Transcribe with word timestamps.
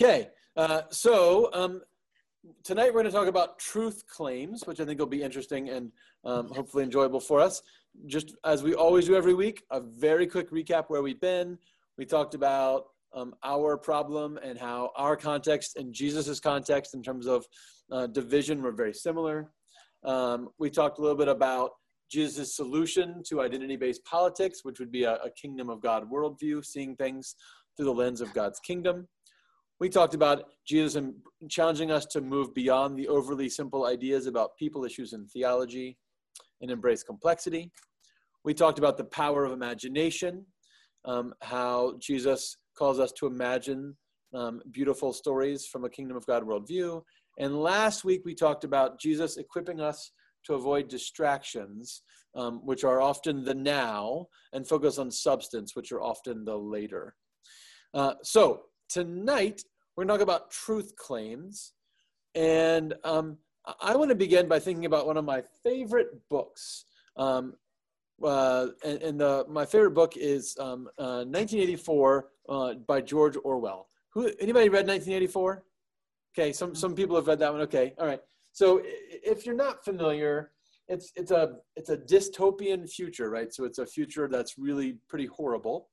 Okay, 0.00 0.28
uh, 0.56 0.82
so 0.90 1.50
um, 1.52 1.80
tonight 2.62 2.86
we're 2.86 3.02
going 3.02 3.06
to 3.06 3.10
talk 3.10 3.26
about 3.26 3.58
truth 3.58 4.04
claims, 4.06 4.64
which 4.64 4.78
I 4.78 4.84
think 4.84 5.00
will 5.00 5.06
be 5.06 5.24
interesting 5.24 5.70
and 5.70 5.90
um, 6.24 6.52
hopefully 6.54 6.84
enjoyable 6.84 7.18
for 7.18 7.40
us. 7.40 7.60
Just 8.06 8.36
as 8.44 8.62
we 8.62 8.74
always 8.74 9.06
do 9.06 9.16
every 9.16 9.34
week, 9.34 9.64
a 9.72 9.80
very 9.80 10.28
quick 10.28 10.52
recap 10.52 10.84
where 10.86 11.02
we've 11.02 11.20
been. 11.20 11.58
We 11.96 12.04
talked 12.04 12.36
about 12.36 12.84
um, 13.12 13.34
our 13.42 13.76
problem 13.76 14.38
and 14.40 14.56
how 14.56 14.92
our 14.94 15.16
context 15.16 15.76
and 15.76 15.92
Jesus's 15.92 16.38
context 16.38 16.94
in 16.94 17.02
terms 17.02 17.26
of 17.26 17.44
uh, 17.90 18.06
division 18.06 18.62
were 18.62 18.70
very 18.70 18.94
similar. 18.94 19.50
Um, 20.04 20.50
we 20.60 20.70
talked 20.70 21.00
a 21.00 21.02
little 21.02 21.18
bit 21.18 21.26
about 21.26 21.72
Jesus' 22.08 22.54
solution 22.54 23.24
to 23.30 23.40
identity 23.40 23.74
based 23.74 24.04
politics, 24.04 24.60
which 24.62 24.78
would 24.78 24.92
be 24.92 25.02
a, 25.02 25.14
a 25.14 25.30
kingdom 25.32 25.68
of 25.68 25.80
God 25.80 26.08
worldview, 26.08 26.64
seeing 26.64 26.94
things 26.94 27.34
through 27.76 27.86
the 27.86 27.92
lens 27.92 28.20
of 28.20 28.32
God's 28.32 28.60
kingdom. 28.60 29.08
We 29.80 29.88
talked 29.88 30.14
about 30.14 30.44
Jesus 30.66 30.96
and 30.96 31.14
challenging 31.48 31.92
us 31.92 32.04
to 32.06 32.20
move 32.20 32.52
beyond 32.52 32.98
the 32.98 33.06
overly 33.06 33.48
simple 33.48 33.86
ideas 33.86 34.26
about 34.26 34.56
people 34.58 34.84
issues 34.84 35.12
and 35.12 35.30
theology 35.30 35.96
and 36.60 36.70
embrace 36.70 37.04
complexity. 37.04 37.70
We 38.44 38.54
talked 38.54 38.78
about 38.78 38.96
the 38.96 39.04
power 39.04 39.44
of 39.44 39.52
imagination, 39.52 40.44
um, 41.04 41.32
how 41.42 41.94
Jesus 42.00 42.56
calls 42.76 42.98
us 42.98 43.12
to 43.18 43.26
imagine 43.26 43.96
um, 44.34 44.60
beautiful 44.72 45.12
stories 45.12 45.66
from 45.66 45.84
a 45.84 45.90
kingdom 45.90 46.16
of 46.16 46.26
God 46.26 46.42
worldview. 46.42 47.02
And 47.38 47.62
last 47.62 48.04
week 48.04 48.22
we 48.24 48.34
talked 48.34 48.64
about 48.64 48.98
Jesus 49.00 49.36
equipping 49.36 49.80
us 49.80 50.10
to 50.46 50.54
avoid 50.54 50.88
distractions, 50.88 52.02
um, 52.34 52.60
which 52.64 52.82
are 52.82 53.00
often 53.00 53.44
the 53.44 53.54
now, 53.54 54.26
and 54.52 54.66
focus 54.66 54.98
on 54.98 55.10
substance, 55.10 55.76
which 55.76 55.92
are 55.92 56.02
often 56.02 56.44
the 56.44 56.56
later. 56.56 57.14
Uh, 57.94 58.14
so 58.22 58.62
tonight 58.88 59.62
we're 59.96 60.04
going 60.04 60.18
to 60.18 60.24
talk 60.24 60.34
about 60.36 60.50
truth 60.50 60.94
claims, 60.96 61.72
and 62.34 62.94
um, 63.04 63.38
I 63.80 63.96
want 63.96 64.10
to 64.10 64.14
begin 64.14 64.48
by 64.48 64.58
thinking 64.58 64.86
about 64.86 65.06
one 65.06 65.16
of 65.16 65.24
my 65.24 65.42
favorite 65.62 66.08
books. 66.30 66.84
Um, 67.16 67.54
uh, 68.22 68.68
and, 68.84 69.02
and 69.02 69.20
the, 69.20 69.44
my 69.48 69.64
favorite 69.64 69.92
book 69.92 70.16
is 70.16 70.56
um, 70.58 70.88
uh, 70.98 71.24
1984 71.24 72.28
uh, 72.48 72.74
by 72.86 73.00
George 73.00 73.36
Orwell. 73.44 73.88
Who 74.14 74.30
anybody 74.40 74.68
read 74.68 74.86
1984? 74.86 75.64
Okay, 76.36 76.52
some 76.52 76.74
some 76.74 76.94
people 76.94 77.16
have 77.16 77.26
read 77.26 77.38
that 77.40 77.52
one. 77.52 77.62
Okay, 77.62 77.94
all 77.98 78.06
right. 78.06 78.20
So 78.52 78.80
if 78.84 79.44
you're 79.44 79.54
not 79.54 79.84
familiar, 79.84 80.52
it's 80.88 81.12
it's 81.16 81.30
a 81.30 81.56
it's 81.76 81.90
a 81.90 81.96
dystopian 81.96 82.88
future, 82.88 83.30
right? 83.30 83.52
So 83.52 83.64
it's 83.64 83.78
a 83.78 83.86
future 83.86 84.28
that's 84.28 84.56
really 84.58 84.98
pretty 85.08 85.26
horrible, 85.26 85.88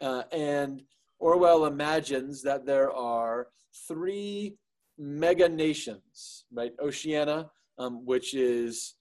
uh, 0.00 0.24
and 0.32 0.82
Orwell 1.22 1.66
imagines 1.66 2.42
that 2.42 2.66
there 2.66 2.90
are 2.90 3.46
three 3.86 4.56
mega 4.98 5.48
nations, 5.48 6.44
right? 6.52 6.72
Oceania, 6.80 7.48
um, 7.78 8.04
which 8.04 8.34
is 8.34 8.96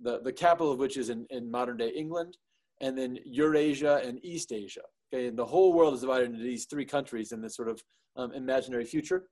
the, 0.00 0.20
the 0.22 0.32
capital 0.32 0.72
of 0.72 0.78
which 0.78 0.96
is 0.96 1.10
in, 1.10 1.26
in 1.28 1.50
modern 1.50 1.76
day 1.76 1.90
England, 1.94 2.38
and 2.80 2.96
then 2.96 3.18
Eurasia 3.26 4.00
and 4.02 4.18
Eastasia. 4.24 4.80
Okay, 5.12 5.26
and 5.26 5.36
the 5.36 5.44
whole 5.44 5.74
world 5.74 5.92
is 5.92 6.00
divided 6.00 6.30
into 6.30 6.42
these 6.42 6.64
three 6.64 6.86
countries 6.86 7.32
in 7.32 7.42
this 7.42 7.56
sort 7.56 7.68
of 7.68 7.82
um, 8.16 8.32
imaginary 8.32 8.86
future. 8.86 9.24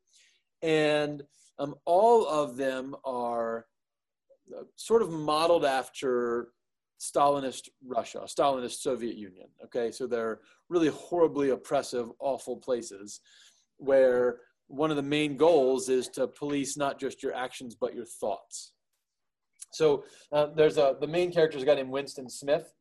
And 0.60 1.22
um, 1.58 1.76
all 1.86 2.28
of 2.28 2.58
them 2.58 2.94
are 3.06 3.64
uh, 4.54 4.64
sort 4.76 5.00
of 5.00 5.10
modeled 5.10 5.64
after 5.64 6.48
Stalinist 6.98 7.68
Russia, 7.86 8.20
Stalinist 8.26 8.80
Soviet 8.80 9.16
Union. 9.16 9.46
Okay, 9.64 9.90
so 9.90 10.06
they're 10.06 10.40
really 10.68 10.88
horribly 10.88 11.50
oppressive, 11.50 12.08
awful 12.18 12.56
places 12.56 13.20
where 13.76 14.40
one 14.66 14.90
of 14.90 14.96
the 14.96 15.02
main 15.02 15.36
goals 15.36 15.88
is 15.88 16.08
to 16.08 16.26
police 16.26 16.76
not 16.76 16.98
just 16.98 17.22
your 17.22 17.34
actions 17.34 17.74
but 17.74 17.94
your 17.94 18.04
thoughts. 18.04 18.72
So 19.72 20.04
uh, 20.32 20.48
there's 20.56 20.78
a 20.78 20.96
the 21.00 21.06
main 21.06 21.32
character 21.32 21.56
is 21.56 21.62
a 21.62 21.66
guy 21.66 21.74
named 21.74 21.90
Winston 21.90 22.28
Smith, 22.28 22.72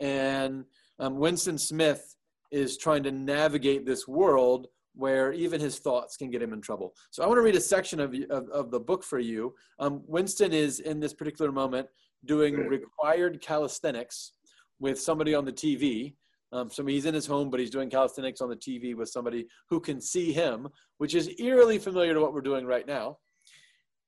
and 0.00 0.64
um, 0.98 1.18
Winston 1.18 1.58
Smith 1.58 2.16
is 2.50 2.78
trying 2.78 3.02
to 3.02 3.12
navigate 3.12 3.84
this 3.84 4.08
world 4.08 4.68
where 4.94 5.32
even 5.32 5.60
his 5.60 5.78
thoughts 5.78 6.16
can 6.16 6.30
get 6.30 6.42
him 6.42 6.52
in 6.52 6.60
trouble. 6.60 6.94
So 7.10 7.22
I 7.22 7.26
want 7.26 7.38
to 7.38 7.42
read 7.42 7.54
a 7.54 7.60
section 7.60 8.00
of, 8.00 8.14
of, 8.28 8.48
of 8.50 8.70
the 8.70 8.80
book 8.80 9.04
for 9.04 9.20
you. 9.20 9.54
Um, 9.78 10.02
Winston 10.06 10.52
is 10.52 10.80
in 10.80 10.98
this 10.98 11.14
particular 11.14 11.52
moment 11.52 11.86
doing 12.24 12.56
required 12.56 13.40
calisthenics 13.40 14.32
with 14.78 15.00
somebody 15.00 15.34
on 15.34 15.44
the 15.44 15.52
TV. 15.52 16.14
Um, 16.52 16.68
so 16.68 16.84
he's 16.84 17.06
in 17.06 17.14
his 17.14 17.26
home, 17.26 17.50
but 17.50 17.60
he's 17.60 17.70
doing 17.70 17.90
calisthenics 17.90 18.40
on 18.40 18.48
the 18.48 18.56
TV 18.56 18.96
with 18.96 19.08
somebody 19.08 19.46
who 19.68 19.80
can 19.80 20.00
see 20.00 20.32
him, 20.32 20.68
which 20.98 21.14
is 21.14 21.30
eerily 21.38 21.78
familiar 21.78 22.14
to 22.14 22.20
what 22.20 22.32
we're 22.32 22.40
doing 22.40 22.66
right 22.66 22.86
now. 22.86 23.18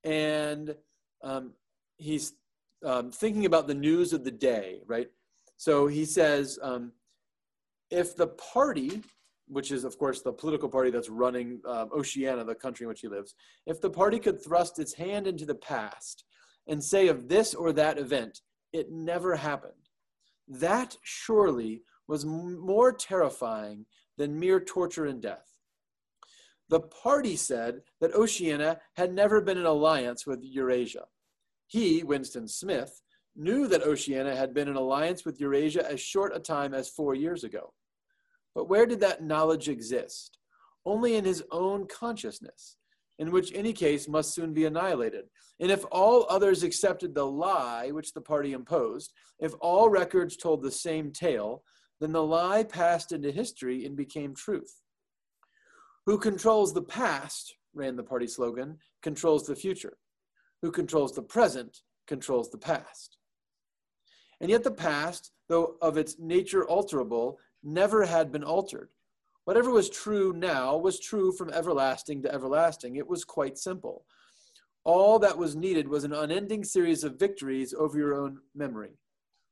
And 0.03 0.75
um, 1.23 1.53
he's 1.97 2.33
um, 2.85 3.11
thinking 3.11 3.45
about 3.45 3.67
the 3.67 3.73
news 3.73 4.11
of 4.11 4.23
the 4.23 4.31
day, 4.31 4.81
right? 4.87 5.07
So 5.55 5.87
he 5.87 6.03
says, 6.03 6.59
um, 6.61 6.91
if 7.89 8.15
the 8.15 8.27
party, 8.27 9.01
which 9.47 9.71
is 9.71 9.85
of 9.85 9.97
course 9.97 10.21
the 10.21 10.33
political 10.33 10.67
party 10.67 10.89
that's 10.89 11.09
running 11.09 11.61
um, 11.65 11.89
Oceania, 11.95 12.43
the 12.43 12.55
country 12.55 12.83
in 12.83 12.89
which 12.89 13.01
he 13.01 13.07
lives, 13.07 13.35
if 13.65 13.79
the 13.79 13.89
party 13.89 14.19
could 14.19 14.43
thrust 14.43 14.79
its 14.79 14.93
hand 14.93 15.27
into 15.27 15.45
the 15.45 15.55
past 15.55 16.25
and 16.67 16.83
say 16.83 17.07
of 17.07 17.27
this 17.27 17.53
or 17.53 17.71
that 17.73 17.97
event, 17.97 18.41
it 18.71 18.91
never 18.91 19.35
happened. 19.35 19.73
That 20.47 20.97
surely 21.03 21.83
was 22.07 22.25
more 22.25 22.91
terrifying 22.91 23.85
than 24.17 24.39
mere 24.39 24.59
torture 24.59 25.05
and 25.05 25.21
death. 25.21 25.47
The 26.69 26.81
party 26.81 27.35
said 27.35 27.81
that 28.01 28.15
Oceania 28.15 28.79
had 28.95 29.13
never 29.13 29.41
been 29.41 29.57
in 29.57 29.65
alliance 29.65 30.25
with 30.25 30.43
Eurasia. 30.43 31.05
He, 31.67 32.03
Winston 32.03 32.47
Smith, 32.47 33.01
knew 33.35 33.67
that 33.67 33.83
Oceania 33.83 34.35
had 34.35 34.53
been 34.53 34.67
in 34.67 34.75
alliance 34.75 35.25
with 35.25 35.39
Eurasia 35.39 35.89
as 35.89 35.99
short 35.99 36.35
a 36.35 36.39
time 36.39 36.73
as 36.73 36.89
four 36.89 37.15
years 37.15 37.43
ago. 37.43 37.73
But 38.55 38.69
where 38.69 38.85
did 38.85 38.99
that 38.99 39.23
knowledge 39.23 39.69
exist? 39.69 40.37
Only 40.85 41.15
in 41.15 41.25
his 41.25 41.43
own 41.51 41.87
consciousness, 41.87 42.77
in 43.19 43.31
which 43.31 43.51
any 43.53 43.73
case 43.73 44.07
must 44.07 44.33
soon 44.33 44.53
be 44.53 44.65
annihilated. 44.65 45.25
And 45.59 45.71
if 45.71 45.85
all 45.91 46.25
others 46.29 46.63
accepted 46.63 47.13
the 47.13 47.25
lie 47.25 47.91
which 47.91 48.13
the 48.13 48.21
party 48.21 48.53
imposed, 48.53 49.13
if 49.39 49.53
all 49.61 49.89
records 49.89 50.35
told 50.35 50.61
the 50.61 50.71
same 50.71 51.11
tale, 51.11 51.63
then 51.99 52.11
the 52.11 52.23
lie 52.23 52.63
passed 52.63 53.11
into 53.11 53.31
history 53.31 53.85
and 53.85 53.95
became 53.95 54.35
truth. 54.35 54.81
Who 56.05 56.17
controls 56.17 56.73
the 56.73 56.81
past, 56.81 57.55
ran 57.73 57.95
the 57.95 58.03
party 58.03 58.27
slogan, 58.27 58.77
controls 59.01 59.45
the 59.45 59.55
future. 59.55 59.97
Who 60.61 60.71
controls 60.71 61.13
the 61.13 61.21
present, 61.21 61.79
controls 62.07 62.49
the 62.49 62.57
past. 62.57 63.17
And 64.41 64.49
yet 64.49 64.63
the 64.63 64.71
past, 64.71 65.31
though 65.47 65.77
of 65.81 65.97
its 65.97 66.17
nature 66.19 66.65
alterable, 66.65 67.37
never 67.63 68.05
had 68.05 68.31
been 68.31 68.43
altered. 68.43 68.89
Whatever 69.45 69.71
was 69.71 69.89
true 69.89 70.33
now 70.33 70.77
was 70.77 70.99
true 70.99 71.31
from 71.31 71.49
everlasting 71.49 72.21
to 72.23 72.33
everlasting. 72.33 72.95
It 72.95 73.07
was 73.07 73.25
quite 73.25 73.57
simple. 73.57 74.05
All 74.85 75.19
that 75.19 75.37
was 75.37 75.55
needed 75.55 75.87
was 75.87 76.03
an 76.03 76.13
unending 76.13 76.63
series 76.63 77.03
of 77.03 77.19
victories 77.19 77.73
over 77.73 77.97
your 77.97 78.13
own 78.13 78.39
memory. 78.55 78.97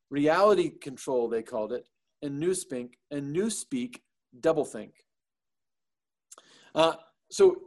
Reality 0.10 0.70
control, 0.70 1.30
they 1.30 1.42
called 1.42 1.72
it, 1.72 1.88
and 2.22 2.42
newspeak, 2.42 2.94
and 3.12 3.36
newspeak 3.36 3.98
doublethink. 4.40 4.92
Uh, 6.76 6.94
so 7.30 7.58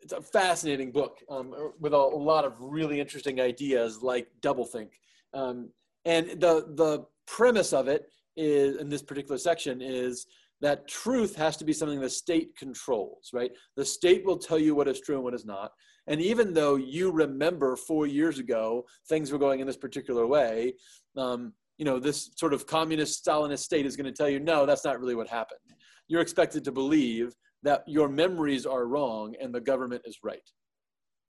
it's 0.00 0.12
a 0.12 0.20
fascinating 0.20 0.90
book 0.90 1.18
um, 1.30 1.54
with 1.80 1.92
a, 1.92 1.96
a, 1.96 1.98
lot 1.98 2.44
of 2.44 2.54
really 2.58 3.00
interesting 3.00 3.40
ideas 3.40 4.02
like 4.02 4.28
doublethink. 4.40 4.90
Um, 5.32 5.70
and 6.04 6.40
the, 6.40 6.66
the 6.74 7.06
premise 7.26 7.72
of 7.72 7.86
it 7.86 8.08
is, 8.36 8.76
in 8.76 8.88
this 8.88 9.02
particular 9.02 9.38
section 9.38 9.80
is 9.80 10.26
that 10.62 10.86
truth 10.86 11.34
has 11.34 11.56
to 11.58 11.64
be 11.64 11.72
something 11.72 12.00
the 12.00 12.08
state 12.08 12.56
controls, 12.56 13.30
right? 13.32 13.50
The 13.76 13.84
state 13.84 14.24
will 14.24 14.38
tell 14.38 14.58
you 14.58 14.74
what 14.74 14.88
is 14.88 15.00
true 15.00 15.16
and 15.16 15.24
what 15.24 15.34
is 15.34 15.44
not. 15.44 15.72
And 16.06 16.20
even 16.20 16.54
though 16.54 16.76
you 16.76 17.10
remember 17.10 17.76
four 17.76 18.06
years 18.06 18.38
ago 18.38 18.84
things 19.08 19.30
were 19.30 19.38
going 19.38 19.60
in 19.60 19.66
this 19.66 19.76
particular 19.76 20.26
way, 20.26 20.74
um, 21.16 21.52
you 21.78 21.84
know, 21.84 21.98
this 21.98 22.30
sort 22.36 22.54
of 22.54 22.66
communist 22.66 23.24
Stalinist 23.24 23.58
state 23.58 23.86
is 23.86 23.96
going 23.96 24.06
to 24.06 24.12
tell 24.12 24.28
you, 24.28 24.38
no, 24.38 24.64
that's 24.64 24.84
not 24.84 25.00
really 25.00 25.16
what 25.16 25.28
happened. 25.28 25.60
You're 26.06 26.20
expected 26.20 26.64
to 26.64 26.72
believe 26.72 27.34
that 27.64 27.82
your 27.86 28.08
memories 28.08 28.64
are 28.64 28.86
wrong 28.86 29.34
and 29.40 29.52
the 29.52 29.60
government 29.60 30.02
is 30.04 30.18
right. 30.22 30.48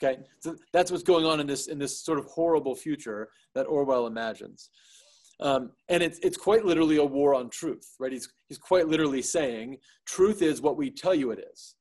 Okay, 0.02 0.20
so 0.40 0.56
that's 0.74 0.92
what's 0.92 1.04
going 1.04 1.26
on 1.26 1.40
in 1.40 1.48
this 1.48 1.68
in 1.68 1.80
this 1.80 2.04
sort 2.04 2.20
of 2.20 2.26
horrible 2.26 2.76
future 2.76 3.30
that 3.56 3.68
Orwell 3.68 4.06
imagines. 4.06 4.70
Um, 5.40 5.72
and 5.90 6.04
it's, 6.04 6.20
it's 6.20 6.38
quite 6.38 6.66
literally 6.66 6.98
a 6.98 7.04
war 7.04 7.34
on 7.34 7.50
truth, 7.50 7.96
right? 8.00 8.12
He's, 8.12 8.32
he's 8.48 8.58
quite 8.58 8.88
literally 8.88 9.22
saying 9.22 9.78
truth 10.06 10.42
is 10.42 10.62
what 10.62 10.78
we 10.78 10.90
tell 10.90 11.16
you 11.16 11.32
it 11.32 11.44
is, 11.52 11.76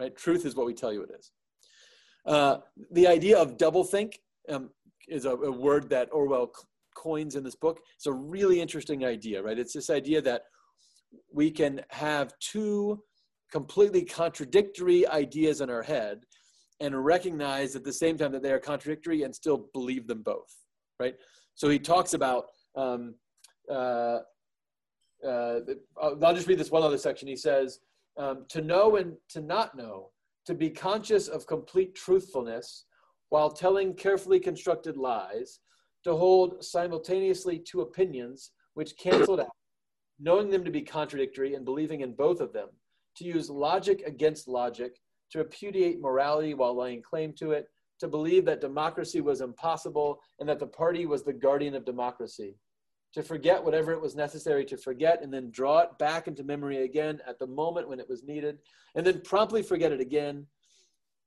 right? 0.00 0.14
Truth 0.16 0.44
is 0.44 0.54
what 0.54 0.66
we 0.66 0.74
tell 0.74 0.92
you 0.92 1.02
it 1.02 1.10
is. 1.18 1.30
Uh, 2.26 2.58
the 2.90 3.06
idea 3.06 3.38
of 3.38 3.56
doublethink 3.56 4.14
um, 4.48 4.70
is 5.08 5.24
a, 5.24 5.30
a, 5.30 5.50
word 5.50 5.88
that 5.90 6.08
Orwell 6.12 6.50
coins 6.96 7.36
in 7.36 7.44
this 7.44 7.54
book. 7.54 7.80
It's 7.94 8.06
a 8.06 8.12
really 8.12 8.60
interesting 8.60 9.04
idea, 9.04 9.40
right? 9.42 9.58
It's 9.58 9.72
this 9.72 9.90
idea 9.90 10.20
that 10.22 10.42
we 11.32 11.52
can 11.52 11.82
have 11.90 12.32
two 12.40 13.02
completely 13.52 14.04
contradictory 14.04 15.06
ideas 15.06 15.60
in 15.60 15.70
our 15.70 15.82
head 15.82 16.24
and 16.80 17.04
recognize 17.04 17.76
at 17.76 17.84
the 17.84 17.92
same 17.92 18.18
time 18.18 18.32
that 18.32 18.42
they 18.42 18.50
are 18.50 18.58
contradictory 18.58 19.22
and 19.22 19.34
still 19.34 19.68
believe 19.72 20.06
them 20.06 20.22
both, 20.22 20.52
right? 21.00 21.14
So 21.54 21.68
he 21.68 21.78
talks 21.78 22.12
about, 22.12 22.46
um, 22.76 23.14
uh, 23.70 24.18
uh, 25.26 25.60
I'll 26.00 26.34
just 26.34 26.46
read 26.46 26.58
this 26.58 26.70
one 26.70 26.82
other 26.82 26.98
section. 26.98 27.26
He 27.26 27.36
says, 27.36 27.80
um, 28.16 28.44
to 28.48 28.60
know 28.60 28.96
and 28.96 29.16
to 29.30 29.40
not 29.40 29.76
know, 29.76 30.10
to 30.46 30.54
be 30.54 30.70
conscious 30.70 31.28
of 31.28 31.46
complete 31.46 31.94
truthfulness 31.94 32.84
while 33.30 33.50
telling 33.50 33.94
carefully 33.94 34.38
constructed 34.38 34.96
lies, 34.96 35.60
to 36.04 36.14
hold 36.14 36.64
simultaneously 36.64 37.58
two 37.58 37.80
opinions 37.80 38.52
which 38.74 38.96
canceled 38.96 39.40
out, 39.40 39.50
knowing 40.20 40.50
them 40.50 40.64
to 40.64 40.70
be 40.70 40.82
contradictory 40.82 41.54
and 41.54 41.64
believing 41.64 42.02
in 42.02 42.14
both 42.14 42.40
of 42.40 42.52
them, 42.52 42.68
to 43.16 43.24
use 43.24 43.50
logic 43.50 44.02
against 44.06 44.46
logic, 44.46 45.00
to 45.32 45.38
repudiate 45.38 46.00
morality 46.00 46.54
while 46.54 46.76
laying 46.76 47.02
claim 47.02 47.32
to 47.32 47.50
it, 47.50 47.66
to 47.98 48.06
believe 48.06 48.44
that 48.44 48.60
democracy 48.60 49.20
was 49.20 49.40
impossible 49.40 50.20
and 50.38 50.48
that 50.48 50.60
the 50.60 50.66
party 50.66 51.06
was 51.06 51.24
the 51.24 51.32
guardian 51.32 51.74
of 51.74 51.84
democracy, 51.84 52.54
to 53.16 53.22
forget 53.22 53.64
whatever 53.64 53.92
it 53.92 54.00
was 54.00 54.14
necessary 54.14 54.62
to 54.62 54.76
forget 54.76 55.22
and 55.22 55.32
then 55.32 55.50
draw 55.50 55.78
it 55.78 55.88
back 55.98 56.28
into 56.28 56.44
memory 56.44 56.84
again 56.84 57.18
at 57.26 57.38
the 57.38 57.46
moment 57.46 57.88
when 57.88 57.98
it 57.98 58.06
was 58.10 58.22
needed, 58.22 58.58
and 58.94 59.06
then 59.06 59.22
promptly 59.22 59.62
forget 59.62 59.90
it 59.90 60.02
again. 60.02 60.46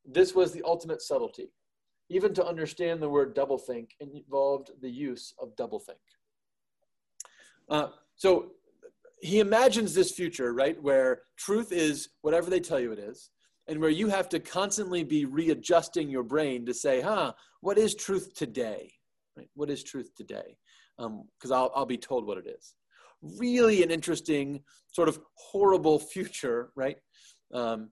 This 0.05 0.35
was 0.35 0.51
the 0.51 0.61
ultimate 0.63 1.01
subtlety. 1.01 1.51
Even 2.11 2.31
to 2.35 2.45
understand 2.45 3.01
the 3.01 3.09
word 3.09 3.35
doublethink 3.35 3.87
involved 3.99 4.69
the 4.83 4.89
use 4.89 5.33
of 5.41 5.55
doublethink. 5.55 6.05
Uh, 7.67 7.87
so 8.15 8.51
he 9.19 9.39
imagines 9.39 9.95
this 9.95 10.11
future, 10.11 10.53
right, 10.53 10.79
where 10.83 11.23
truth 11.37 11.71
is 11.71 12.09
whatever 12.21 12.51
they 12.51 12.59
tell 12.59 12.79
you 12.79 12.91
it 12.91 12.99
is, 12.99 13.31
and 13.67 13.79
where 13.79 13.89
you 13.89 14.09
have 14.09 14.29
to 14.29 14.39
constantly 14.39 15.03
be 15.03 15.25
readjusting 15.25 16.07
your 16.07 16.23
brain 16.23 16.67
to 16.67 16.73
say, 16.75 17.01
huh, 17.01 17.33
what 17.61 17.79
is 17.79 17.95
truth 17.95 18.35
today? 18.35 18.93
Right? 19.35 19.49
What 19.55 19.71
is 19.71 19.81
truth 19.83 20.11
today? 20.15 20.55
Because 20.99 21.51
um, 21.51 21.53
I'll, 21.53 21.71
I'll 21.75 21.85
be 21.85 21.97
told 21.97 22.27
what 22.27 22.37
it 22.37 22.47
is. 22.47 22.75
Really 23.21 23.83
an 23.83 23.91
interesting, 23.91 24.61
sort 24.91 25.09
of 25.09 25.19
horrible 25.35 25.99
future, 25.99 26.71
right? 26.75 26.97
Um, 27.53 27.89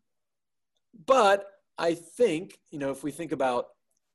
but 1.05 1.45
I 1.77 1.93
think, 1.93 2.57
you 2.71 2.79
know, 2.79 2.91
if 2.91 3.03
we 3.03 3.11
think 3.11 3.31
about 3.31 3.67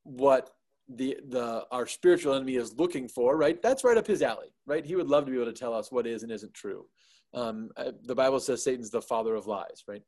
what 0.03 0.49
the 0.89 1.17
the 1.29 1.65
our 1.71 1.87
spiritual 1.87 2.33
enemy 2.33 2.55
is 2.55 2.77
looking 2.77 3.07
for 3.07 3.37
right 3.37 3.61
that's 3.61 3.85
right 3.85 3.97
up 3.97 4.05
his 4.05 4.21
alley 4.21 4.53
right 4.65 4.85
he 4.85 4.95
would 4.95 5.07
love 5.07 5.25
to 5.25 5.31
be 5.31 5.37
able 5.37 5.51
to 5.51 5.57
tell 5.57 5.73
us 5.73 5.91
what 5.91 6.05
is 6.05 6.23
and 6.23 6.31
isn't 6.31 6.53
true 6.53 6.85
um, 7.33 7.69
the 8.03 8.13
bible 8.13 8.39
says 8.39 8.63
satan's 8.63 8.89
the 8.89 9.01
father 9.01 9.33
of 9.35 9.47
lies 9.47 9.83
right 9.87 10.01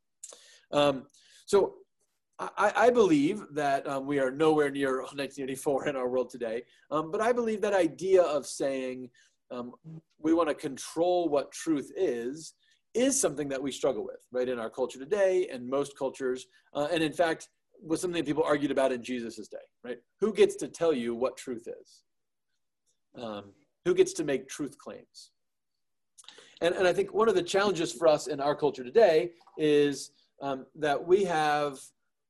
um, 0.72 1.06
so 1.46 1.76
I, 2.38 2.72
I, 2.76 2.90
believe 2.90 3.44
that 3.52 3.88
um, 3.88 4.06
we 4.06 4.18
are 4.18 4.30
nowhere 4.30 4.70
near 4.70 4.98
1984 5.00 5.88
in 5.88 5.96
our 5.96 6.08
world 6.08 6.28
today 6.28 6.62
um, 6.90 7.10
but 7.10 7.20
i 7.20 7.32
believe 7.32 7.60
that 7.62 7.72
idea 7.72 8.22
of 8.22 8.46
saying 8.46 9.08
um, 9.50 9.72
we 10.18 10.34
want 10.34 10.48
to 10.48 10.54
control 10.54 11.28
what 11.28 11.50
truth 11.52 11.90
is 11.96 12.54
is 12.94 13.18
something 13.18 13.48
that 13.48 13.62
we 13.62 13.72
struggle 13.72 14.04
with 14.04 14.20
right 14.32 14.48
in 14.48 14.58
our 14.58 14.68
culture 14.68 14.98
today 14.98 15.48
and 15.50 15.66
most 15.66 15.96
cultures 15.98 16.46
uh, 16.74 16.88
and 16.92 17.02
in 17.02 17.12
fact 17.12 17.48
was 17.82 18.00
something 18.00 18.24
people 18.24 18.42
argued 18.42 18.70
about 18.70 18.92
in 18.92 19.02
Jesus' 19.02 19.48
day, 19.48 19.58
right? 19.84 19.98
Who 20.20 20.32
gets 20.32 20.56
to 20.56 20.68
tell 20.68 20.92
you 20.92 21.14
what 21.14 21.36
truth 21.36 21.66
is? 21.66 22.02
Um, 23.22 23.52
who 23.84 23.94
gets 23.94 24.12
to 24.14 24.24
make 24.24 24.48
truth 24.48 24.76
claims? 24.78 25.30
And, 26.60 26.74
and 26.74 26.86
I 26.86 26.92
think 26.92 27.12
one 27.12 27.28
of 27.28 27.34
the 27.34 27.42
challenges 27.42 27.92
for 27.92 28.08
us 28.08 28.28
in 28.28 28.40
our 28.40 28.54
culture 28.54 28.84
today 28.84 29.32
is 29.58 30.10
um, 30.42 30.66
that 30.74 31.06
we 31.06 31.24
have 31.24 31.78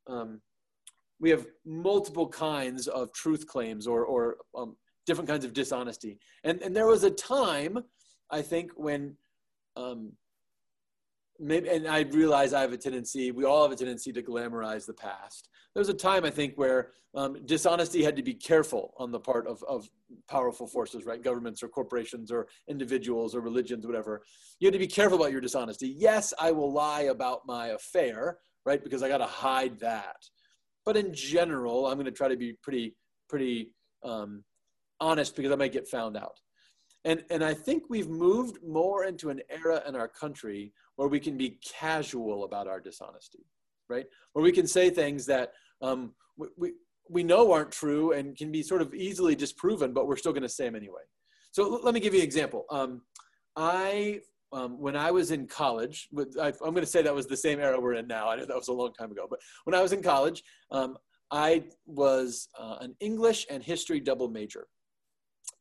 um, 0.07 0.41
we 1.21 1.31
have 1.31 1.47
multiple 1.65 2.29
kinds 2.29 2.89
of 2.89 3.13
truth 3.13 3.47
claims 3.47 3.87
or, 3.87 4.05
or 4.05 4.37
um, 4.57 4.77
different 5.07 5.29
kinds 5.29 5.45
of 5.45 5.53
dishonesty. 5.53 6.19
And, 6.45 6.61
and 6.63 6.75
there 6.77 6.87
was 6.87 7.05
a 7.05 7.11
time, 7.11 7.85
I 8.31 8.43
think, 8.43 8.73
when 8.77 9.17
um, 9.77 10.13
maybe, 11.39 11.69
and 11.69 11.87
I 11.87 12.01
realize 12.03 12.53
I 12.53 12.61
have 12.61 12.73
a 12.73 12.77
tendency, 12.77 13.31
we 13.31 13.45
all 13.45 13.63
have 13.63 13.73
a 13.73 13.77
tendency 13.77 14.13
to 14.13 14.23
glamorize 14.23 14.87
the 14.87 14.95
past. 14.95 15.49
There 15.75 15.81
was 15.81 15.89
a 15.89 15.95
time, 15.95 16.25
I 16.25 16.31
think, 16.31 16.55
where 16.57 16.93
um, 17.15 17.45
dishonesty 17.47 18.03
had 18.03 18.17
to 18.17 18.23
be 18.23 18.35
careful 18.35 18.95
on 18.99 19.11
the 19.11 19.21
part 19.21 19.47
of, 19.47 19.63
of 19.65 19.89
powerful 20.29 20.67
forces, 20.67 21.05
right? 21.05 21.23
Governments 21.23 21.63
or 21.63 21.69
corporations 21.69 22.31
or 22.31 22.49
individuals 22.69 23.35
or 23.35 23.41
religions, 23.41 23.87
whatever. 23.87 24.23
You 24.59 24.67
had 24.67 24.73
to 24.75 24.79
be 24.79 24.87
careful 24.87 25.19
about 25.19 25.33
your 25.33 25.41
dishonesty. 25.41 25.89
Yes, 25.89 26.35
I 26.39 26.53
will 26.53 26.73
lie 26.73 27.03
about 27.03 27.47
my 27.47 27.69
affair, 27.69 28.39
right? 28.67 28.83
Because 28.83 29.03
I 29.03 29.09
got 29.09 29.19
to 29.19 29.27
hide 29.27 29.79
that. 29.79 30.17
But 30.85 30.97
in 30.97 31.15
general, 31.15 31.87
I'm 31.87 31.95
going 31.95 32.07
to 32.07 32.13
try 32.13 32.29
to 32.29 32.37
be 32.37 32.55
pretty, 32.63 32.95
pretty 33.29 33.71
um, 34.05 34.45
honest 35.01 35.35
because 35.37 35.53
I 35.53 35.57
might 35.57 35.73
get 35.73 35.89
found 35.89 36.17
out. 36.17 36.39
And, 37.05 37.25
and 37.31 37.45
I 37.45 37.55
think 37.55 37.85
we've 37.89 38.09
moved 38.09 38.59
more 38.67 39.05
into 39.05 39.31
an 39.31 39.41
era 39.49 39.83
in 39.87 39.95
our 39.95 40.09
country 40.09 40.73
where 40.97 41.09
we 41.09 41.21
can 41.21 41.37
be 41.37 41.59
casual 41.65 42.45
about 42.45 42.67
our 42.67 42.81
dishonesty, 42.81 43.47
right? 43.89 44.07
Where 44.33 44.43
we 44.43 44.53
can 44.53 44.67
say 44.67 44.91
things 44.91 45.25
that 45.27 45.53
um, 45.81 46.15
we, 46.37 46.49
we, 46.57 46.73
we 47.09 47.23
know 47.23 47.53
aren't 47.53 47.71
true 47.71 48.13
and 48.13 48.37
can 48.37 48.51
be 48.51 48.63
sort 48.63 48.83
of 48.83 48.93
easily 48.93 49.37
disproven, 49.37 49.93
but 49.93 50.09
we're 50.09 50.17
still 50.17 50.33
going 50.33 50.43
to 50.43 50.49
say 50.49 50.65
them 50.65 50.75
anyway. 50.75 51.03
So 51.53 51.81
let 51.83 51.95
me 51.95 52.01
give 52.01 52.13
you 52.13 52.21
an 52.21 52.27
example. 52.27 52.65
Um, 52.71 53.03
I, 53.55 54.21
um, 54.57 54.81
when 54.81 54.97
I 54.97 55.11
was 55.11 55.33
in 55.33 55.47
college, 55.47 56.09
I, 56.41 56.49
am 56.49 56.55
going 56.61 56.77
to 56.77 56.87
say 56.87 57.03
that 57.03 57.15
was 57.15 57.27
the 57.27 57.37
same 57.37 57.61
era 57.61 57.79
we're 57.79 57.95
in 57.95 58.07
now. 58.07 58.31
I 58.31 58.37
know 58.37 58.47
that 58.47 58.57
was 58.57 58.69
a 58.69 58.73
long 58.73 58.95
time 58.95 59.13
ago, 59.13 59.27
but 59.29 59.39
when 59.65 59.75
I 59.75 59.83
was 59.83 59.93
in 59.93 60.03
college, 60.03 60.43
um, 60.71 60.97
I 61.31 61.65
was 61.85 62.49
uh, 62.59 62.77
an 62.81 62.97
English 63.01 63.47
and 63.51 63.63
history 63.63 64.01
double 64.01 64.29
major. 64.29 64.67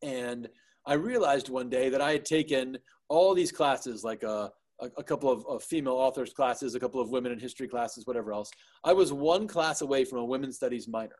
And 0.02 0.48
I 0.86 0.94
realized 0.94 1.50
one 1.50 1.68
day 1.68 1.90
that 1.90 2.00
I 2.00 2.12
had 2.12 2.24
taken 2.24 2.78
all 3.10 3.34
these 3.34 3.52
classes, 3.52 4.02
like 4.02 4.22
a, 4.22 4.50
a, 4.80 4.86
a 4.96 5.04
couple 5.04 5.30
of, 5.30 5.44
of, 5.46 5.62
female 5.62 5.94
authors 5.94 6.32
classes, 6.32 6.74
a 6.74 6.80
couple 6.80 7.00
of 7.00 7.10
women 7.10 7.32
in 7.32 7.38
history 7.38 7.68
classes, 7.68 8.06
whatever 8.06 8.32
else. 8.32 8.50
I 8.82 8.94
was 8.94 9.12
one 9.12 9.46
class 9.46 9.82
away 9.82 10.06
from 10.06 10.20
a 10.20 10.24
women's 10.24 10.56
studies 10.56 10.88
minor, 10.88 11.18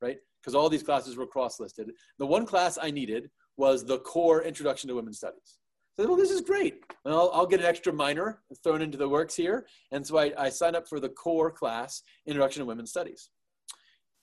right? 0.00 0.18
Because 0.40 0.54
all 0.54 0.68
these 0.68 0.84
classes 0.84 1.16
were 1.16 1.26
cross-listed. 1.26 1.90
The 2.20 2.26
one 2.26 2.46
class 2.46 2.78
I 2.80 2.92
needed 2.92 3.30
was 3.56 3.84
the 3.84 3.98
core 3.98 4.44
introduction 4.44 4.88
to 4.88 4.94
women's 4.94 5.18
studies. 5.18 5.58
So, 5.98 6.06
well, 6.06 6.16
this 6.16 6.30
is 6.30 6.42
great. 6.42 6.82
I'll, 7.06 7.30
I'll 7.32 7.46
get 7.46 7.60
an 7.60 7.66
extra 7.66 7.92
minor 7.92 8.40
thrown 8.62 8.82
into 8.82 8.98
the 8.98 9.08
works 9.08 9.34
here. 9.34 9.66
And 9.92 10.06
so 10.06 10.18
I, 10.18 10.32
I 10.36 10.48
signed 10.50 10.76
up 10.76 10.86
for 10.86 11.00
the 11.00 11.08
core 11.08 11.50
class, 11.50 12.02
Introduction 12.26 12.60
to 12.60 12.66
Women's 12.66 12.90
Studies. 12.90 13.30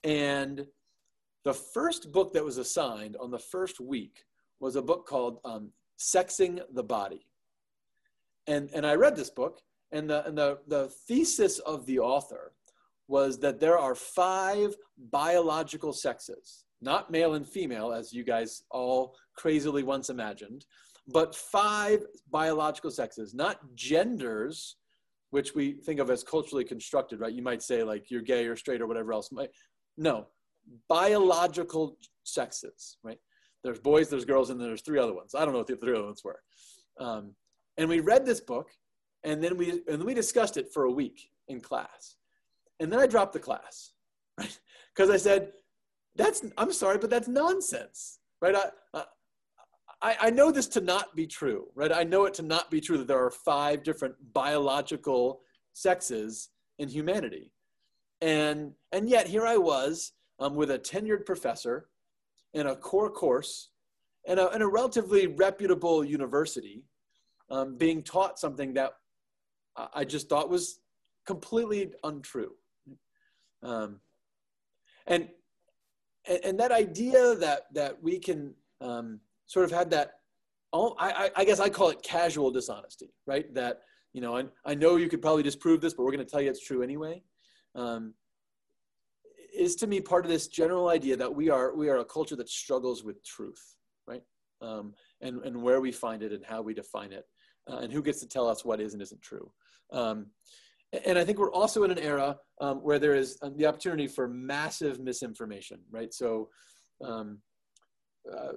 And 0.04 0.66
the 1.44 1.54
first 1.54 2.12
book 2.12 2.32
that 2.34 2.44
was 2.44 2.58
assigned 2.58 3.16
on 3.16 3.32
the 3.32 3.40
first 3.40 3.80
week 3.80 4.24
was 4.60 4.76
a 4.76 4.82
book 4.82 5.06
called 5.06 5.40
um, 5.44 5.72
Sexing 5.98 6.60
the 6.72 6.84
Body. 6.84 7.26
And, 8.46 8.70
and 8.72 8.86
I 8.86 8.94
read 8.94 9.16
this 9.16 9.30
book, 9.30 9.60
and, 9.90 10.08
the, 10.08 10.24
and 10.26 10.38
the, 10.38 10.58
the 10.68 10.88
thesis 11.08 11.58
of 11.60 11.86
the 11.86 11.98
author 11.98 12.52
was 13.08 13.38
that 13.40 13.58
there 13.58 13.78
are 13.78 13.94
five 13.96 14.76
biological 15.10 15.92
sexes, 15.92 16.64
not 16.80 17.10
male 17.10 17.34
and 17.34 17.46
female, 17.46 17.92
as 17.92 18.12
you 18.12 18.22
guys 18.22 18.62
all 18.70 19.16
crazily 19.36 19.82
once 19.82 20.08
imagined, 20.08 20.64
but 21.08 21.34
five 21.34 22.04
biological 22.30 22.90
sexes, 22.90 23.34
not 23.34 23.58
genders, 23.74 24.76
which 25.30 25.54
we 25.54 25.72
think 25.72 26.00
of 26.00 26.10
as 26.10 26.22
culturally 26.22 26.64
constructed, 26.64 27.20
right? 27.20 27.32
You 27.32 27.42
might 27.42 27.62
say 27.62 27.82
like 27.82 28.10
you're 28.10 28.22
gay 28.22 28.46
or 28.46 28.56
straight 28.56 28.80
or 28.80 28.86
whatever 28.86 29.12
else. 29.12 29.30
No, 29.96 30.26
biological 30.88 31.98
sexes, 32.24 32.98
right? 33.02 33.18
there's 33.64 33.80
boys, 33.80 34.10
there's 34.10 34.26
girls, 34.26 34.50
and 34.50 34.60
there's 34.60 34.82
three 34.82 34.98
other 34.98 35.14
ones. 35.14 35.34
I 35.34 35.40
don't 35.40 35.52
know 35.52 35.58
what 35.58 35.66
the 35.66 35.76
three 35.76 35.94
other 35.94 36.04
ones 36.04 36.22
were. 36.22 36.40
Um, 37.00 37.34
and 37.78 37.88
we 37.88 38.00
read 38.00 38.24
this 38.24 38.40
book, 38.40 38.70
and 39.24 39.42
then 39.42 39.56
we 39.56 39.70
and 39.70 39.98
then 39.98 40.04
we 40.04 40.14
discussed 40.14 40.56
it 40.58 40.72
for 40.72 40.84
a 40.84 40.92
week 40.92 41.30
in 41.48 41.60
class, 41.60 42.16
and 42.78 42.92
then 42.92 43.00
I 43.00 43.06
dropped 43.06 43.32
the 43.32 43.40
class, 43.40 43.92
right? 44.38 44.56
Because 44.94 45.10
I 45.10 45.16
said, 45.16 45.52
"That's 46.14 46.44
I'm 46.58 46.72
sorry, 46.72 46.98
but 46.98 47.10
that's 47.10 47.26
nonsense, 47.26 48.20
right?" 48.40 48.54
I, 48.54 49.04
I 50.20 50.30
know 50.30 50.50
this 50.50 50.68
to 50.68 50.80
not 50.80 51.16
be 51.16 51.26
true, 51.26 51.68
right? 51.74 51.90
I 51.90 52.04
know 52.04 52.26
it 52.26 52.34
to 52.34 52.42
not 52.42 52.70
be 52.70 52.80
true 52.80 52.98
that 52.98 53.06
there 53.06 53.24
are 53.24 53.30
five 53.30 53.82
different 53.82 54.14
biological 54.34 55.40
sexes 55.72 56.50
in 56.78 56.88
humanity, 56.88 57.52
and 58.20 58.72
and 58.92 59.08
yet 59.08 59.26
here 59.26 59.46
I 59.46 59.56
was 59.56 60.12
um, 60.38 60.54
with 60.56 60.70
a 60.70 60.78
tenured 60.78 61.24
professor 61.24 61.88
in 62.52 62.66
a 62.66 62.76
core 62.76 63.10
course 63.10 63.70
in 64.26 64.38
a, 64.38 64.48
in 64.48 64.62
a 64.62 64.68
relatively 64.68 65.26
reputable 65.26 66.04
university 66.04 66.84
um, 67.50 67.76
being 67.76 68.02
taught 68.02 68.38
something 68.38 68.74
that 68.74 68.92
I 69.92 70.04
just 70.04 70.28
thought 70.28 70.48
was 70.48 70.80
completely 71.26 71.92
untrue. 72.04 72.52
Um, 73.62 74.00
and, 75.06 75.28
and 76.44 76.58
that 76.60 76.70
idea 76.70 77.34
that, 77.36 77.62
that 77.74 78.02
we 78.02 78.18
can 78.18 78.54
um, 78.80 79.20
sort 79.46 79.64
of 79.64 79.70
have 79.72 79.90
that, 79.90 80.12
oh, 80.72 80.94
I, 80.98 81.30
I 81.36 81.44
guess 81.44 81.60
I 81.60 81.68
call 81.68 81.90
it 81.90 82.02
casual 82.02 82.50
dishonesty, 82.50 83.12
right? 83.26 83.52
That, 83.54 83.80
you 84.12 84.20
know, 84.20 84.36
I, 84.36 84.44
I 84.64 84.74
know 84.74 84.96
you 84.96 85.08
could 85.08 85.22
probably 85.22 85.42
disprove 85.42 85.80
this, 85.80 85.94
but 85.94 86.04
we're 86.04 86.12
going 86.12 86.24
to 86.24 86.30
tell 86.30 86.40
you 86.40 86.50
it's 86.50 86.64
true 86.64 86.82
anyway. 86.82 87.22
Um, 87.74 88.14
is 89.56 89.76
to 89.76 89.86
me 89.86 90.00
part 90.00 90.24
of 90.24 90.30
this 90.30 90.48
general 90.48 90.88
idea 90.88 91.16
that 91.16 91.32
we 91.32 91.48
are 91.48 91.76
we 91.76 91.88
are 91.88 91.98
a 91.98 92.04
culture 92.04 92.36
that 92.36 92.48
struggles 92.48 93.04
with 93.04 93.24
truth, 93.24 93.76
right? 94.06 94.22
Um, 94.60 94.94
and 95.20 95.42
and 95.44 95.62
where 95.62 95.80
we 95.80 95.92
find 95.92 96.22
it 96.22 96.32
and 96.32 96.44
how 96.44 96.60
we 96.62 96.74
define 96.74 97.12
it, 97.12 97.24
uh, 97.70 97.78
and 97.78 97.92
who 97.92 98.02
gets 98.02 98.20
to 98.20 98.28
tell 98.28 98.48
us 98.48 98.64
what 98.64 98.80
is 98.80 98.94
and 98.94 99.02
isn't 99.02 99.22
true. 99.22 99.50
Um, 99.92 100.26
and 101.04 101.18
I 101.18 101.24
think 101.24 101.38
we're 101.38 101.52
also 101.52 101.82
in 101.84 101.90
an 101.90 101.98
era 101.98 102.36
um, 102.60 102.78
where 102.78 102.98
there 102.98 103.14
is 103.14 103.38
um, 103.42 103.56
the 103.56 103.66
opportunity 103.66 104.06
for 104.06 104.28
massive 104.28 105.00
misinformation, 105.00 105.80
right? 105.90 106.12
So, 106.12 106.50
um, 107.02 107.38
uh, 108.32 108.52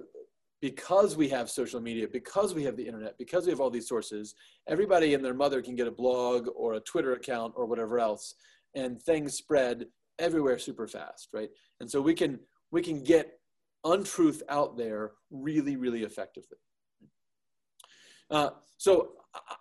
because 0.60 1.16
we 1.16 1.28
have 1.28 1.48
social 1.48 1.80
media, 1.80 2.06
because 2.08 2.54
we 2.54 2.64
have 2.64 2.76
the 2.76 2.86
internet, 2.86 3.16
because 3.18 3.44
we 3.44 3.50
have 3.50 3.60
all 3.60 3.70
these 3.70 3.88
sources, 3.88 4.34
everybody 4.68 5.14
and 5.14 5.24
their 5.24 5.34
mother 5.34 5.62
can 5.62 5.76
get 5.76 5.86
a 5.86 5.92
blog 5.92 6.48
or 6.56 6.74
a 6.74 6.80
Twitter 6.80 7.12
account 7.12 7.52
or 7.56 7.66
whatever 7.66 7.98
else, 7.98 8.34
and 8.74 9.00
things 9.00 9.34
spread 9.34 9.86
everywhere 10.18 10.58
super 10.58 10.88
fast, 10.88 11.28
right? 11.32 11.50
And 11.80 11.90
so 11.90 12.00
we 12.00 12.14
can 12.14 12.40
we 12.70 12.82
can 12.82 13.02
get 13.02 13.38
untruth 13.84 14.42
out 14.48 14.76
there 14.76 15.12
really, 15.30 15.76
really 15.76 16.02
effectively. 16.02 16.58
Uh, 18.30 18.50
so 18.76 19.10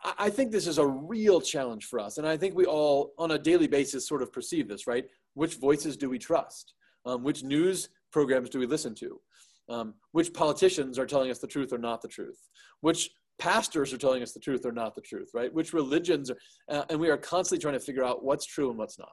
I, 0.04 0.14
I 0.20 0.30
think 0.30 0.52
this 0.52 0.68
is 0.68 0.78
a 0.78 0.88
real 0.88 1.40
challenge 1.40 1.86
for 1.86 2.00
us, 2.00 2.18
and 2.18 2.28
I 2.28 2.38
think 2.38 2.56
we 2.56 2.66
all, 2.66 3.14
on 3.18 3.32
a 3.32 3.40
daily 3.40 3.68
basis, 3.68 4.08
sort 4.08 4.22
of 4.22 4.34
perceive 4.34 4.68
this, 4.68 4.88
right? 4.88 5.06
Which 5.36 5.56
voices 5.56 5.96
do 5.96 6.10
we 6.10 6.20
trust? 6.20 6.74
Um, 7.06 7.24
which 7.24 7.44
news 7.44 7.90
programs 8.12 8.50
do 8.50 8.60
we 8.60 8.66
listen 8.66 8.94
to? 8.96 9.22
Um, 9.70 9.96
which 10.14 10.34
politicians 10.34 10.98
are 10.98 11.06
telling 11.06 11.30
us 11.30 11.40
the 11.40 11.48
truth 11.48 11.74
or 11.74 11.78
not 11.78 12.02
the 12.02 12.08
truth? 12.08 12.40
Which 12.82 13.10
pastors 13.40 13.94
are 13.94 13.98
telling 13.98 14.24
us 14.24 14.32
the 14.32 14.40
truth 14.40 14.66
or 14.66 14.72
not 14.72 14.96
the 14.96 15.02
truth, 15.02 15.30
right? 15.34 15.54
Which 15.54 15.74
religions 15.74 16.32
are, 16.32 16.38
uh, 16.70 16.84
and 16.90 17.00
we 17.00 17.10
are 17.10 17.18
constantly 17.18 17.62
trying 17.62 17.74
to 17.74 17.86
figure 17.86 18.04
out 18.04 18.24
what's 18.24 18.46
true 18.46 18.70
and 18.70 18.78
what's 18.78 18.98
not. 18.98 19.12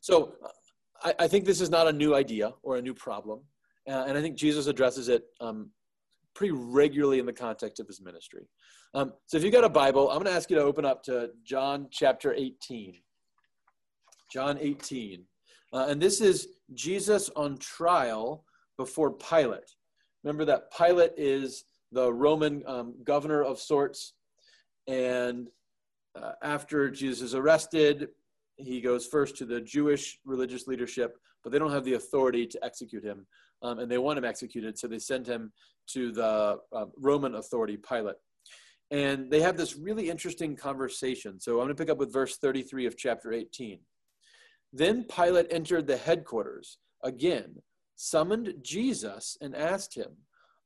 So 0.00 0.34
I, 1.02 1.14
I, 1.20 1.28
think 1.28 1.44
this 1.44 1.60
is 1.60 1.70
not 1.70 1.88
a 1.88 1.92
new 1.92 2.14
idea 2.14 2.52
or 2.62 2.76
a 2.76 2.82
new 2.82 2.94
problem. 2.94 3.40
Uh, 3.88 4.04
and 4.06 4.16
I 4.16 4.20
think 4.20 4.36
Jesus 4.36 4.66
addresses 4.66 5.08
it 5.08 5.24
um, 5.40 5.70
pretty 6.34 6.52
regularly 6.52 7.18
in 7.18 7.26
the 7.26 7.32
context 7.32 7.80
of 7.80 7.86
his 7.86 8.00
ministry. 8.00 8.46
Um, 8.94 9.12
so 9.26 9.36
if 9.36 9.44
you've 9.44 9.52
got 9.52 9.64
a 9.64 9.68
Bible, 9.68 10.10
I'm 10.10 10.16
going 10.16 10.26
to 10.26 10.32
ask 10.32 10.50
you 10.50 10.56
to 10.56 10.62
open 10.62 10.84
up 10.84 11.02
to 11.04 11.30
John 11.44 11.88
chapter 11.90 12.32
18. 12.32 12.94
John 14.32 14.58
18. 14.60 15.24
Uh, 15.72 15.86
and 15.88 16.00
this 16.00 16.20
is 16.20 16.48
Jesus 16.74 17.30
on 17.36 17.58
trial 17.58 18.44
before 18.76 19.12
Pilate. 19.12 19.74
Remember 20.22 20.44
that 20.46 20.72
Pilate 20.76 21.12
is 21.16 21.64
the 21.92 22.12
Roman 22.12 22.62
um, 22.66 22.94
governor 23.04 23.42
of 23.42 23.58
sorts. 23.58 24.14
And 24.88 25.48
uh, 26.20 26.32
after 26.42 26.90
Jesus 26.90 27.22
is 27.22 27.34
arrested, 27.34 28.08
he 28.56 28.80
goes 28.80 29.06
first 29.06 29.36
to 29.38 29.46
the 29.46 29.60
Jewish 29.60 30.18
religious 30.24 30.66
leadership, 30.66 31.16
but 31.42 31.52
they 31.52 31.58
don't 31.58 31.72
have 31.72 31.84
the 31.84 31.94
authority 31.94 32.46
to 32.46 32.64
execute 32.64 33.04
him, 33.04 33.26
um, 33.62 33.78
and 33.78 33.90
they 33.90 33.98
want 33.98 34.18
him 34.18 34.24
executed, 34.24 34.78
so 34.78 34.86
they 34.86 34.98
send 34.98 35.26
him 35.26 35.52
to 35.88 36.12
the 36.12 36.58
uh, 36.72 36.86
Roman 36.98 37.36
authority, 37.36 37.76
Pilate. 37.76 38.16
And 38.90 39.30
they 39.30 39.40
have 39.40 39.56
this 39.56 39.76
really 39.76 40.10
interesting 40.10 40.56
conversation. 40.56 41.40
So 41.40 41.52
I'm 41.52 41.66
going 41.66 41.68
to 41.68 41.74
pick 41.74 41.90
up 41.90 41.98
with 41.98 42.12
verse 42.12 42.36
33 42.36 42.86
of 42.86 42.96
chapter 42.96 43.32
18. 43.32 43.80
Then 44.72 45.04
Pilate 45.04 45.46
entered 45.50 45.86
the 45.86 45.96
headquarters 45.96 46.78
again, 47.02 47.56
summoned 47.96 48.54
Jesus, 48.62 49.36
and 49.40 49.54
asked 49.54 49.94
him, 49.94 50.12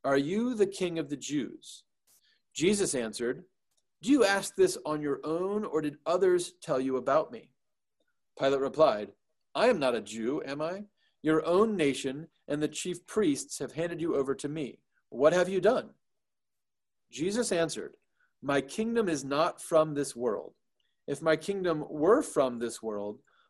Are 0.03 0.17
you 0.17 0.53
the 0.55 0.67
king 0.67 0.99
of 0.99 1.09
the 1.09 1.17
Jews? 1.17 1.83
Jesus 2.53 2.95
answered, 2.95 3.43
Do 4.01 4.11
you 4.11 4.25
ask 4.25 4.55
this 4.55 4.77
on 4.85 5.01
your 5.01 5.19
own, 5.23 5.63
or 5.63 5.81
did 5.81 5.97
others 6.05 6.53
tell 6.61 6.79
you 6.79 6.97
about 6.97 7.31
me? 7.31 7.51
Pilate 8.37 8.59
replied, 8.59 9.11
I 9.55 9.67
am 9.67 9.79
not 9.79 9.95
a 9.95 10.01
Jew, 10.01 10.41
am 10.45 10.61
I? 10.61 10.83
Your 11.21 11.45
own 11.45 11.75
nation 11.75 12.27
and 12.47 12.61
the 12.61 12.67
chief 12.67 13.05
priests 13.05 13.59
have 13.59 13.73
handed 13.73 13.99
you 14.01 14.15
over 14.15 14.33
to 14.35 14.49
me. 14.49 14.79
What 15.09 15.33
have 15.33 15.49
you 15.49 15.59
done? 15.59 15.89
Jesus 17.11 17.51
answered, 17.51 17.93
My 18.41 18.61
kingdom 18.61 19.09
is 19.09 19.23
not 19.23 19.61
from 19.61 19.93
this 19.93 20.15
world. 20.15 20.53
If 21.07 21.21
my 21.21 21.35
kingdom 21.35 21.83
were 21.89 22.21
from 22.21 22.59
this 22.59 22.81
world, 22.81 23.19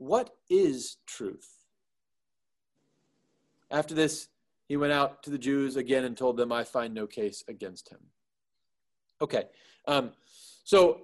What 0.00 0.30
is 0.48 0.96
truth? 1.06 1.46
After 3.70 3.94
this, 3.94 4.28
he 4.66 4.78
went 4.78 4.94
out 4.94 5.22
to 5.24 5.30
the 5.30 5.36
Jews 5.36 5.76
again 5.76 6.04
and 6.04 6.16
told 6.16 6.38
them, 6.38 6.50
I 6.50 6.64
find 6.64 6.94
no 6.94 7.06
case 7.06 7.44
against 7.48 7.90
him. 7.90 7.98
Okay, 9.20 9.44
um, 9.86 10.12
so 10.64 11.02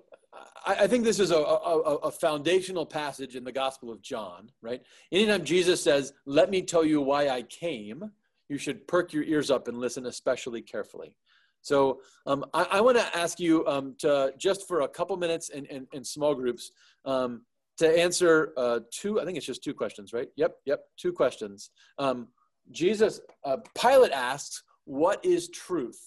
I, 0.65 0.77
I 0.85 0.87
think 0.87 1.05
this 1.05 1.21
is 1.21 1.31
a, 1.31 1.37
a, 1.37 1.79
a, 2.05 2.11
foundational 2.11 2.87
passage 2.87 3.37
in 3.37 3.45
the 3.45 3.53
Gospel 3.53 3.93
of 3.93 4.01
John, 4.01 4.51
right? 4.63 4.81
Anytime 5.13 5.45
Jesus 5.45 5.83
says, 5.83 6.15
Let 6.25 6.49
me 6.49 6.63
tell 6.63 6.83
you 6.83 7.03
why 7.03 7.29
I 7.29 7.43
came, 7.43 8.11
you 8.49 8.57
should 8.57 8.89
perk 8.89 9.13
your 9.13 9.25
ears 9.25 9.51
up 9.51 9.69
and 9.69 9.77
listen 9.77 10.07
especially 10.07 10.63
carefully. 10.63 11.19
So 11.61 12.01
um, 12.27 12.47
I, 12.55 12.67
I 12.73 12.81
want 12.81 12.97
to 12.97 13.15
ask 13.15 13.39
you 13.39 13.67
um, 13.67 13.95
to 13.99 14.33
just 14.39 14.67
for 14.67 14.81
a 14.81 14.89
couple 14.89 15.19
minutes 15.19 15.51
in, 15.51 15.67
in, 15.67 15.87
in 15.93 16.03
small 16.03 16.35
groups 16.35 16.73
um, 17.05 17.43
to 17.79 17.99
answer 17.99 18.53
uh, 18.57 18.81
two, 18.91 19.21
I 19.21 19.25
think 19.25 19.37
it's 19.37 19.47
just 19.47 19.63
two 19.63 19.75
questions, 19.75 20.13
right? 20.13 20.29
Yep, 20.37 20.57
yep, 20.65 20.81
two 20.97 21.13
questions. 21.13 21.71
Um, 21.99 22.29
Jesus, 22.71 23.21
uh, 23.45 23.59
Pilate 23.81 24.13
asks, 24.13 24.63
What 24.85 25.25
is 25.25 25.49
truth? 25.51 26.01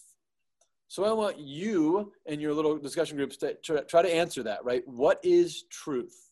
So 0.87 1.05
I 1.05 1.11
want 1.11 1.37
you 1.37 2.11
and 2.25 2.41
your 2.41 2.53
little 2.53 2.77
discussion 2.77 3.15
groups 3.15 3.37
to 3.37 3.55
try 3.87 4.01
to 4.01 4.13
answer 4.13 4.41
that, 4.43 4.65
right? 4.65 4.81
What 4.87 5.19
is 5.23 5.65
truth? 5.69 6.31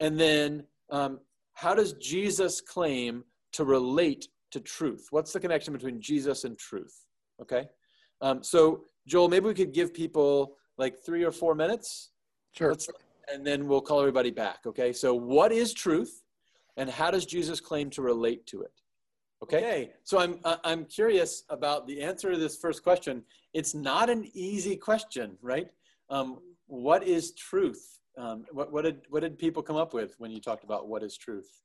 And 0.00 0.18
then 0.18 0.64
um, 0.90 1.20
how 1.54 1.74
does 1.74 1.92
Jesus 1.94 2.60
claim 2.60 3.22
to 3.52 3.64
relate 3.64 4.26
to 4.50 4.60
truth? 4.60 5.06
What's 5.10 5.32
the 5.32 5.38
connection 5.38 5.72
between 5.72 6.00
Jesus 6.00 6.42
and 6.42 6.58
truth? 6.58 7.06
Okay. 7.40 7.66
Um, 8.20 8.42
so 8.42 8.84
Joel, 9.06 9.28
maybe 9.28 9.46
we 9.46 9.54
could 9.54 9.72
give 9.72 9.94
people 9.94 10.56
like 10.76 10.98
three 10.98 11.22
or 11.22 11.30
four 11.30 11.54
minutes. 11.54 12.10
Sure. 12.52 12.70
Let's, 12.70 12.88
and 13.32 13.46
then 13.46 13.66
we'll 13.66 13.80
call 13.80 14.00
everybody 14.00 14.30
back. 14.30 14.60
Okay. 14.66 14.92
So 14.92 15.14
what 15.14 15.52
is 15.52 15.72
truth? 15.72 16.22
And 16.76 16.88
how 16.88 17.10
does 17.10 17.26
Jesus 17.26 17.60
claim 17.60 17.90
to 17.90 18.02
relate 18.02 18.46
to 18.46 18.62
it? 18.62 18.72
Okay. 19.42 19.58
okay. 19.58 19.90
So 20.04 20.18
I'm 20.18 20.38
I'm 20.44 20.84
curious 20.84 21.44
about 21.48 21.86
the 21.86 22.00
answer 22.00 22.32
to 22.32 22.38
this 22.38 22.56
first 22.56 22.82
question. 22.82 23.24
It's 23.52 23.74
not 23.74 24.08
an 24.08 24.30
easy 24.32 24.76
question, 24.76 25.36
right? 25.42 25.68
Um, 26.08 26.38
what 26.66 27.02
is 27.02 27.32
truth? 27.34 28.00
Um, 28.16 28.44
what, 28.50 28.72
what 28.72 28.84
did 28.84 29.02
what 29.08 29.20
did 29.20 29.38
people 29.38 29.62
come 29.62 29.76
up 29.76 29.94
with 29.94 30.14
when 30.18 30.30
you 30.30 30.40
talked 30.40 30.64
about 30.64 30.88
what 30.88 31.02
is 31.02 31.16
truth? 31.16 31.62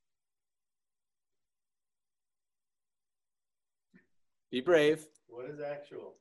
Be 4.52 4.62
brave. 4.62 5.06
What 5.28 5.46
is 5.46 5.60
actual? 5.60 6.16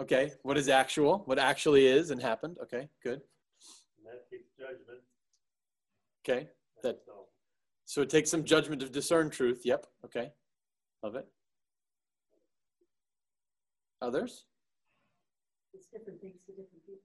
Okay. 0.00 0.32
What 0.42 0.58
is 0.58 0.68
actual? 0.68 1.22
What 1.26 1.38
actually 1.38 1.86
is 1.86 2.10
and 2.10 2.20
happened? 2.20 2.56
Okay. 2.62 2.88
Good. 3.02 3.22
And 4.70 4.78
that 4.78 4.86
takes 4.86 4.86
judgment. 4.86 5.00
Okay. 6.26 6.48
That. 6.82 6.98
So 7.84 8.02
it 8.02 8.10
takes 8.10 8.30
some 8.30 8.44
judgment 8.44 8.80
to 8.82 8.88
discern 8.88 9.30
truth. 9.30 9.62
Yep. 9.64 9.86
Okay. 10.04 10.32
Love 11.02 11.16
it. 11.16 11.26
Others? 14.02 14.46
It's 15.74 15.86
different 15.92 16.20
things 16.20 16.36
to 16.46 16.52
different 16.52 16.84
people. 16.86 17.02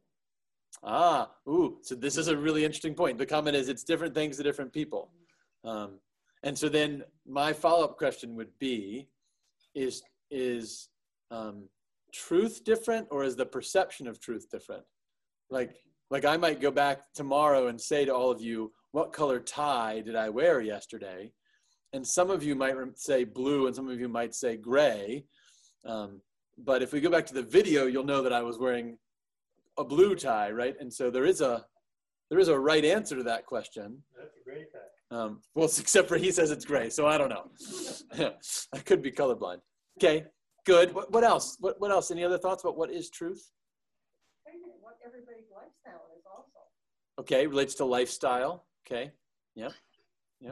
Ah, 0.83 1.31
ooh, 1.47 1.77
so 1.81 1.95
this 1.95 2.17
is 2.17 2.27
a 2.27 2.37
really 2.37 2.63
interesting 2.63 2.93
point. 2.93 3.17
The 3.17 3.25
comment 3.25 3.55
is 3.55 3.69
it's 3.69 3.83
different 3.83 4.13
things 4.13 4.37
to 4.37 4.43
different 4.43 4.71
people. 4.71 5.11
Um, 5.63 5.99
and 6.43 6.57
so 6.57 6.69
then 6.69 7.03
my 7.27 7.53
follow-up 7.53 7.97
question 7.97 8.35
would 8.35 8.57
be, 8.59 9.07
is, 9.73 10.03
is 10.29 10.89
um, 11.31 11.67
truth 12.13 12.63
different 12.63 13.07
or 13.09 13.23
is 13.23 13.35
the 13.35 13.45
perception 13.45 14.07
of 14.07 14.19
truth 14.19 14.47
different? 14.51 14.83
Like, 15.49 15.75
like 16.09 16.25
I 16.25 16.37
might 16.37 16.61
go 16.61 16.71
back 16.71 17.01
tomorrow 17.13 17.67
and 17.67 17.79
say 17.79 18.05
to 18.05 18.13
all 18.13 18.31
of 18.31 18.41
you, 18.41 18.71
what 18.91 19.13
color 19.13 19.39
tie 19.39 20.01
did 20.01 20.15
I 20.15 20.29
wear 20.29 20.61
yesterday? 20.61 21.31
and 21.95 22.05
some 22.05 22.29
of 22.29 22.43
you 22.43 22.55
might 22.55 22.75
say 22.95 23.23
blue 23.23 23.67
and 23.67 23.75
some 23.75 23.89
of 23.89 23.99
you 23.99 24.09
might 24.09 24.35
say 24.35 24.57
gray. 24.57 25.23
Um, 25.85 26.21
but 26.57 26.81
if 26.81 26.91
we 26.91 26.99
go 26.99 27.09
back 27.09 27.25
to 27.27 27.33
the 27.33 27.41
video, 27.41 27.85
you'll 27.85 28.03
know 28.03 28.21
that 28.21 28.33
I 28.33 28.41
was 28.41 28.57
wearing 28.59 28.97
a 29.77 29.83
blue 29.83 30.13
tie, 30.15 30.51
right? 30.51 30.75
And 30.79 30.93
so 30.93 31.09
there 31.09 31.25
is 31.25 31.39
a 31.39 31.65
there 32.29 32.39
is 32.39 32.49
a 32.49 32.59
right 32.59 32.83
answer 32.83 33.15
to 33.15 33.23
that 33.23 33.45
question. 33.45 34.01
That's 34.17 34.35
a 34.35 34.43
great 34.43 34.71
fact. 34.71 34.91
Um, 35.11 35.41
well, 35.53 35.65
except 35.79 36.09
for 36.09 36.17
he 36.17 36.31
says 36.31 36.51
it's 36.51 36.65
gray, 36.65 36.89
so 36.89 37.07
I 37.07 37.17
don't 37.17 37.29
know. 37.29 38.31
I 38.73 38.79
could 38.79 39.01
be 39.01 39.11
colorblind. 39.11 39.59
Okay, 39.97 40.25
good. 40.65 40.93
What, 40.93 41.13
what 41.13 41.23
else? 41.23 41.55
What, 41.61 41.79
what 41.79 41.91
else? 41.91 42.11
Any 42.11 42.25
other 42.25 42.37
thoughts 42.37 42.63
about 42.63 42.77
what 42.77 42.91
is 42.91 43.09
truth? 43.09 43.51
Everybody's 45.05 45.45
lifestyle 45.53 46.05
is 46.17 46.23
also. 46.29 46.59
Okay, 47.19 47.47
relates 47.47 47.75
to 47.75 47.85
lifestyle. 47.85 48.65
Okay, 48.85 49.11
yeah, 49.55 49.69
yeah. 50.41 50.51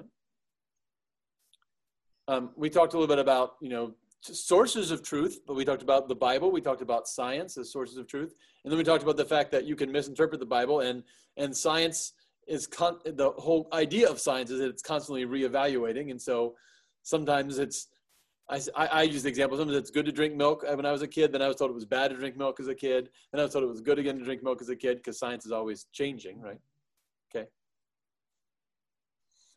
Um, 2.28 2.52
we 2.56 2.70
talked 2.70 2.94
a 2.94 2.98
little 2.98 3.14
bit 3.14 3.20
about 3.20 3.56
you 3.62 3.70
know 3.70 3.94
sources 4.22 4.92
of 4.92 5.04
truth, 5.04 5.40
but 5.46 5.56
we 5.56 5.66
talked 5.66 5.82
about 5.82 6.08
the 6.08 6.16
Bible. 6.16 6.52
We 6.52 6.62
talked 6.62 6.82
about 6.82 7.08
science 7.08 7.58
as 7.58 7.72
sources 7.72 7.98
of 7.98 8.08
truth, 8.08 8.34
and 8.64 8.72
then 8.72 8.78
we 8.78 8.84
talked 8.84 9.04
about 9.04 9.18
the 9.18 9.26
fact 9.26 9.52
that 9.52 9.66
you 9.66 9.76
can 9.76 9.92
misinterpret 9.92 10.40
the 10.40 10.46
Bible, 10.46 10.82
and 10.82 11.04
and 11.38 11.56
science 11.56 12.14
is 12.48 12.68
con- 12.68 13.00
the 13.06 13.32
whole 13.32 13.68
idea 13.74 14.10
of 14.10 14.20
science 14.20 14.52
is 14.52 14.60
that 14.60 14.70
it's 14.70 14.84
constantly 14.84 15.26
reevaluating, 15.26 16.12
and 16.12 16.22
so 16.22 16.56
sometimes 17.02 17.58
it's 17.58 17.88
I, 18.50 18.60
I, 18.76 19.02
use 19.04 19.24
the 19.24 19.30
example. 19.30 19.58
Sometimes 19.58 19.78
it's 19.78 19.90
good 19.90 20.06
to 20.06 20.12
drink 20.12 20.36
milk 20.36 20.64
when 20.64 20.86
I 20.86 20.92
was 20.92 21.02
a 21.02 21.08
kid. 21.08 21.32
Then 21.32 21.42
I 21.42 21.48
was 21.48 21.56
told 21.56 21.72
it 21.72 21.74
was 21.74 21.86
bad 21.86 22.10
to 22.10 22.18
drink 22.18 22.38
milk 22.38 22.60
as 22.60 22.68
a 22.68 22.76
kid. 22.76 23.10
Then 23.32 23.40
I 23.40 23.44
was 23.44 23.54
told 23.54 23.64
it 23.64 23.68
was 23.68 23.82
good 23.82 24.00
again 24.00 24.18
to 24.20 24.24
drink 24.24 24.44
milk 24.44 24.62
as 24.62 24.70
a 24.70 24.76
kid 24.76 24.98
because 24.98 25.18
science 25.18 25.46
is 25.46 25.52
always 25.52 25.86
changing, 25.94 26.42
right? 26.42 26.60
Okay. 27.34 27.48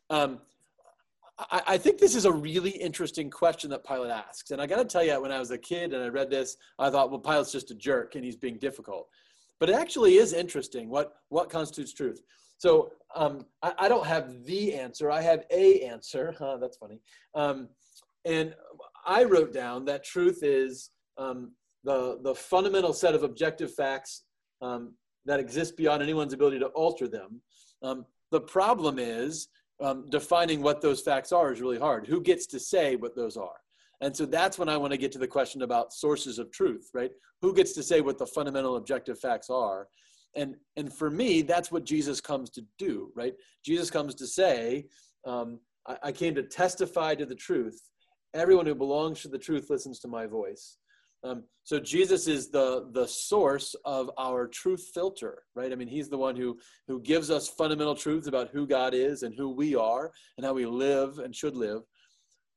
Um, 0.09 0.39
I, 1.37 1.61
I 1.67 1.77
think 1.77 1.99
this 1.99 2.15
is 2.15 2.25
a 2.25 2.31
really 2.31 2.71
interesting 2.71 3.29
question 3.29 3.69
that 3.71 3.85
Pilate 3.85 4.11
asks. 4.11 4.51
And 4.51 4.61
I 4.61 4.65
got 4.67 4.77
to 4.77 4.85
tell 4.85 5.03
you, 5.03 5.21
when 5.21 5.31
I 5.31 5.39
was 5.39 5.51
a 5.51 5.57
kid 5.57 5.93
and 5.93 6.03
I 6.03 6.07
read 6.07 6.29
this, 6.29 6.57
I 6.79 6.89
thought, 6.89 7.11
well, 7.11 7.19
Pilate's 7.19 7.51
just 7.51 7.71
a 7.71 7.75
jerk 7.75 8.15
and 8.15 8.23
he's 8.23 8.37
being 8.37 8.57
difficult. 8.57 9.09
But 9.59 9.69
it 9.69 9.75
actually 9.75 10.15
is 10.17 10.33
interesting. 10.33 10.89
What, 10.89 11.15
what 11.29 11.49
constitutes 11.49 11.93
truth? 11.93 12.21
So 12.57 12.91
um, 13.15 13.45
I, 13.61 13.73
I, 13.79 13.89
don't 13.89 14.05
have 14.05 14.45
the 14.45 14.73
answer. 14.73 15.11
I 15.11 15.21
have 15.21 15.43
a 15.51 15.81
answer. 15.81 16.35
Huh, 16.39 16.57
that's 16.57 16.77
funny. 16.77 16.99
Um, 17.35 17.69
and 18.27 18.53
I 19.05 19.23
wrote 19.23 19.53
down 19.53 19.85
that 19.85 20.03
truth 20.03 20.39
is 20.43 20.91
um, 21.17 21.53
the, 21.85 22.19
the 22.21 22.35
fundamental 22.35 22.93
set 22.93 23.15
of 23.15 23.23
objective 23.23 23.73
facts 23.73 24.23
um, 24.61 24.93
that 25.25 25.39
exist 25.39 25.77
beyond 25.77 26.03
anyone's 26.03 26.33
ability 26.33 26.59
to 26.59 26.67
alter 26.67 27.07
them. 27.07 27.41
Um, 27.81 28.05
the 28.31 28.41
problem 28.41 28.99
is 28.99 29.47
um, 29.81 30.05
defining 30.09 30.61
what 30.61 30.81
those 30.81 31.01
facts 31.01 31.31
are 31.31 31.53
is 31.53 31.61
really 31.61 31.79
hard. 31.79 32.05
Who 32.05 32.21
gets 32.21 32.45
to 32.47 32.59
say 32.59 32.97
what 32.97 33.15
those 33.15 33.37
are? 33.37 33.55
And 34.01 34.15
so 34.15 34.25
that's 34.25 34.59
when 34.59 34.69
I 34.69 34.77
want 34.77 34.91
to 34.91 34.97
get 34.97 35.11
to 35.13 35.19
the 35.19 35.27
question 35.27 35.61
about 35.61 35.93
sources 35.93 36.37
of 36.37 36.51
truth, 36.51 36.89
right? 36.93 37.11
Who 37.41 37.53
gets 37.53 37.73
to 37.73 37.83
say 37.83 38.01
what 38.01 38.17
the 38.17 38.27
fundamental 38.27 38.75
objective 38.75 39.19
facts 39.19 39.49
are? 39.49 39.87
And, 40.35 40.55
and 40.75 40.93
for 40.93 41.09
me, 41.09 41.41
that's 41.41 41.71
what 41.71 41.85
Jesus 41.85 42.19
comes 42.19 42.49
to 42.51 42.65
do, 42.77 43.11
right? 43.15 43.33
Jesus 43.65 43.89
comes 43.89 44.13
to 44.15 44.27
say, 44.27 44.85
um, 45.25 45.59
I, 45.87 45.97
I 46.03 46.11
came 46.11 46.35
to 46.35 46.43
testify 46.43 47.15
to 47.15 47.25
the 47.25 47.35
truth. 47.35 47.81
Everyone 48.37 48.65
who 48.65 48.75
belongs 48.75 49.21
to 49.21 49.27
the 49.27 49.37
truth 49.37 49.69
listens 49.69 49.99
to 49.99 50.07
my 50.07 50.25
voice. 50.25 50.77
Um, 51.23 51.43
so 51.63 51.79
Jesus 51.79 52.27
is 52.27 52.49
the 52.49 52.89
the 52.91 53.07
source 53.07 53.75
of 53.83 54.11
our 54.17 54.47
truth 54.47 54.91
filter, 54.93 55.43
right? 55.55 55.71
I 55.71 55.75
mean, 55.75 55.87
he's 55.87 56.09
the 56.09 56.17
one 56.17 56.35
who 56.35 56.59
who 56.87 57.01
gives 57.01 57.31
us 57.31 57.49
fundamental 57.49 57.95
truths 57.95 58.27
about 58.27 58.49
who 58.49 58.67
God 58.67 58.93
is 58.93 59.23
and 59.23 59.33
who 59.33 59.49
we 59.49 59.75
are 59.75 60.11
and 60.37 60.45
how 60.45 60.53
we 60.53 60.65
live 60.65 61.19
and 61.19 61.35
should 61.35 61.55
live 61.55 61.81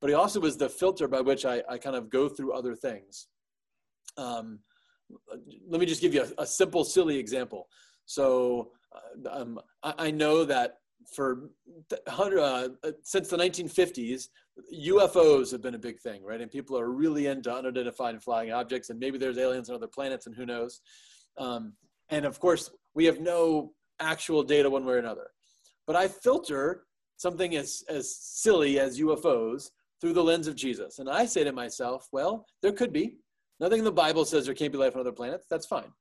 but 0.01 0.09
he 0.09 0.15
also 0.15 0.41
was 0.41 0.57
the 0.57 0.69
filter 0.69 1.07
by 1.07 1.21
which 1.21 1.45
I, 1.45 1.63
I 1.69 1.79
kind 1.79 1.97
of 1.97 2.11
go 2.11 2.29
through 2.29 2.53
other 2.53 2.75
things. 2.75 3.29
Um, 4.17 4.61
let 5.69 5.81
me 5.81 5.87
just 5.87 6.01
give 6.01 6.15
you 6.15 6.23
a, 6.23 6.43
a 6.43 6.47
simple, 6.47 6.85
silly 6.85 7.19
example. 7.19 7.69
So 8.07 8.71
uh, 8.95 9.41
um, 9.41 9.61
I, 9.83 9.95
I, 9.99 10.11
know 10.11 10.45
that 10.45 10.79
for 11.15 11.51
uh, 12.07 12.69
since 13.03 13.29
the 13.29 13.37
1950s, 13.37 14.29
UFOs 14.75 15.53
have 15.53 15.63
been 15.63 15.75
a 15.75 15.79
big 15.79 16.01
thing, 16.01 16.23
right? 16.25 16.41
And 16.41 16.51
people 16.51 16.79
are 16.79 16.91
really 16.91 17.27
into 17.27 17.53
unidentified 17.53 18.23
flying 18.23 18.53
objects, 18.53 18.91
and 18.91 18.99
maybe 18.99 19.19
there's 19.19 19.39
aliens 19.39 19.69
on 19.69 19.77
other 19.77 19.87
planets, 19.87 20.27
and 20.27 20.35
who 20.35 20.47
knows. 20.47 20.81
Um, 21.39 21.75
and 22.11 22.25
of 22.25 22.41
course, 22.41 22.71
we 22.95 23.05
have 23.05 23.21
no 23.21 23.73
actual 24.01 24.43
data 24.43 24.69
one 24.69 24.85
way 24.85 24.95
or 24.95 24.99
another. 24.99 25.29
But 25.87 25.97
I 25.97 26.09
filter 26.09 26.85
something 27.17 27.57
as, 27.57 27.85
as 27.89 28.17
silly 28.17 28.79
as 28.79 28.99
UFOs 28.99 29.71
through 30.01 30.15
the 30.15 30.25
lens 30.25 30.47
of 30.47 30.57
Jesus. 30.57 30.99
And 30.99 31.09
I 31.09 31.27
say 31.27 31.45
to 31.45 31.53
myself, 31.53 32.09
well, 32.13 32.47
there 32.63 32.73
could 32.73 32.93
be. 32.93 33.19
Nothing 33.61 33.81
in 33.81 33.85
the 33.85 33.93
Bible 33.93 34.25
says 34.25 34.47
there 34.47 34.55
can't 34.55 34.73
be 34.73 34.79
life 34.79 34.95
on 34.95 35.01
other 35.01 35.13
planets. 35.13 35.47
That's 35.51 35.67
fine. 35.67 35.93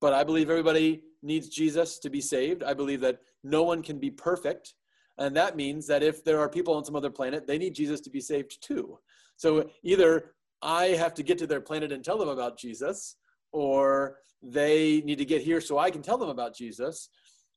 But 0.00 0.12
I 0.12 0.24
believe 0.24 0.50
everybody 0.50 1.02
needs 1.22 1.48
Jesus 1.48 2.00
to 2.00 2.10
be 2.10 2.20
saved. 2.20 2.64
I 2.64 2.74
believe 2.74 3.00
that 3.02 3.20
no 3.44 3.62
one 3.62 3.82
can 3.82 4.00
be 4.00 4.10
perfect. 4.10 4.74
And 5.18 5.36
that 5.36 5.56
means 5.56 5.86
that 5.86 6.02
if 6.02 6.24
there 6.24 6.40
are 6.40 6.48
people 6.48 6.74
on 6.74 6.84
some 6.84 6.96
other 6.96 7.10
planet, 7.10 7.46
they 7.46 7.58
need 7.58 7.74
Jesus 7.74 8.00
to 8.02 8.10
be 8.10 8.20
saved 8.20 8.62
too. 8.62 8.98
So 9.36 9.70
either 9.82 10.34
I 10.62 10.86
have 10.88 11.14
to 11.14 11.22
get 11.22 11.38
to 11.38 11.46
their 11.46 11.60
planet 11.60 11.92
and 11.92 12.04
tell 12.04 12.18
them 12.18 12.28
about 12.28 12.58
Jesus, 12.58 13.16
or 13.52 14.18
they 14.42 15.02
need 15.04 15.18
to 15.18 15.24
get 15.24 15.42
here 15.42 15.60
so 15.60 15.78
I 15.78 15.90
can 15.90 16.02
tell 16.02 16.18
them 16.18 16.28
about 16.28 16.56
Jesus. 16.56 17.08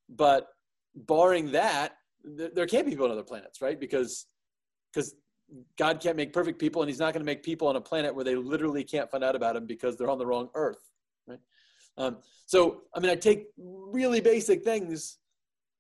But 0.10 0.48
barring 0.96 1.52
that, 1.52 1.94
there 2.24 2.66
can't 2.66 2.86
be 2.86 2.92
people 2.92 3.06
on 3.06 3.12
other 3.12 3.24
planets, 3.24 3.62
right? 3.62 3.80
Because 3.80 4.26
because 4.92 5.16
God 5.78 6.00
can't 6.00 6.18
make 6.18 6.34
perfect 6.34 6.60
people, 6.60 6.82
and 6.82 6.90
He's 6.90 7.00
not 7.00 7.14
going 7.14 7.22
to 7.22 7.26
make 7.26 7.44
people 7.44 7.68
on 7.68 7.76
a 7.76 7.82
planet 7.82 8.16
where 8.16 8.24
they 8.24 8.36
literally 8.36 8.84
can't 8.84 9.10
find 9.12 9.24
out 9.24 9.36
about 9.36 9.56
Him 9.56 9.66
because 9.66 9.98
they're 9.98 10.10
on 10.10 10.18
the 10.18 10.26
wrong 10.26 10.50
Earth. 10.56 10.90
Right? 11.28 11.40
Um, 11.98 12.18
so, 12.46 12.82
I 12.96 13.00
mean, 13.00 13.12
I 13.12 13.16
take 13.16 13.48
really 13.58 14.22
basic 14.22 14.64
things 14.64 15.18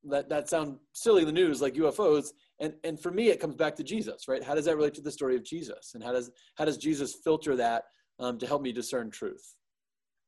that 0.09 0.29
that 0.29 0.49
sound 0.49 0.77
silly 0.93 1.21
in 1.21 1.27
the 1.27 1.33
news, 1.33 1.61
like 1.61 1.75
UFOs, 1.75 2.29
and 2.59 2.73
and 2.83 2.99
for 2.99 3.11
me, 3.11 3.29
it 3.29 3.39
comes 3.39 3.55
back 3.55 3.75
to 3.77 3.83
Jesus. 3.83 4.27
Right? 4.27 4.43
How 4.43 4.55
does 4.55 4.65
that 4.65 4.75
relate 4.75 4.93
to 4.95 5.01
the 5.01 5.11
story 5.11 5.35
of 5.35 5.43
Jesus, 5.43 5.91
and 5.93 6.03
how 6.03 6.11
does 6.11 6.31
how 6.55 6.65
does 6.65 6.77
Jesus 6.77 7.15
filter 7.23 7.55
that 7.55 7.85
um, 8.19 8.37
to 8.39 8.47
help 8.47 8.61
me 8.61 8.71
discern 8.71 9.09
truth? 9.09 9.55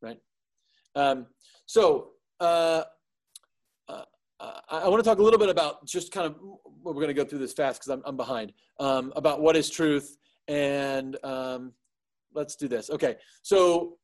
Right? 0.01 0.19
Um, 0.95 1.27
so. 1.65 2.09
Uh, 2.39 2.83
uh, 4.39 4.59
I 4.69 4.87
want 4.87 5.03
to 5.03 5.09
talk 5.09 5.19
a 5.19 5.23
little 5.23 5.39
bit 5.39 5.49
about 5.49 5.85
just 5.85 6.11
kind 6.11 6.27
of 6.27 6.35
we're 6.83 6.93
going 6.93 7.07
to 7.07 7.13
go 7.13 7.25
through 7.25 7.39
this 7.39 7.53
fast 7.53 7.79
because 7.79 7.89
I'm, 7.89 8.03
I'm 8.05 8.17
behind 8.17 8.53
um, 8.79 9.11
about 9.15 9.41
what 9.41 9.55
is 9.55 9.69
truth 9.69 10.17
and 10.47 11.17
um, 11.23 11.73
let's 12.33 12.55
do 12.55 12.67
this 12.67 12.89
okay 12.89 13.15
so 13.41 13.97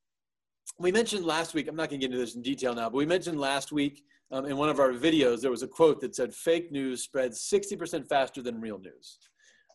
we 0.80 0.92
mentioned 0.92 1.26
last 1.26 1.54
week 1.54 1.68
i'm 1.68 1.76
not 1.76 1.90
going 1.90 2.00
to 2.02 2.08
get 2.08 2.12
into 2.12 2.24
this 2.24 2.36
in 2.36 2.42
detail 2.42 2.74
now 2.74 2.90
but 2.90 2.98
we 2.98 3.06
mentioned 3.06 3.40
last 3.40 3.72
week 3.72 4.04
um, 4.32 4.46
in 4.46 4.58
one 4.58 4.70
of 4.70 4.80
our 4.80 4.92
videos 4.92 5.42
there 5.42 5.52
was 5.52 5.64
a 5.64 5.68
quote 5.68 6.00
that 6.02 6.16
said 6.16 6.34
fake 6.34 6.72
news 6.72 7.04
spreads 7.04 7.48
60% 7.52 8.08
faster 8.08 8.42
than 8.42 8.62
real 8.62 8.80
news 8.80 9.18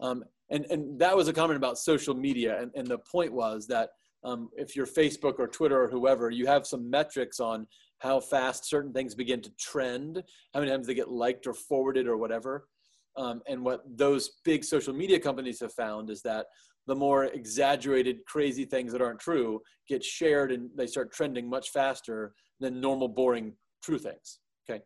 um, 0.00 0.24
and, 0.50 0.64
and 0.70 0.98
that 0.98 1.16
was 1.16 1.28
a 1.28 1.32
comment 1.32 1.56
about 1.56 1.78
social 1.78 2.14
media 2.14 2.60
and, 2.60 2.70
and 2.74 2.86
the 2.86 2.98
point 2.98 3.32
was 3.32 3.66
that 3.66 3.90
um, 4.24 4.48
if 4.56 4.74
you're 4.74 4.86
facebook 4.86 5.38
or 5.38 5.46
twitter 5.46 5.82
or 5.82 5.88
whoever 5.88 6.30
you 6.30 6.46
have 6.46 6.66
some 6.66 6.88
metrics 6.90 7.40
on 7.40 7.66
how 7.98 8.20
fast 8.20 8.68
certain 8.68 8.92
things 8.92 9.14
begin 9.14 9.40
to 9.42 9.50
trend, 9.58 10.22
how 10.54 10.60
many 10.60 10.70
times 10.70 10.86
they 10.86 10.94
get 10.94 11.10
liked 11.10 11.46
or 11.46 11.54
forwarded 11.54 12.06
or 12.06 12.16
whatever. 12.16 12.68
Um, 13.16 13.42
and 13.48 13.64
what 13.64 13.82
those 13.96 14.30
big 14.44 14.64
social 14.64 14.94
media 14.94 15.18
companies 15.18 15.60
have 15.60 15.72
found 15.72 16.08
is 16.08 16.22
that 16.22 16.46
the 16.86 16.94
more 16.94 17.24
exaggerated, 17.24 18.24
crazy 18.26 18.64
things 18.64 18.92
that 18.92 19.02
aren't 19.02 19.18
true 19.18 19.60
get 19.88 20.04
shared 20.04 20.52
and 20.52 20.70
they 20.76 20.86
start 20.86 21.12
trending 21.12 21.48
much 21.48 21.70
faster 21.70 22.32
than 22.60 22.80
normal, 22.80 23.08
boring, 23.08 23.54
true 23.82 23.98
things. 23.98 24.38
Okay. 24.68 24.82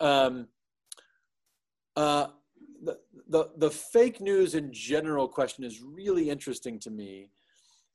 Um, 0.00 0.48
uh, 1.96 2.28
the, 2.82 2.98
the, 3.28 3.50
the 3.56 3.70
fake 3.70 4.20
news 4.20 4.54
in 4.54 4.72
general 4.72 5.28
question 5.28 5.64
is 5.64 5.82
really 5.82 6.30
interesting 6.30 6.78
to 6.80 6.90
me 6.90 7.30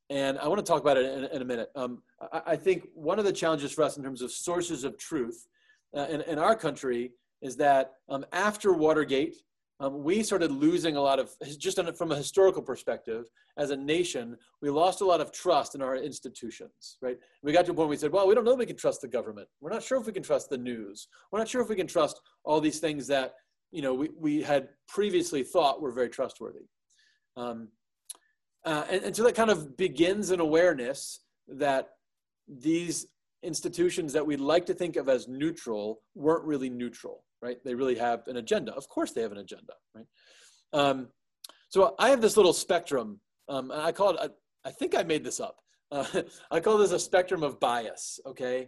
and 0.09 0.37
I 0.37 0.47
want 0.47 0.63
to 0.63 0.71
talk 0.71 0.81
about 0.81 0.97
it 0.97 1.05
in, 1.05 1.23
in 1.25 1.41
a 1.41 1.45
minute. 1.45 1.69
Um, 1.75 2.03
I, 2.31 2.41
I, 2.47 2.55
think 2.55 2.87
one 2.93 3.17
of 3.17 3.25
the 3.25 3.33
challenges 3.33 3.71
for 3.71 3.83
us 3.83 3.97
in 3.97 4.03
terms 4.03 4.21
of 4.21 4.31
sources 4.31 4.83
of 4.83 4.97
truth 4.97 5.47
uh, 5.95 6.05
in, 6.09 6.21
in 6.21 6.37
our 6.37 6.55
country 6.55 7.13
is 7.41 7.55
that 7.57 7.93
um, 8.09 8.25
after 8.31 8.73
Watergate, 8.73 9.37
um, 9.79 10.03
we 10.03 10.23
started 10.23 10.51
losing 10.51 10.95
a 10.95 11.01
lot 11.01 11.19
of, 11.19 11.31
just 11.57 11.79
from 11.97 12.11
a 12.11 12.15
historical 12.15 12.61
perspective, 12.61 13.25
as 13.57 13.71
a 13.71 13.75
nation, 13.75 14.37
we 14.61 14.69
lost 14.69 15.01
a 15.01 15.05
lot 15.05 15.19
of 15.19 15.33
trust 15.33 15.75
in 15.75 15.81
our 15.81 15.97
institutions, 15.97 16.97
right? 17.01 17.17
We 17.43 17.51
got 17.51 17.65
to 17.65 17.71
a 17.71 17.73
point 17.73 17.79
where 17.79 17.87
we 17.87 17.97
said, 17.97 18.13
well, 18.13 18.27
we 18.27 18.35
don't 18.35 18.45
know 18.45 18.53
if 18.53 18.59
we 18.59 18.65
can 18.65 18.77
trust 18.77 19.01
the 19.01 19.09
government. 19.09 19.49
We're 19.59 19.71
not 19.71 19.83
sure 19.83 19.99
if 19.99 20.07
we 20.07 20.13
can 20.13 20.23
trust 20.23 20.49
the 20.49 20.57
news. 20.57 21.09
We're 21.31 21.39
not 21.39 21.49
sure 21.49 21.61
if 21.61 21.67
we 21.67 21.75
can 21.75 21.87
trust 21.87 22.21
all 22.45 22.61
these 22.61 22.79
things 22.79 23.05
that, 23.07 23.33
you 23.71 23.81
know, 23.81 23.93
we, 23.93 24.09
we 24.17 24.41
had 24.41 24.69
previously 24.87 25.43
thought 25.43 25.81
were 25.81 25.91
very 25.91 26.09
trustworthy. 26.09 26.67
Um, 27.35 27.67
uh, 28.63 28.85
and, 28.89 29.03
and 29.03 29.15
so 29.15 29.23
that 29.23 29.35
kind 29.35 29.49
of 29.49 29.75
begins 29.75 30.31
an 30.31 30.39
awareness 30.39 31.19
that 31.49 31.89
these 32.47 33.07
institutions 33.43 34.13
that 34.13 34.25
we'd 34.25 34.39
like 34.39 34.65
to 34.67 34.73
think 34.73 34.95
of 34.95 35.09
as 35.09 35.27
neutral 35.27 36.01
weren't 36.15 36.45
really 36.45 36.69
neutral, 36.69 37.24
right? 37.45 37.63
They 37.63 37.75
really 37.75 37.95
have 37.95 38.27
an 38.27 38.37
agenda. 38.37 38.73
Of 38.73 38.89
course, 38.89 39.11
they 39.11 39.21
have 39.21 39.31
an 39.31 39.37
agenda, 39.37 39.73
right? 39.93 40.07
Um, 40.73 41.09
so 41.69 41.93
I 41.99 42.09
have 42.09 42.21
this 42.21 42.37
little 42.37 42.53
spectrum, 42.53 43.19
um, 43.47 43.69
and 43.69 43.81
I 43.81 43.91
call 43.91 44.11
it, 44.11 44.17
I, 44.19 44.69
I, 44.69 44.71
think 44.71 44.95
I 44.95 45.03
made 45.03 45.23
this 45.23 45.39
up. 45.39 45.57
Uh, 45.91 46.05
I 46.51 46.59
call 46.59 46.79
this 46.79 46.91
a 46.91 46.99
spectrum 46.99 47.43
of 47.43 47.59
bias, 47.59 48.19
okay? 48.25 48.67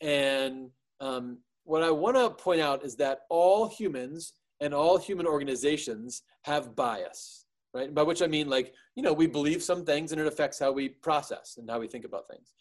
And 0.00 0.70
um, 1.00 1.38
what 1.62 1.84
I 1.84 1.90
want 1.92 2.16
to 2.16 2.30
point 2.30 2.60
out 2.60 2.84
is 2.84 2.96
that 2.96 3.20
all 3.30 3.68
humans 3.68 4.32
and 4.60 4.74
all 4.74 4.98
human 4.98 5.26
organizations 5.26 6.22
have 6.42 6.74
bias, 6.74 7.46
right? 7.74 7.94
By 7.94 8.02
which 8.02 8.22
I 8.22 8.26
mean, 8.26 8.48
like, 8.48 8.74
you 8.96 9.04
know, 9.04 9.12
we 9.12 9.28
believe 9.28 9.62
some 9.62 9.84
things 9.84 10.10
and 10.10 10.20
it 10.20 10.26
affects 10.26 10.58
how 10.58 10.72
we 10.72 10.88
process 10.88 11.58
and 11.58 11.70
how 11.70 11.78
we 11.78 11.86
think 11.86 12.04
about 12.04 12.28
things. 12.28 12.52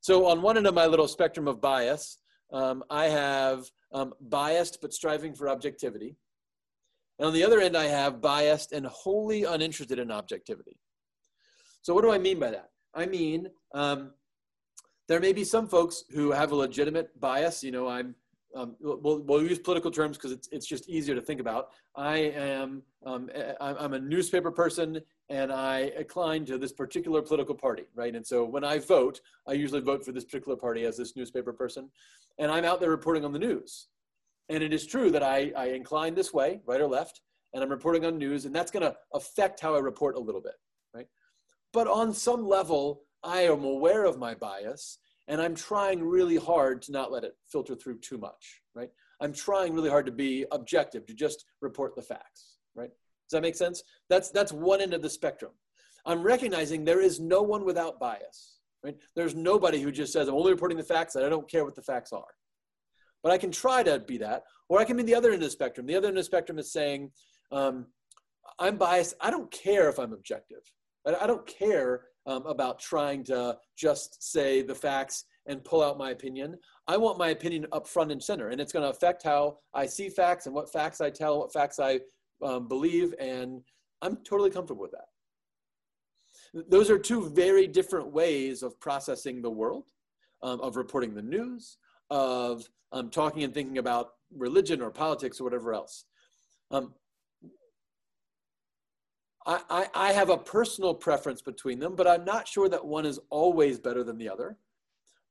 So, 0.00 0.26
on 0.26 0.42
one 0.42 0.56
end 0.56 0.66
of 0.66 0.74
my 0.74 0.86
little 0.86 1.08
spectrum 1.08 1.48
of 1.48 1.60
bias, 1.60 2.18
um, 2.52 2.84
I 2.90 3.06
have 3.06 3.70
um, 3.92 4.12
biased 4.20 4.78
but 4.80 4.92
striving 4.92 5.34
for 5.34 5.48
objectivity. 5.48 6.16
And 7.18 7.26
on 7.26 7.34
the 7.34 7.44
other 7.44 7.60
end, 7.60 7.76
I 7.76 7.84
have 7.84 8.20
biased 8.20 8.72
and 8.72 8.86
wholly 8.86 9.44
uninterested 9.44 9.98
in 9.98 10.10
objectivity. 10.10 10.78
So, 11.82 11.94
what 11.94 12.02
do 12.02 12.10
I 12.10 12.18
mean 12.18 12.38
by 12.38 12.50
that? 12.50 12.70
I 12.94 13.06
mean, 13.06 13.48
um, 13.74 14.12
there 15.08 15.20
may 15.20 15.32
be 15.32 15.44
some 15.44 15.68
folks 15.68 16.04
who 16.12 16.30
have 16.30 16.52
a 16.52 16.56
legitimate 16.56 17.18
bias. 17.20 17.62
You 17.62 17.70
know, 17.70 17.88
I'm 17.88 18.14
um, 18.54 18.76
we'll, 18.80 19.20
we'll, 19.20 19.42
use 19.42 19.58
political 19.58 19.90
terms 19.90 20.16
because 20.16 20.32
it's, 20.32 20.48
it's 20.52 20.66
just 20.66 20.88
easier 20.88 21.14
to 21.14 21.20
think 21.22 21.40
about. 21.40 21.70
I 21.96 22.18
am 22.18 22.82
um, 23.04 23.30
I'm 23.60 23.94
a 23.94 23.98
newspaper 23.98 24.50
person 24.50 25.00
and 25.28 25.52
I 25.52 25.92
incline 25.98 26.44
to 26.46 26.58
this 26.58 26.72
particular 26.72 27.22
political 27.22 27.54
party, 27.54 27.84
right? 27.94 28.14
And 28.14 28.26
so 28.26 28.44
when 28.44 28.64
I 28.64 28.78
vote, 28.78 29.20
I 29.48 29.54
usually 29.54 29.80
vote 29.80 30.04
for 30.04 30.12
this 30.12 30.24
particular 30.24 30.56
party 30.56 30.84
as 30.84 30.96
this 30.96 31.16
newspaper 31.16 31.52
person, 31.52 31.88
and 32.38 32.50
I'm 32.50 32.64
out 32.64 32.80
there 32.80 32.90
reporting 32.90 33.24
on 33.24 33.32
the 33.32 33.38
news. 33.38 33.88
And 34.48 34.62
it 34.62 34.72
is 34.72 34.86
true 34.86 35.10
that 35.10 35.22
I, 35.22 35.52
I 35.56 35.66
incline 35.66 36.14
this 36.14 36.32
way, 36.32 36.60
right 36.66 36.80
or 36.80 36.86
left, 36.86 37.20
and 37.54 37.62
I'm 37.62 37.70
reporting 37.70 38.04
on 38.04 38.18
news, 38.18 38.44
and 38.44 38.54
that's 38.54 38.70
going 38.70 38.82
to 38.82 38.96
affect 39.14 39.60
how 39.60 39.74
I 39.74 39.78
report 39.78 40.16
a 40.16 40.20
little 40.20 40.40
bit, 40.40 40.54
right? 40.94 41.06
But 41.72 41.86
on 41.86 42.12
some 42.12 42.46
level, 42.46 43.02
I 43.22 43.42
am 43.42 43.64
aware 43.64 44.04
of 44.04 44.18
my 44.18 44.34
bias, 44.34 44.98
and 45.28 45.40
I'm 45.40 45.54
trying 45.54 46.02
really 46.02 46.36
hard 46.36 46.82
to 46.82 46.92
not 46.92 47.12
let 47.12 47.24
it 47.24 47.34
filter 47.46 47.74
through 47.74 47.98
too 48.00 48.18
much, 48.18 48.62
right? 48.74 48.90
I'm 49.20 49.32
trying 49.32 49.72
really 49.72 49.90
hard 49.90 50.06
to 50.06 50.12
be 50.12 50.44
objective, 50.50 51.06
to 51.06 51.14
just 51.14 51.44
report 51.60 51.94
the 51.94 52.02
facts, 52.02 52.58
right? 52.74 52.90
Does 52.90 53.36
that 53.36 53.42
make 53.42 53.54
sense? 53.54 53.82
That's 54.10 54.30
that's 54.30 54.52
one 54.52 54.80
end 54.80 54.94
of 54.94 55.02
the 55.02 55.08
spectrum. 55.08 55.52
I'm 56.04 56.22
recognizing 56.22 56.84
there 56.84 57.00
is 57.00 57.20
no 57.20 57.42
one 57.42 57.64
without 57.64 58.00
bias, 58.00 58.58
right? 58.84 58.96
There's 59.14 59.34
nobody 59.34 59.80
who 59.80 59.92
just 59.92 60.12
says 60.12 60.28
I'm 60.28 60.34
only 60.34 60.52
reporting 60.52 60.78
the 60.78 60.84
facts 60.84 61.14
and 61.14 61.24
I 61.24 61.28
don't 61.28 61.50
care 61.50 61.64
what 61.64 61.74
the 61.74 61.82
facts 61.82 62.12
are. 62.12 62.24
But 63.22 63.32
I 63.32 63.38
can 63.38 63.52
try 63.52 63.82
to 63.84 64.00
be 64.00 64.18
that, 64.18 64.42
or 64.68 64.80
I 64.80 64.84
can 64.84 64.96
be 64.96 65.04
the 65.04 65.14
other 65.14 65.28
end 65.28 65.42
of 65.42 65.48
the 65.48 65.50
spectrum. 65.50 65.86
The 65.86 65.94
other 65.94 66.08
end 66.08 66.16
of 66.16 66.20
the 66.20 66.26
spectrum 66.26 66.58
is 66.58 66.72
saying 66.72 67.10
um, 67.52 67.86
I'm 68.58 68.76
biased. 68.76 69.14
I 69.20 69.30
don't 69.30 69.50
care 69.50 69.88
if 69.88 69.98
I'm 69.98 70.12
objective. 70.12 70.62
I, 71.06 71.26
don't 71.26 71.46
care 71.46 72.02
um, 72.26 72.46
about 72.46 72.78
trying 72.78 73.24
to 73.24 73.56
just 73.76 74.22
say 74.22 74.62
the 74.62 74.74
facts 74.74 75.24
and 75.46 75.64
pull 75.64 75.82
out 75.82 75.98
my 75.98 76.10
opinion. 76.10 76.56
I 76.86 76.96
want 76.96 77.18
my 77.18 77.30
opinion 77.30 77.66
up 77.72 77.88
front 77.88 78.12
and 78.12 78.22
center, 78.22 78.50
and 78.50 78.60
it's 78.60 78.72
going 78.72 78.84
to 78.84 78.90
affect 78.90 79.22
how 79.24 79.58
I 79.74 79.86
see 79.86 80.08
facts 80.08 80.46
and 80.46 80.54
what 80.54 80.72
facts 80.72 81.00
I 81.00 81.10
tell, 81.10 81.40
what 81.40 81.52
facts 81.52 81.80
I 81.80 82.00
um, 82.44 82.68
believe, 82.68 83.14
and 83.18 83.62
I'm 84.00 84.16
totally 84.24 84.50
comfortable 84.50 84.82
with 84.82 84.92
that. 84.92 85.06
Those 86.54 86.90
are 86.90 86.98
two 86.98 87.28
very 87.30 87.66
different 87.66 88.12
ways 88.12 88.62
of 88.62 88.78
processing 88.78 89.40
the 89.40 89.50
world, 89.50 89.90
um, 90.42 90.60
of 90.60 90.76
reporting 90.76 91.14
the 91.14 91.22
news, 91.22 91.78
of 92.10 92.68
um, 92.92 93.08
talking 93.08 93.42
and 93.42 93.54
thinking 93.54 93.78
about 93.78 94.14
religion 94.36 94.82
or 94.82 94.90
politics 94.90 95.40
or 95.40 95.44
whatever 95.44 95.72
else. 95.72 96.04
Um, 96.70 96.94
I, 99.44 99.88
I, 99.92 100.12
have 100.12 100.30
a 100.30 100.36
personal 100.36 100.94
preference 100.94 101.42
between 101.42 101.80
them, 101.80 101.96
but 101.96 102.06
I'm 102.06 102.24
not 102.24 102.46
sure 102.46 102.68
that 102.68 102.84
one 102.84 103.04
is 103.04 103.18
always 103.28 103.78
better 103.78 104.04
than 104.04 104.16
the 104.16 104.28
other. 104.28 104.56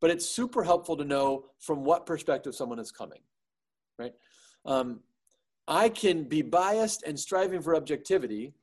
But 0.02 0.10
it's 0.10 0.26
super 0.26 0.64
helpful 0.64 0.98
to 0.98 1.06
know 1.06 1.46
from 1.60 1.86
what 1.86 2.06
perspective 2.06 2.56
someone 2.56 2.80
is 2.80 2.92
coming, 2.92 3.22
right? 3.98 4.14
Um, 4.66 5.00
I 5.68 5.90
can 5.90 6.24
be 6.24 6.42
biased 6.42 7.04
and 7.04 7.18
striving 7.18 7.62
for 7.62 7.76
objectivity 7.76 8.54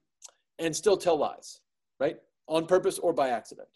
and 0.58 0.74
still 0.74 0.96
tell 0.96 1.16
lies, 1.16 1.60
right? 2.00 2.18
On 2.48 2.66
purpose 2.66 2.98
or 2.98 3.12
by 3.12 3.28
accident. 3.28 3.68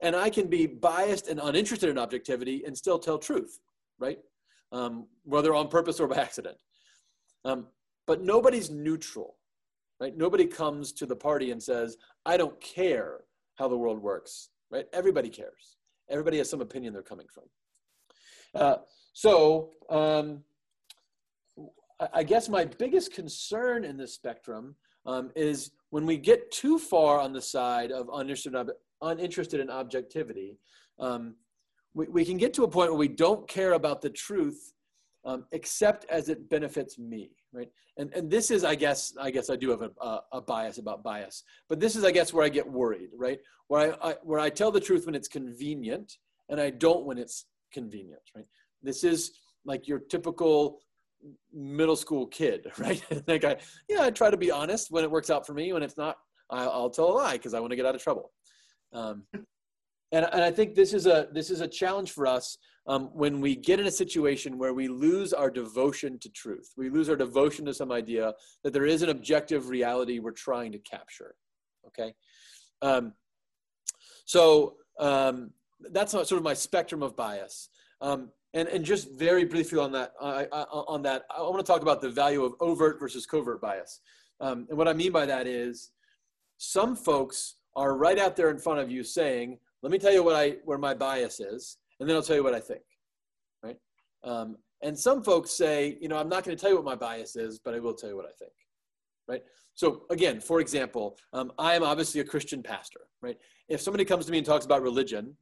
And 0.00 0.16
I 0.16 0.30
can 0.30 0.46
be 0.46 0.66
biased 0.66 1.28
and 1.28 1.40
uninterested 1.42 1.90
in 1.90 1.98
objectivity 1.98 2.62
and 2.64 2.76
still 2.76 2.98
tell 2.98 3.18
truth, 3.18 3.58
right? 3.98 4.18
Um, 4.72 5.06
whether 5.24 5.54
on 5.54 5.68
purpose 5.68 6.00
or 6.00 6.08
by 6.08 6.16
accident. 6.16 6.56
Um, 7.44 7.66
but 8.06 8.22
nobody's 8.22 8.70
neutral 8.70 9.38
right? 10.00 10.16
Nobody 10.16 10.46
comes 10.46 10.92
to 10.92 11.06
the 11.06 11.16
party 11.16 11.50
and 11.50 11.62
says, 11.62 11.96
I 12.24 12.36
don't 12.36 12.58
care 12.60 13.20
how 13.56 13.68
the 13.68 13.76
world 13.76 14.00
works, 14.00 14.50
right? 14.70 14.86
Everybody 14.92 15.28
cares. 15.28 15.76
Everybody 16.08 16.38
has 16.38 16.48
some 16.48 16.60
opinion 16.60 16.92
they're 16.92 17.02
coming 17.02 17.26
from. 17.32 17.44
Uh, 18.54 18.76
so 19.12 19.70
um, 19.90 20.42
I 22.12 22.22
guess 22.22 22.48
my 22.48 22.64
biggest 22.64 23.12
concern 23.12 23.84
in 23.84 23.96
this 23.96 24.14
spectrum 24.14 24.76
um, 25.04 25.30
is 25.34 25.72
when 25.90 26.06
we 26.06 26.16
get 26.16 26.50
too 26.52 26.78
far 26.78 27.18
on 27.18 27.32
the 27.32 27.42
side 27.42 27.90
of 27.90 28.08
uninterested, 28.12 28.54
uninterested 29.02 29.60
in 29.60 29.70
objectivity, 29.70 30.58
um, 30.98 31.34
we, 31.94 32.06
we 32.06 32.24
can 32.24 32.36
get 32.36 32.54
to 32.54 32.64
a 32.64 32.68
point 32.68 32.90
where 32.90 32.98
we 32.98 33.08
don't 33.08 33.48
care 33.48 33.72
about 33.72 34.00
the 34.00 34.10
truth 34.10 34.72
um, 35.24 35.44
except 35.52 36.04
as 36.10 36.28
it 36.28 36.48
benefits 36.48 36.98
me 36.98 37.30
right? 37.52 37.68
And 37.96 38.12
and 38.14 38.30
this 38.30 38.50
is 38.50 38.64
i 38.64 38.74
guess 38.74 39.14
i 39.20 39.30
guess 39.30 39.50
i 39.50 39.56
do 39.56 39.70
have 39.70 39.82
a, 39.82 39.90
a, 40.00 40.20
a, 40.32 40.40
bias 40.40 40.78
about 40.78 41.02
bias 41.02 41.44
but 41.68 41.80
this 41.80 41.96
is 41.96 42.04
i 42.04 42.10
guess 42.10 42.32
where 42.32 42.44
i 42.44 42.48
get 42.48 42.70
worried 42.70 43.10
right? 43.16 43.38
Where 43.68 43.94
I, 44.02 44.10
I, 44.10 44.14
where 44.22 44.40
i 44.40 44.50
tell 44.50 44.70
the 44.70 44.80
truth 44.80 45.06
when 45.06 45.14
it's 45.14 45.28
convenient 45.28 46.18
and 46.48 46.60
i 46.60 46.70
don't 46.70 47.04
when 47.04 47.18
it's 47.18 47.46
convenient 47.72 48.22
right? 48.36 48.46
This 48.82 49.02
is 49.04 49.32
like 49.64 49.88
your 49.88 49.98
typical 49.98 50.80
middle 51.52 51.96
school 51.96 52.26
kid 52.26 52.70
right 52.78 53.02
like 53.26 53.44
i 53.44 53.56
yeah 53.88 54.02
i 54.02 54.10
try 54.10 54.30
to 54.30 54.36
be 54.36 54.50
honest 54.50 54.90
when 54.90 55.04
it 55.04 55.10
works 55.10 55.30
out 55.30 55.46
for 55.46 55.54
me 55.54 55.72
when 55.72 55.82
it's 55.82 55.96
not 55.96 56.16
I, 56.50 56.66
will 56.66 56.90
tell 56.90 57.10
a 57.10 57.14
lie 57.14 57.34
because 57.34 57.54
i 57.54 57.60
want 57.60 57.70
to 57.70 57.76
get 57.76 57.86
out 57.86 57.94
of 57.94 58.02
trouble 58.02 58.32
um, 58.92 59.24
and, 60.12 60.26
and 60.32 60.42
i 60.42 60.50
think 60.50 60.74
this 60.74 60.94
is 60.94 61.06
a 61.06 61.28
this 61.32 61.50
is 61.50 61.60
a 61.60 61.68
challenge 61.68 62.12
for 62.12 62.26
us 62.26 62.58
um, 62.88 63.10
when 63.12 63.42
we 63.42 63.54
get 63.54 63.78
in 63.78 63.86
a 63.86 63.90
situation 63.90 64.56
where 64.56 64.72
we 64.72 64.88
lose 64.88 65.34
our 65.34 65.50
devotion 65.50 66.18
to 66.20 66.30
truth, 66.30 66.72
we 66.76 66.88
lose 66.88 67.10
our 67.10 67.16
devotion 67.16 67.66
to 67.66 67.74
some 67.74 67.92
idea 67.92 68.32
that 68.64 68.72
there 68.72 68.86
is 68.86 69.02
an 69.02 69.10
objective 69.10 69.68
reality 69.68 70.18
we're 70.18 70.30
trying 70.30 70.72
to 70.72 70.78
capture. 70.78 71.34
Okay, 71.86 72.14
um, 72.80 73.12
so 74.24 74.76
um, 74.98 75.50
that's 75.92 76.12
sort 76.12 76.32
of 76.32 76.42
my 76.42 76.54
spectrum 76.54 77.02
of 77.02 77.14
bias. 77.14 77.68
And, 78.54 78.66
and 78.68 78.84
just 78.84 79.10
very 79.12 79.44
briefly 79.44 79.78
on 79.78 79.92
that, 79.92 80.12
on 80.20 81.02
that, 81.02 81.24
I 81.36 81.42
want 81.42 81.58
to 81.58 81.70
talk 81.70 81.82
about 81.82 82.00
the 82.00 82.08
value 82.08 82.44
of 82.44 82.54
overt 82.60 82.98
versus 82.98 83.26
covert 83.26 83.60
bias. 83.60 84.00
Um, 84.40 84.66
and 84.70 84.78
what 84.78 84.88
I 84.88 84.94
mean 84.94 85.12
by 85.12 85.26
that 85.26 85.46
is, 85.46 85.90
some 86.56 86.96
folks 86.96 87.56
are 87.76 87.96
right 87.96 88.18
out 88.18 88.36
there 88.36 88.50
in 88.50 88.58
front 88.58 88.80
of 88.80 88.90
you 88.90 89.04
saying, 89.04 89.58
"Let 89.82 89.92
me 89.92 89.98
tell 89.98 90.12
you 90.12 90.24
what 90.24 90.34
I 90.34 90.56
where 90.64 90.78
my 90.78 90.94
bias 90.94 91.40
is," 91.40 91.76
and 92.00 92.08
then 92.08 92.16
I'll 92.16 92.22
tell 92.22 92.36
you 92.36 92.42
what 92.42 92.54
I 92.54 92.60
think, 92.60 92.82
right? 93.62 93.76
Um, 94.24 94.56
and 94.82 94.98
some 94.98 95.22
folks 95.22 95.50
say, 95.50 95.98
you 96.00 96.08
know, 96.08 96.16
I'm 96.16 96.28
not 96.28 96.44
going 96.44 96.56
to 96.56 96.60
tell 96.60 96.70
you 96.70 96.76
what 96.76 96.84
my 96.84 96.94
bias 96.94 97.36
is, 97.36 97.58
but 97.58 97.74
I 97.74 97.80
will 97.80 97.94
tell 97.94 98.08
you 98.08 98.16
what 98.16 98.26
I 98.26 98.32
think, 98.38 98.52
right? 99.28 99.42
So 99.74 100.02
again, 100.10 100.40
for 100.40 100.60
example, 100.60 101.16
um, 101.32 101.52
I 101.58 101.74
am 101.74 101.82
obviously 101.82 102.20
a 102.20 102.24
Christian 102.24 102.62
pastor, 102.62 103.00
right? 103.20 103.36
If 103.68 103.80
somebody 103.80 104.04
comes 104.04 104.26
to 104.26 104.32
me 104.32 104.38
and 104.38 104.46
talks 104.46 104.64
about 104.64 104.82
religion, 104.82 105.36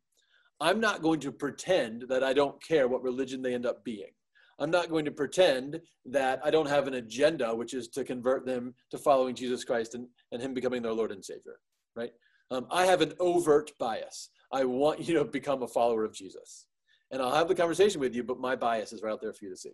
I'm 0.60 0.80
not 0.80 1.02
going 1.02 1.20
to 1.20 1.32
pretend 1.32 2.04
that 2.08 2.24
I 2.24 2.32
don't 2.32 2.62
care 2.62 2.88
what 2.88 3.02
religion 3.02 3.42
they 3.42 3.54
end 3.54 3.66
up 3.66 3.84
being. 3.84 4.10
I'm 4.58 4.70
not 4.70 4.88
going 4.88 5.04
to 5.04 5.10
pretend 5.10 5.80
that 6.06 6.40
I 6.42 6.50
don't 6.50 6.68
have 6.68 6.86
an 6.86 6.94
agenda, 6.94 7.54
which 7.54 7.74
is 7.74 7.88
to 7.88 8.04
convert 8.04 8.46
them 8.46 8.74
to 8.90 8.98
following 8.98 9.34
Jesus 9.34 9.64
Christ 9.64 9.94
and, 9.94 10.08
and 10.32 10.40
Him 10.40 10.54
becoming 10.54 10.80
their 10.80 10.94
Lord 10.94 11.12
and 11.12 11.22
Savior, 11.22 11.58
right? 11.94 12.12
Um, 12.50 12.66
I 12.70 12.86
have 12.86 13.02
an 13.02 13.12
overt 13.20 13.72
bias. 13.78 14.30
I 14.50 14.64
want 14.64 15.06
you 15.06 15.14
to 15.18 15.24
become 15.24 15.62
a 15.62 15.68
follower 15.68 16.04
of 16.04 16.14
Jesus. 16.14 16.66
And 17.10 17.20
I'll 17.20 17.34
have 17.34 17.48
the 17.48 17.54
conversation 17.54 18.00
with 18.00 18.14
you, 18.14 18.24
but 18.24 18.40
my 18.40 18.56
bias 18.56 18.92
is 18.92 19.02
right 19.02 19.12
out 19.12 19.20
there 19.20 19.32
for 19.32 19.44
you 19.44 19.50
to 19.50 19.56
see. 19.56 19.72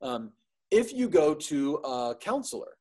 Um, 0.00 0.32
if 0.70 0.92
you 0.92 1.08
go 1.08 1.34
to 1.34 1.74
a 1.84 2.14
counselor 2.18 2.76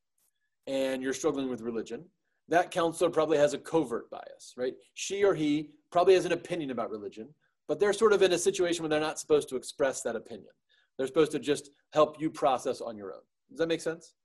and 0.68 1.04
you're 1.04 1.14
struggling 1.14 1.50
with 1.50 1.62
religion, 1.62 2.06
that 2.50 2.72
counselor 2.72 3.10
probably 3.10 3.38
has 3.38 3.54
a 3.54 3.58
covert 3.58 4.10
bias, 4.10 4.54
right? 4.58 4.74
She 4.96 5.24
or 5.24 5.34
he 5.34 5.70
probably 5.92 6.16
has 6.16 6.26
an 6.26 6.32
opinion 6.32 6.72
about 6.72 6.90
religion, 6.90 7.30
but 7.68 7.80
they're 7.80 7.94
sort 7.94 8.14
of 8.14 8.22
in 8.22 8.34
a 8.34 8.38
situation 8.38 8.84
where 8.84 8.90
they're 8.90 9.00
not 9.00 9.20
supposed 9.20 9.50
to 9.50 9.56
express 9.56 10.02
that 10.02 10.16
opinion. 10.16 10.50
They're 10.98 11.08
supposed 11.08 11.32
to 11.32 11.40
just 11.40 11.70
help 11.94 12.20
you 12.20 12.30
process 12.30 12.82
on 12.82 12.98
your 12.98 13.14
own. 13.14 13.22
Does 13.50 13.60
that 13.60 13.68
make 13.68 13.82
sense? 13.82 14.16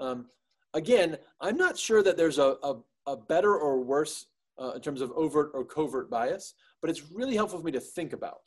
Um, 0.00 0.26
again, 0.72 1.18
I'm 1.40 1.56
not 1.56 1.76
sure 1.76 2.02
that 2.02 2.16
there's 2.16 2.38
a, 2.38 2.56
a, 2.62 2.76
a 3.06 3.16
better 3.16 3.56
or 3.56 3.80
worse 3.80 4.26
uh, 4.60 4.72
in 4.72 4.80
terms 4.80 5.00
of 5.00 5.10
overt 5.12 5.50
or 5.54 5.64
covert 5.64 6.10
bias, 6.10 6.54
but 6.80 6.90
it's 6.90 7.10
really 7.10 7.34
helpful 7.34 7.58
for 7.58 7.64
me 7.64 7.72
to 7.72 7.80
think 7.80 8.12
about. 8.12 8.40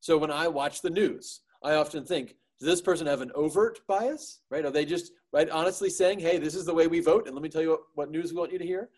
So 0.00 0.18
when 0.18 0.30
I 0.30 0.48
watch 0.48 0.82
the 0.82 0.90
news, 0.90 1.40
I 1.62 1.74
often 1.74 2.04
think, 2.04 2.36
does 2.60 2.68
this 2.68 2.82
person 2.82 3.06
have 3.06 3.22
an 3.22 3.32
overt 3.34 3.80
bias, 3.88 4.40
right? 4.50 4.64
Are 4.66 4.70
they 4.70 4.84
just, 4.84 5.12
right, 5.32 5.48
honestly 5.48 5.88
saying, 5.88 6.18
hey, 6.20 6.36
this 6.36 6.54
is 6.54 6.66
the 6.66 6.74
way 6.74 6.86
we 6.86 7.00
vote, 7.00 7.26
and 7.26 7.34
let 7.34 7.42
me 7.42 7.48
tell 7.48 7.62
you 7.62 7.70
what, 7.70 7.80
what 7.94 8.10
news 8.10 8.32
we 8.32 8.38
want 8.38 8.52
you 8.52 8.58
to 8.58 8.66
hear? 8.66 8.90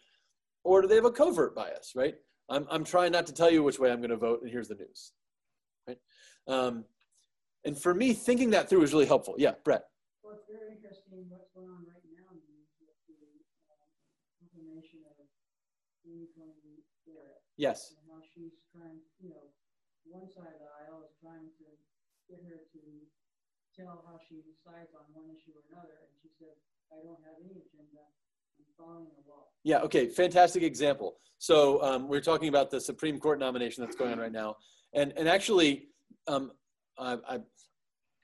Or 0.65 0.83
do 0.83 0.89
they 0.89 0.97
have 0.97 1.05
a 1.05 1.13
covert 1.13 1.55
bias, 1.55 1.93
right? 1.95 2.17
I'm, 2.51 2.67
I'm 2.71 2.83
trying 2.83 3.13
not 3.13 3.27
to 3.27 3.33
tell 3.33 3.51
you 3.51 3.63
which 3.63 3.79
way 3.79 3.93
I'm 3.93 3.99
going 3.99 4.11
to 4.11 4.17
vote, 4.17 4.43
and 4.43 4.51
here's 4.51 4.67
the 4.67 4.75
news, 4.75 5.13
right? 5.87 5.99
Um, 6.49 6.85
and 7.65 7.79
for 7.79 7.95
me, 7.95 8.15
thinking 8.15 8.51
that 8.51 8.69
through 8.69 8.83
is 8.83 8.93
really 8.93 9.07
helpful. 9.07 9.37
Yeah, 9.39 9.55
Brett. 9.63 9.87
Well, 10.25 10.35
it's 10.35 10.51
very 10.51 10.75
interesting 10.75 11.31
what's 11.31 11.47
going 11.55 11.71
on 11.71 11.87
right 11.87 12.03
now 12.11 12.35
in 12.35 12.43
the 12.43 12.59
with 12.83 12.99
the 13.07 13.23
uh, 13.71 13.79
information 14.43 15.07
of 15.07 15.15
Amy 16.03 16.27
Barrett 16.35 16.63
Yes. 17.57 17.95
and 17.95 18.11
how 18.11 18.19
she's 18.35 18.59
trying, 18.75 18.99
you 19.23 19.31
know, 19.31 19.55
one 20.03 20.27
side 20.27 20.51
of 20.51 20.59
the 20.59 20.71
aisle 20.83 21.07
is 21.07 21.15
trying 21.23 21.47
to 21.63 21.67
get 22.27 22.43
her 22.43 22.59
to 22.75 22.83
tell 23.77 24.05
how 24.07 24.19
she 24.29 24.43
decides 24.45 24.93
on 24.95 25.05
one 25.13 25.27
issue 25.31 25.53
or 25.57 25.63
another, 25.73 25.95
and 26.01 26.13
she 26.23 26.29
said, 26.39 26.55
I 26.93 27.01
don't 27.05 27.21
have 27.25 27.37
any 27.41 27.63
agenda. 27.65 28.05
I'm 28.59 28.69
following 28.77 29.07
the 29.17 29.31
law. 29.31 29.49
Yeah. 29.65 29.81
Okay. 29.81 30.09
Fantastic 30.09 30.63
example. 30.63 31.17
So 31.39 31.83
um, 31.83 32.09
we're 32.09 32.21
talking 32.21 32.49
about 32.49 32.71
the 32.71 32.81
Supreme 32.81 33.19
Court 33.19 33.39
nomination 33.39 33.83
that's 33.83 33.97
going 33.97 34.13
on 34.13 34.19
right 34.19 34.33
now, 34.33 34.57
and 34.95 35.13
and 35.17 35.29
actually, 35.29 35.89
um, 36.29 36.53
I, 36.99 37.19
I, 37.29 37.39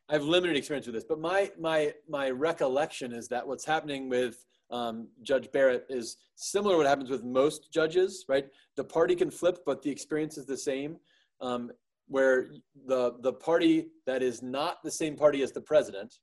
I 0.09 0.13
have 0.13 0.23
limited 0.23 0.57
experience 0.57 0.87
with 0.87 0.95
this, 0.95 1.05
but 1.05 1.19
my 1.19 1.51
my 1.59 1.93
my 2.09 2.31
recollection 2.31 3.13
is 3.13 3.29
that 3.29 3.47
what's 3.47 3.65
happening 3.65 4.09
with 4.09 4.45
um, 4.71 5.09
Judge 5.23 5.51
Barrett 5.51 5.87
is 5.89 6.19
similar 6.37 6.75
to 6.75 6.79
what 6.79 6.87
happens 6.87 7.11
with 7.11 7.25
most 7.25 7.73
judges, 7.73 8.25
right? 8.29 8.47
The 8.77 8.85
party 8.85 9.17
can 9.17 9.31
flip, 9.31 9.61
but 9.65 9.83
the 9.83 9.91
experience 9.91 10.39
is 10.39 10.47
the 10.47 10.57
same. 10.57 10.99
Um, 11.41 11.73
where 12.09 12.49
the 12.87 13.15
the 13.21 13.33
party 13.33 13.87
that 14.07 14.23
is 14.23 14.43
not 14.43 14.79
the 14.83 14.91
same 14.91 15.17
party 15.17 15.43
as 15.43 15.53
the 15.53 15.61
president 15.61 16.15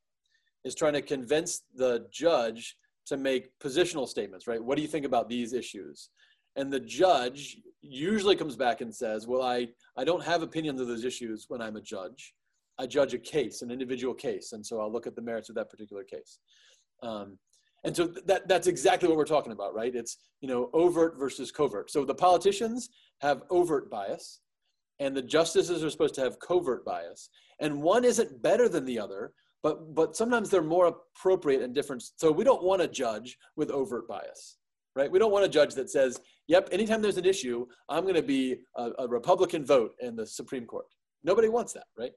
is 0.63 0.75
trying 0.75 0.93
to 0.93 1.01
convince 1.01 1.63
the 1.75 2.07
judge 2.11 2.75
to 3.05 3.17
make 3.17 3.57
positional 3.59 4.07
statements, 4.07 4.47
right? 4.47 4.63
What 4.63 4.75
do 4.75 4.81
you 4.81 4.87
think 4.87 5.05
about 5.05 5.29
these 5.29 5.53
issues? 5.53 6.09
And 6.55 6.71
the 6.71 6.79
judge 6.79 7.57
usually 7.81 8.35
comes 8.35 8.55
back 8.55 8.81
and 8.81 8.93
says, 8.93 9.27
well, 9.27 9.43
I, 9.43 9.67
I 9.97 10.03
don't 10.03 10.23
have 10.23 10.41
opinions 10.41 10.81
of 10.81 10.87
those 10.87 11.05
issues 11.05 11.45
when 11.49 11.61
I'm 11.61 11.75
a 11.75 11.81
judge. 11.81 12.33
I 12.79 12.87
judge 12.87 13.13
a 13.13 13.19
case, 13.19 13.61
an 13.61 13.71
individual 13.71 14.13
case. 14.13 14.53
And 14.53 14.65
so 14.65 14.79
I'll 14.79 14.91
look 14.91 15.05
at 15.05 15.15
the 15.15 15.21
merits 15.21 15.49
of 15.49 15.55
that 15.55 15.69
particular 15.69 16.03
case. 16.03 16.39
Um, 17.03 17.37
and 17.83 17.95
so 17.95 18.07
that, 18.25 18.47
that's 18.47 18.67
exactly 18.67 19.07
what 19.07 19.17
we're 19.17 19.25
talking 19.25 19.51
about, 19.51 19.75
right? 19.75 19.93
It's, 19.95 20.17
you 20.41 20.47
know, 20.47 20.71
overt 20.73 21.19
versus 21.19 21.51
covert. 21.51 21.91
So 21.91 22.03
the 22.03 22.15
politicians 22.15 22.89
have 23.21 23.43
overt 23.51 23.91
bias 23.91 24.41
and 24.99 25.15
the 25.15 25.21
justices 25.21 25.83
are 25.83 25.89
supposed 25.89 26.15
to 26.15 26.21
have 26.21 26.39
covert 26.39 26.85
bias. 26.85 27.29
And 27.59 27.81
one 27.81 28.05
isn't 28.05 28.41
better 28.41 28.69
than 28.69 28.85
the 28.85 28.99
other, 28.99 29.33
but 29.63 29.95
but 29.95 30.15
sometimes 30.15 30.49
they're 30.49 30.61
more 30.61 30.87
appropriate 30.87 31.61
and 31.61 31.73
different. 31.73 32.03
So 32.17 32.31
we 32.31 32.43
don't 32.43 32.63
want 32.63 32.81
to 32.81 32.87
judge 32.87 33.37
with 33.55 33.71
overt 33.71 34.07
bias, 34.07 34.57
right? 34.95 35.11
We 35.11 35.19
don't 35.19 35.31
want 35.31 35.45
a 35.45 35.49
judge 35.49 35.73
that 35.75 35.89
says, 35.89 36.19
"Yep, 36.47 36.69
anytime 36.71 37.01
there's 37.01 37.17
an 37.17 37.25
issue, 37.25 37.65
I'm 37.89 38.03
going 38.03 38.15
to 38.15 38.23
be 38.23 38.57
a, 38.75 38.91
a, 38.99 39.07
Republican 39.07 39.65
vote 39.65 39.95
in 40.01 40.15
the 40.15 40.25
Supreme 40.25 40.65
Court." 40.65 40.85
Nobody 41.23 41.49
wants 41.49 41.73
that, 41.73 41.87
right? 41.97 42.11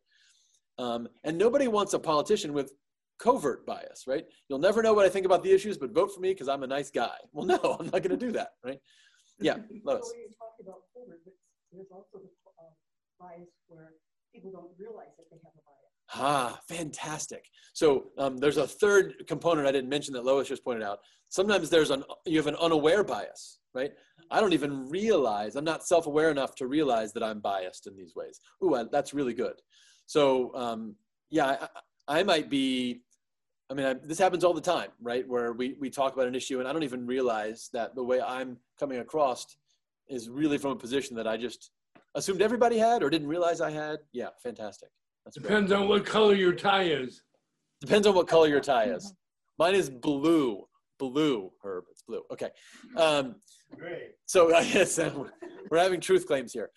Um, 0.79 1.09
and 1.25 1.39
nobody 1.39 1.69
wants 1.69 1.95
a 1.95 1.99
politician 1.99 2.53
with 2.53 2.73
covert 3.19 3.67
bias, 3.67 4.05
right? 4.07 4.25
You'll 4.49 4.59
never 4.59 4.83
know 4.83 4.93
what 4.93 5.07
I 5.07 5.09
think 5.09 5.27
about 5.27 5.43
the 5.43 5.51
issues, 5.53 5.77
but 5.77 5.93
vote 5.93 6.13
for 6.15 6.21
me 6.21 6.31
because 6.31 6.49
I'm 6.49 6.63
a 6.63 6.67
nice 6.67 6.91
guy. 6.91 7.17
Well, 7.33 7.47
no, 7.63 7.77
I'm 7.81 7.87
not 7.87 8.03
going 8.03 8.11
to 8.11 8.17
do 8.17 8.33
that, 8.33 8.51
right? 8.65 8.79
Yeah, 9.41 9.57
Lois. 9.85 10.13
There's 11.73 11.91
also 11.93 12.19
the 12.25 12.31
uh, 12.47 12.73
bias 13.21 13.49
where 13.67 13.93
people 14.35 14.51
don't 14.51 14.71
realize 14.79 15.13
that 15.19 15.27
they 15.31 15.37
have 15.45 15.53
a 15.55 15.63
bias. 15.65 15.79
Ah, 16.15 16.61
fantastic. 16.69 17.45
So 17.75 18.07
um, 18.17 18.39
there's 18.39 18.57
a 18.57 18.67
third 18.67 19.15
component 19.27 19.67
I 19.67 19.73
didn't 19.73 19.91
mention 19.91 20.15
that 20.15 20.25
Lois 20.25 20.49
just 20.49 20.65
pointed 20.65 20.83
out. 20.83 21.01
Sometimes 21.29 21.69
there's 21.69 21.91
an 21.91 22.05
you 22.25 22.39
have 22.39 22.47
an 22.47 22.57
unaware 22.57 23.05
bias, 23.05 23.59
right? 23.75 23.93
I 24.31 24.41
don't 24.41 24.55
even 24.55 24.89
realize 24.89 25.57
I'm 25.57 25.65
not 25.65 25.87
self-aware 25.87 26.31
enough 26.31 26.55
to 26.57 26.67
realize 26.67 27.13
that 27.13 27.23
I'm 27.23 27.41
biased 27.41 27.87
in 27.87 27.97
these 27.97 28.15
ways. 28.17 28.41
Ooh, 28.65 28.75
I, 28.75 28.85
that's 28.91 29.13
really 29.13 29.35
good. 29.35 29.55
So 30.07 30.55
um, 30.55 30.97
yeah, 31.31 31.69
I, 32.09 32.21
I, 32.21 32.23
might 32.23 32.49
be. 32.49 33.03
I 33.71 33.75
mean, 33.75 33.85
I, 33.85 33.95
this 34.03 34.19
happens 34.19 34.45
all 34.45 34.55
the 34.55 34.63
time, 34.63 34.89
right? 35.03 35.29
Where 35.29 35.53
we 35.53 35.77
we 35.79 35.91
talk 35.91 36.15
about 36.15 36.27
an 36.27 36.35
issue 36.35 36.61
and 36.61 36.67
I 36.67 36.73
don't 36.73 36.83
even 36.83 37.07
realize 37.07 37.69
that 37.75 37.95
the 37.95 38.03
way 38.03 38.23
I'm 38.23 38.57
coming 38.81 39.01
across 39.01 39.45
is 40.09 40.29
really 40.29 40.59
from 40.59 40.73
a 40.73 40.77
position 40.77 41.17
that 41.17 41.27
I 41.27 41.37
just 41.37 41.71
assumed 42.15 42.43
everybody 42.43 42.79
had 42.79 43.03
or 43.03 43.11
didn't 43.11 43.29
realize 43.29 43.61
I 43.61 43.71
had. 43.71 43.99
Yeah, 44.13 44.29
fantastic. 44.43 44.89
That's 45.25 45.37
Depends 45.37 45.71
great. 45.71 45.81
on 45.81 45.89
what 45.89 46.07
color 46.07 46.35
your 46.35 46.53
tie 46.53 46.85
is. 46.85 47.23
Depends 47.81 48.07
on 48.07 48.15
what 48.15 48.27
color 48.27 48.49
your 48.49 48.61
tie 48.61 48.85
is. 48.85 49.13
Mine 49.59 49.75
is 49.75 49.91
blue. 49.91 50.65
Blue, 50.99 51.51
Herb. 51.63 51.85
It's 51.91 52.03
blue. 52.03 52.23
Okay. 52.33 52.51
Um, 52.97 53.37
Great. 53.77 54.13
So 54.27 54.55
I 54.57 54.65
guess 54.65 54.99
uh, 54.99 55.13
we're 55.71 55.79
having 55.79 56.01
truth 56.01 56.27
claims 56.27 56.53
here. 56.53 56.71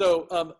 So 0.00 0.26
um, 0.30 0.52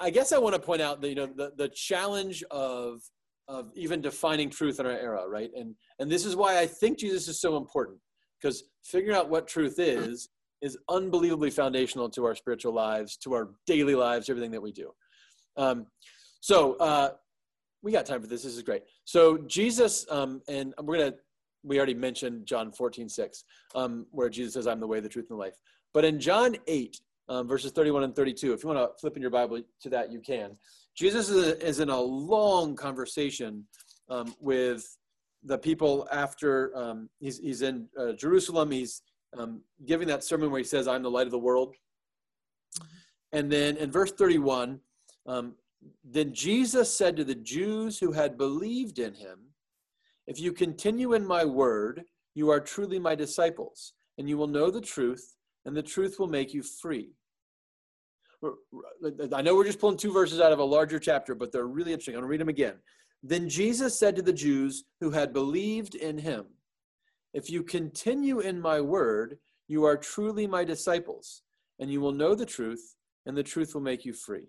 I 0.00 0.10
guess 0.10 0.32
I 0.32 0.38
want 0.38 0.54
to 0.54 0.60
point 0.60 0.82
out 0.82 1.00
that 1.00 1.08
you 1.08 1.14
know 1.14 1.26
the, 1.26 1.52
the 1.56 1.68
challenge 1.68 2.44
of 2.50 3.00
of 3.48 3.70
even 3.74 4.00
defining 4.00 4.50
truth 4.50 4.80
in 4.80 4.86
our 4.86 4.92
era, 4.92 5.28
right? 5.28 5.50
And 5.56 5.74
and 5.98 6.10
this 6.10 6.24
is 6.24 6.36
why 6.36 6.58
I 6.58 6.66
think 6.66 6.98
Jesus 6.98 7.26
is 7.28 7.40
so 7.40 7.56
important 7.56 7.98
because 8.40 8.64
figuring 8.84 9.16
out 9.16 9.28
what 9.30 9.48
truth 9.48 9.78
is 9.78 10.28
is 10.66 10.76
unbelievably 10.88 11.50
foundational 11.50 12.10
to 12.10 12.24
our 12.24 12.34
spiritual 12.34 12.74
lives, 12.74 13.16
to 13.18 13.32
our 13.32 13.50
daily 13.66 13.94
lives, 13.94 14.28
everything 14.28 14.50
that 14.50 14.60
we 14.60 14.72
do. 14.72 14.92
Um, 15.56 15.86
so 16.40 16.74
uh, 16.74 17.10
we 17.82 17.92
got 17.92 18.04
time 18.04 18.20
for 18.20 18.26
this. 18.26 18.42
This 18.42 18.56
is 18.56 18.62
great. 18.62 18.82
So 19.04 19.38
Jesus, 19.38 20.04
um, 20.10 20.42
and 20.48 20.74
we're 20.82 20.98
gonna, 20.98 21.14
we 21.62 21.78
already 21.78 21.94
mentioned 21.94 22.46
John 22.46 22.72
14, 22.72 23.08
6, 23.08 23.44
um, 23.74 24.06
where 24.10 24.28
Jesus 24.28 24.54
says, 24.54 24.66
I'm 24.66 24.80
the 24.80 24.86
way, 24.86 25.00
the 25.00 25.08
truth, 25.08 25.26
and 25.30 25.38
the 25.38 25.40
life. 25.40 25.54
But 25.94 26.04
in 26.04 26.20
John 26.20 26.56
8, 26.66 27.00
um, 27.28 27.48
verses 27.48 27.72
31 27.72 28.04
and 28.04 28.14
32, 28.14 28.52
if 28.52 28.62
you 28.62 28.68
want 28.68 28.78
to 28.78 29.00
flip 29.00 29.16
in 29.16 29.22
your 29.22 29.30
Bible 29.30 29.60
to 29.82 29.90
that, 29.90 30.12
you 30.12 30.20
can. 30.20 30.56
Jesus 30.96 31.28
is, 31.28 31.54
is 31.58 31.80
in 31.80 31.90
a 31.90 32.00
long 32.00 32.76
conversation 32.76 33.64
um, 34.08 34.34
with 34.40 34.96
the 35.44 35.58
people 35.58 36.08
after 36.12 36.76
um, 36.76 37.08
he's, 37.20 37.38
he's 37.38 37.62
in 37.62 37.88
uh, 37.98 38.12
Jerusalem. 38.12 38.70
He's 38.70 39.02
um, 39.38 39.60
giving 39.84 40.08
that 40.08 40.24
sermon 40.24 40.50
where 40.50 40.58
he 40.58 40.64
says, 40.64 40.88
I'm 40.88 41.02
the 41.02 41.10
light 41.10 41.26
of 41.26 41.32
the 41.32 41.38
world. 41.38 41.74
And 43.32 43.50
then 43.50 43.76
in 43.76 43.90
verse 43.90 44.12
31, 44.12 44.80
um, 45.26 45.54
then 46.04 46.32
Jesus 46.32 46.96
said 46.96 47.16
to 47.16 47.24
the 47.24 47.34
Jews 47.34 47.98
who 47.98 48.12
had 48.12 48.38
believed 48.38 48.98
in 48.98 49.14
him, 49.14 49.38
If 50.26 50.40
you 50.40 50.52
continue 50.52 51.12
in 51.14 51.26
my 51.26 51.44
word, 51.44 52.04
you 52.34 52.50
are 52.50 52.60
truly 52.60 52.98
my 52.98 53.14
disciples, 53.14 53.94
and 54.18 54.28
you 54.28 54.36
will 54.36 54.46
know 54.46 54.70
the 54.70 54.80
truth, 54.80 55.36
and 55.64 55.76
the 55.76 55.82
truth 55.82 56.18
will 56.18 56.28
make 56.28 56.54
you 56.54 56.62
free. 56.62 57.10
I 59.32 59.42
know 59.42 59.54
we're 59.54 59.64
just 59.64 59.80
pulling 59.80 59.96
two 59.96 60.12
verses 60.12 60.40
out 60.40 60.52
of 60.52 60.58
a 60.58 60.64
larger 60.64 60.98
chapter, 60.98 61.34
but 61.34 61.50
they're 61.50 61.66
really 61.66 61.92
interesting. 61.92 62.14
I'm 62.14 62.20
going 62.20 62.28
to 62.28 62.30
read 62.30 62.40
them 62.40 62.48
again. 62.48 62.74
Then 63.22 63.48
Jesus 63.48 63.98
said 63.98 64.14
to 64.16 64.22
the 64.22 64.32
Jews 64.32 64.84
who 65.00 65.10
had 65.10 65.32
believed 65.32 65.94
in 65.94 66.18
him, 66.18 66.44
If 67.36 67.50
you 67.50 67.62
continue 67.62 68.40
in 68.40 68.58
my 68.58 68.80
word, 68.80 69.36
you 69.68 69.84
are 69.84 69.98
truly 69.98 70.46
my 70.46 70.64
disciples, 70.64 71.42
and 71.78 71.90
you 71.90 72.00
will 72.00 72.12
know 72.12 72.34
the 72.34 72.46
truth, 72.46 72.94
and 73.26 73.36
the 73.36 73.42
truth 73.42 73.74
will 73.74 73.82
make 73.82 74.06
you 74.06 74.14
free. 74.14 74.46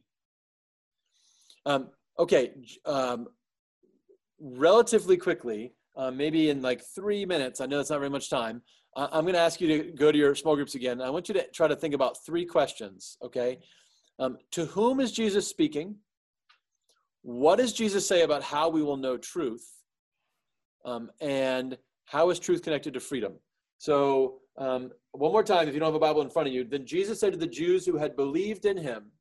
Um, 1.65 1.89
okay, 2.17 2.53
um, 2.85 3.27
relatively 4.39 5.17
quickly, 5.17 5.73
uh, 5.97 6.11
maybe 6.11 6.49
in 6.49 6.61
like 6.61 6.81
three 6.95 7.25
minutes, 7.25 7.59
I 7.59 7.65
know 7.65 7.75
that's 7.75 7.89
not 7.89 7.99
very 7.99 8.09
much 8.09 8.29
time, 8.29 8.61
uh, 8.95 9.09
I'm 9.11 9.25
going 9.25 9.33
to 9.33 9.41
ask 9.41 9.59
you 9.59 9.67
to 9.67 9.91
go 9.91 10.09
to 10.09 10.17
your 10.17 10.33
small 10.33 10.55
groups 10.55 10.75
again. 10.75 11.01
I 11.01 11.09
want 11.09 11.27
you 11.27 11.33
to 11.33 11.45
try 11.51 11.67
to 11.67 11.75
think 11.75 11.93
about 11.93 12.25
three 12.25 12.45
questions, 12.45 13.17
okay? 13.21 13.59
Um, 14.17 14.37
to 14.51 14.63
whom 14.63 15.01
is 15.01 15.11
Jesus 15.11 15.45
speaking? 15.45 15.97
What 17.21 17.57
does 17.57 17.73
Jesus 17.73 18.07
say 18.07 18.21
about 18.21 18.43
how 18.43 18.69
we 18.69 18.81
will 18.81 18.95
know 18.95 19.17
truth? 19.17 19.67
Um, 20.85 21.11
and 21.19 21.77
how 22.07 22.29
is 22.29 22.39
truth 22.39 22.63
connected 22.63 22.93
to 22.93 22.99
freedom? 22.99 23.33
So, 23.77 24.39
um, 24.57 24.91
one 25.11 25.31
more 25.31 25.43
time, 25.43 25.67
if 25.67 25.73
you 25.73 25.79
don't 25.79 25.87
have 25.87 25.95
a 25.95 25.99
Bible 25.99 26.21
in 26.21 26.29
front 26.29 26.47
of 26.47 26.53
you, 26.53 26.63
then 26.63 26.85
Jesus 26.85 27.19
said 27.19 27.33
to 27.33 27.37
the 27.37 27.45
Jews 27.45 27.85
who 27.85 27.97
had 27.97 28.15
believed 28.15 28.65
in 28.65 28.77
him, 28.77 29.11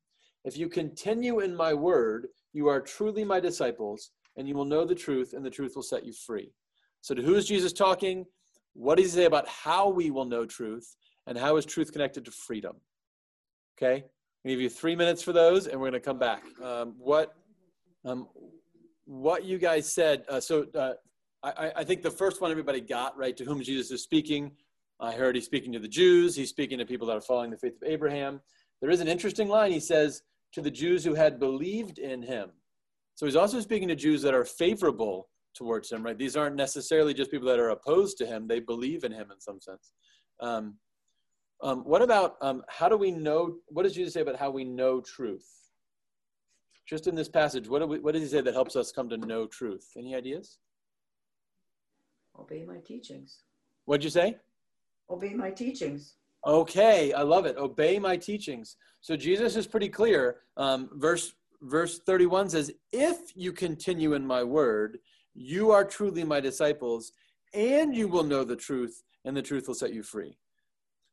If 0.45 0.57
you 0.57 0.67
continue 0.67 1.41
in 1.41 1.55
my 1.55 1.73
word, 1.73 2.27
you 2.53 2.67
are 2.67 2.81
truly 2.81 3.23
my 3.23 3.39
disciples, 3.39 4.11
and 4.35 4.47
you 4.47 4.55
will 4.55 4.65
know 4.65 4.83
the 4.83 4.95
truth, 4.95 5.33
and 5.33 5.45
the 5.45 5.49
truth 5.49 5.73
will 5.75 5.83
set 5.83 6.05
you 6.05 6.13
free. 6.13 6.51
So, 7.01 7.13
to 7.13 7.21
who 7.21 7.35
is 7.35 7.45
Jesus 7.45 7.73
talking? 7.73 8.25
What 8.73 8.97
does 8.97 9.11
he 9.13 9.19
say 9.19 9.25
about 9.25 9.47
how 9.47 9.89
we 9.89 10.11
will 10.11 10.25
know 10.25 10.45
truth? 10.45 10.95
And 11.27 11.37
how 11.37 11.57
is 11.57 11.65
truth 11.65 11.91
connected 11.91 12.23
to 12.25 12.31
freedom? 12.31 12.77
Okay, 13.77 14.05
i 14.45 14.49
give 14.49 14.61
you 14.61 14.69
three 14.69 14.95
minutes 14.95 15.21
for 15.21 15.33
those, 15.33 15.67
and 15.67 15.79
we're 15.79 15.91
going 15.91 16.01
to 16.01 16.05
come 16.05 16.17
back. 16.17 16.43
Um, 16.63 16.95
what, 16.97 17.33
um, 18.05 18.27
what 19.05 19.43
you 19.43 19.57
guys 19.57 19.91
said. 19.91 20.23
Uh, 20.29 20.39
so, 20.39 20.65
uh, 20.73 20.93
I, 21.49 21.71
I 21.77 21.83
think 21.83 22.01
the 22.01 22.11
first 22.11 22.41
one 22.41 22.51
everybody 22.51 22.81
got 22.81 23.17
right. 23.17 23.35
To 23.37 23.45
whom 23.45 23.61
Jesus 23.61 23.91
is 23.91 24.03
speaking. 24.03 24.51
I 24.99 25.13
heard 25.13 25.35
he's 25.35 25.45
speaking 25.45 25.71
to 25.73 25.79
the 25.79 25.87
Jews. 25.87 26.35
He's 26.35 26.49
speaking 26.49 26.79
to 26.79 26.85
people 26.85 27.07
that 27.07 27.17
are 27.17 27.21
following 27.21 27.51
the 27.51 27.57
faith 27.57 27.75
of 27.81 27.87
Abraham. 27.87 28.41
There 28.81 28.89
is 28.89 28.99
an 28.99 29.07
interesting 29.07 29.47
line. 29.47 29.71
He 29.71 29.79
says, 29.79 30.23
to 30.53 30.61
the 30.61 30.71
Jews 30.71 31.03
who 31.03 31.13
had 31.13 31.39
believed 31.39 31.99
in 31.99 32.23
him. 32.23 32.49
So 33.15 33.25
he's 33.25 33.35
also 33.35 33.59
speaking 33.59 33.87
to 33.89 33.95
Jews 33.95 34.21
that 34.21 34.33
are 34.33 34.45
favorable 34.45 35.29
towards 35.55 35.91
him, 35.91 36.03
right? 36.03 36.17
These 36.17 36.37
aren't 36.37 36.55
necessarily 36.55 37.13
just 37.13 37.31
people 37.31 37.47
that 37.47 37.59
are 37.59 37.69
opposed 37.69 38.17
to 38.19 38.25
him, 38.25 38.47
they 38.47 38.59
believe 38.59 39.03
in 39.03 39.11
him 39.11 39.29
in 39.31 39.39
some 39.41 39.59
sense. 39.59 39.91
Um, 40.39 40.75
um, 41.61 41.79
what 41.79 42.01
about 42.01 42.35
um, 42.41 42.63
how 42.69 42.87
do 42.87 42.95
we 42.97 43.11
know? 43.11 43.57
What 43.67 43.83
does 43.83 43.93
Jesus 43.93 44.13
say 44.13 44.21
about 44.21 44.35
how 44.35 44.51
we 44.51 44.63
know 44.63 45.01
truth? 45.01 45.47
just 46.87 47.07
in 47.07 47.15
this 47.15 47.29
passage, 47.29 47.67
what, 47.67 47.79
do 47.79 47.85
we, 47.85 47.99
what 47.99 48.13
does 48.13 48.23
he 48.23 48.29
say 48.29 48.41
that 48.41 48.53
helps 48.53 48.75
us 48.75 48.91
come 48.91 49.09
to 49.09 49.17
know 49.17 49.45
truth? 49.45 49.91
Any 49.97 50.15
ideas? 50.15 50.57
Obey 52.39 52.63
my 52.63 52.77
teachings. 52.77 53.39
What'd 53.85 54.03
you 54.03 54.09
say? 54.09 54.37
Obey 55.09 55.33
my 55.33 55.51
teachings. 55.51 56.15
Okay, 56.45 57.13
I 57.13 57.23
love 57.23 57.45
it. 57.45 57.57
Obey 57.57 57.99
my 57.99 58.17
teachings. 58.17 58.77
So 59.01 59.15
Jesus 59.15 59.55
is 59.55 59.67
pretty 59.67 59.89
clear. 59.89 60.37
Um, 60.55 60.89
verse 60.93 61.33
verse 61.61 61.99
31 61.99 62.49
says, 62.49 62.71
If 62.91 63.31
you 63.35 63.51
continue 63.51 64.13
in 64.13 64.25
my 64.25 64.43
word, 64.43 64.99
you 65.33 65.71
are 65.71 65.83
truly 65.83 66.23
my 66.23 66.39
disciples, 66.39 67.11
and 67.53 67.95
you 67.95 68.07
will 68.07 68.23
know 68.23 68.43
the 68.43 68.55
truth, 68.55 69.03
and 69.25 69.35
the 69.35 69.41
truth 69.41 69.67
will 69.67 69.75
set 69.75 69.93
you 69.93 70.03
free. 70.03 70.37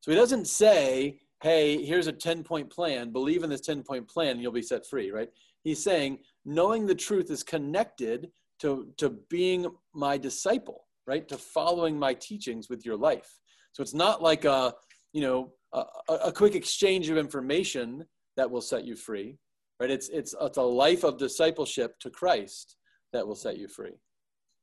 So 0.01 0.11
he 0.11 0.17
doesn't 0.17 0.47
say, 0.47 1.21
Hey, 1.43 1.85
here's 1.85 2.07
a 2.07 2.13
10 2.13 2.43
point 2.43 2.71
plan. 2.71 3.13
Believe 3.13 3.43
in 3.43 3.51
this 3.51 3.61
10 3.61 3.83
point 3.83 4.09
plan, 4.09 4.33
and 4.33 4.43
you'll 4.43 4.53
be 4.53 4.63
set 4.63 4.87
free, 4.87 5.11
right? 5.11 5.29
He's 5.63 5.83
saying, 5.83 6.19
knowing 6.45 6.87
the 6.87 6.95
truth 6.95 7.31
is 7.31 7.43
connected 7.43 8.31
to, 8.61 8.89
to 8.99 9.11
being 9.31 9.67
my 9.95 10.17
disciple, 10.19 10.85
right? 11.07 11.27
To 11.29 11.39
following 11.39 11.99
my 11.99 12.15
teachings 12.15 12.69
with 12.69 12.85
your 12.85 12.97
life. 12.97 13.31
So 13.73 13.83
it's 13.83 13.95
not 13.95 14.23
like 14.23 14.45
a, 14.45 14.75
you 15.13 15.21
know, 15.21 15.53
a, 15.73 15.85
a 16.27 16.33
quick 16.33 16.55
exchange 16.55 17.11
of 17.11 17.17
information 17.17 18.05
that 18.37 18.51
will 18.51 18.61
set 18.61 18.85
you 18.85 18.97
free, 18.97 19.39
right? 19.81 19.91
It's, 19.91 20.09
it's, 20.09 20.35
it's 20.41 20.57
a 20.57 20.63
life 20.63 21.05
of 21.05 21.19
discipleship 21.19 21.99
to 22.01 22.11
Christ 22.11 22.77
that 23.13 23.27
will 23.27 23.35
set 23.35 23.59
you 23.59 23.69
free. 23.69 23.95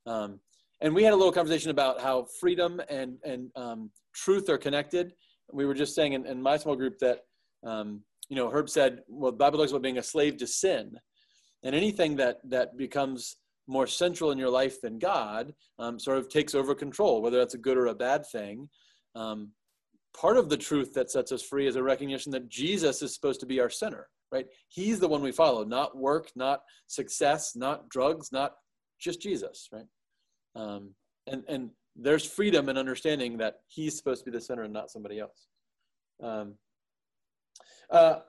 Um, 0.06 0.40
and 0.80 0.94
we 0.94 1.04
had 1.04 1.12
a 1.12 1.16
little 1.16 1.32
conversation 1.32 1.70
about 1.70 2.00
how 2.00 2.26
freedom 2.40 2.80
and, 2.88 3.16
and 3.24 3.50
um, 3.54 3.90
truth 4.14 4.48
are 4.48 4.58
connected. 4.58 5.14
We 5.52 5.64
were 5.64 5.74
just 5.74 5.94
saying 5.94 6.14
in, 6.14 6.26
in 6.26 6.42
my 6.42 6.56
small 6.56 6.74
group 6.74 6.98
that, 6.98 7.20
um, 7.64 8.00
you 8.28 8.36
know, 8.36 8.50
Herb 8.50 8.68
said, 8.68 9.00
well, 9.08 9.30
the 9.30 9.36
Bible 9.36 9.58
talks 9.58 9.70
about 9.70 9.82
being 9.82 9.98
a 9.98 10.02
slave 10.02 10.38
to 10.38 10.46
sin. 10.46 10.98
And 11.62 11.74
anything 11.74 12.16
that, 12.16 12.38
that 12.48 12.76
becomes 12.76 13.36
more 13.72 13.86
central 13.86 14.30
in 14.30 14.38
your 14.38 14.50
life 14.50 14.80
than 14.80 14.98
God 14.98 15.54
um, 15.78 15.98
sort 15.98 16.18
of 16.18 16.28
takes 16.28 16.54
over 16.54 16.74
control, 16.74 17.22
whether 17.22 17.38
that's 17.38 17.54
a 17.54 17.58
good 17.58 17.76
or 17.76 17.86
a 17.86 17.94
bad 17.94 18.24
thing. 18.26 18.68
Um, 19.14 19.50
part 20.14 20.36
of 20.36 20.48
the 20.48 20.56
truth 20.56 20.92
that 20.94 21.10
sets 21.10 21.32
us 21.32 21.42
free 21.42 21.66
is 21.66 21.76
a 21.76 21.82
recognition 21.82 22.32
that 22.32 22.48
Jesus 22.48 23.02
is 23.02 23.14
supposed 23.14 23.40
to 23.40 23.46
be 23.46 23.60
our 23.60 23.70
center, 23.70 24.08
right? 24.30 24.46
He's 24.68 25.00
the 25.00 25.08
one 25.08 25.22
we 25.22 25.32
follow, 25.32 25.64
not 25.64 25.96
work, 25.96 26.30
not 26.36 26.60
success, 26.86 27.56
not 27.56 27.88
drugs, 27.88 28.30
not 28.30 28.52
just 29.00 29.20
Jesus, 29.20 29.68
right? 29.72 29.86
Um, 30.54 30.90
and 31.26 31.44
and 31.48 31.70
there's 31.96 32.24
freedom 32.24 32.68
in 32.68 32.78
understanding 32.78 33.36
that 33.38 33.56
He's 33.68 33.96
supposed 33.96 34.24
to 34.24 34.30
be 34.30 34.36
the 34.36 34.40
center 34.40 34.62
and 34.62 34.72
not 34.72 34.90
somebody 34.90 35.18
else. 35.18 35.46
Um, 36.22 36.54
uh, 37.90 38.20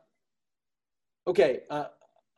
okay, 1.27 1.61
uh, 1.69 1.85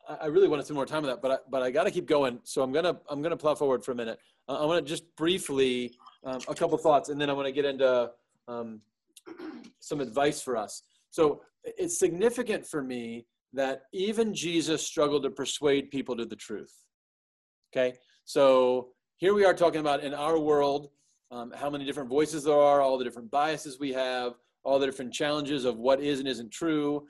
I 0.08 0.26
really 0.26 0.48
want 0.48 0.60
to 0.60 0.64
spend 0.64 0.76
more 0.76 0.86
time 0.86 1.04
on 1.04 1.10
that, 1.10 1.20
but 1.20 1.30
I, 1.30 1.36
but 1.50 1.62
I 1.62 1.70
got 1.70 1.84
to 1.84 1.90
keep 1.90 2.06
going. 2.06 2.38
So 2.44 2.62
I'm 2.62 2.72
gonna 2.72 2.98
I'm 3.08 3.22
gonna 3.22 3.36
plow 3.36 3.54
forward 3.54 3.84
for 3.84 3.92
a 3.92 3.94
minute. 3.94 4.18
Uh, 4.48 4.62
I 4.62 4.64
want 4.64 4.84
to 4.84 4.88
just 4.88 5.04
briefly 5.16 5.94
um, 6.24 6.40
a 6.48 6.54
couple 6.54 6.78
thoughts, 6.78 7.08
and 7.08 7.20
then 7.20 7.28
I 7.28 7.32
want 7.32 7.46
to 7.46 7.52
get 7.52 7.64
into 7.64 8.10
um, 8.46 8.80
some 9.80 10.00
advice 10.00 10.40
for 10.40 10.56
us. 10.56 10.82
So 11.10 11.42
it's 11.64 11.98
significant 11.98 12.66
for 12.66 12.82
me 12.82 13.26
that 13.52 13.82
even 13.92 14.34
Jesus 14.34 14.86
struggled 14.86 15.24
to 15.24 15.30
persuade 15.30 15.90
people 15.90 16.16
to 16.16 16.24
the 16.24 16.36
truth. 16.36 16.72
Okay, 17.72 17.96
so 18.24 18.88
here 19.16 19.34
we 19.34 19.44
are 19.44 19.54
talking 19.54 19.80
about 19.80 20.04
in 20.04 20.14
our 20.14 20.38
world 20.38 20.90
um, 21.30 21.52
how 21.56 21.68
many 21.68 21.84
different 21.84 22.08
voices 22.08 22.44
there 22.44 22.54
are, 22.54 22.80
all 22.80 22.96
the 22.96 23.04
different 23.04 23.30
biases 23.30 23.80
we 23.80 23.92
have, 23.92 24.34
all 24.62 24.78
the 24.78 24.86
different 24.86 25.12
challenges 25.12 25.64
of 25.64 25.78
what 25.78 26.00
is 26.00 26.20
and 26.20 26.28
isn't 26.28 26.50
true. 26.50 27.06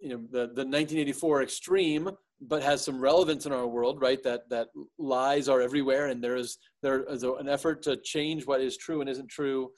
You 0.00 0.10
know, 0.10 0.20
the, 0.30 0.46
the 0.46 0.64
1984 0.64 1.42
extreme, 1.42 2.10
but 2.40 2.62
has 2.62 2.82
some 2.82 3.00
relevance 3.00 3.46
in 3.46 3.52
our 3.52 3.66
world, 3.66 4.00
right? 4.00 4.22
That 4.22 4.48
that 4.50 4.68
lies 4.98 5.48
are 5.48 5.60
everywhere, 5.60 6.06
and 6.06 6.22
there 6.22 6.36
is 6.36 6.58
there 6.82 7.04
is 7.04 7.22
an 7.22 7.48
effort 7.48 7.82
to 7.82 7.96
change 7.96 8.46
what 8.46 8.60
is 8.60 8.76
true 8.76 9.00
and 9.00 9.10
isn't 9.10 9.28
true. 9.28 9.70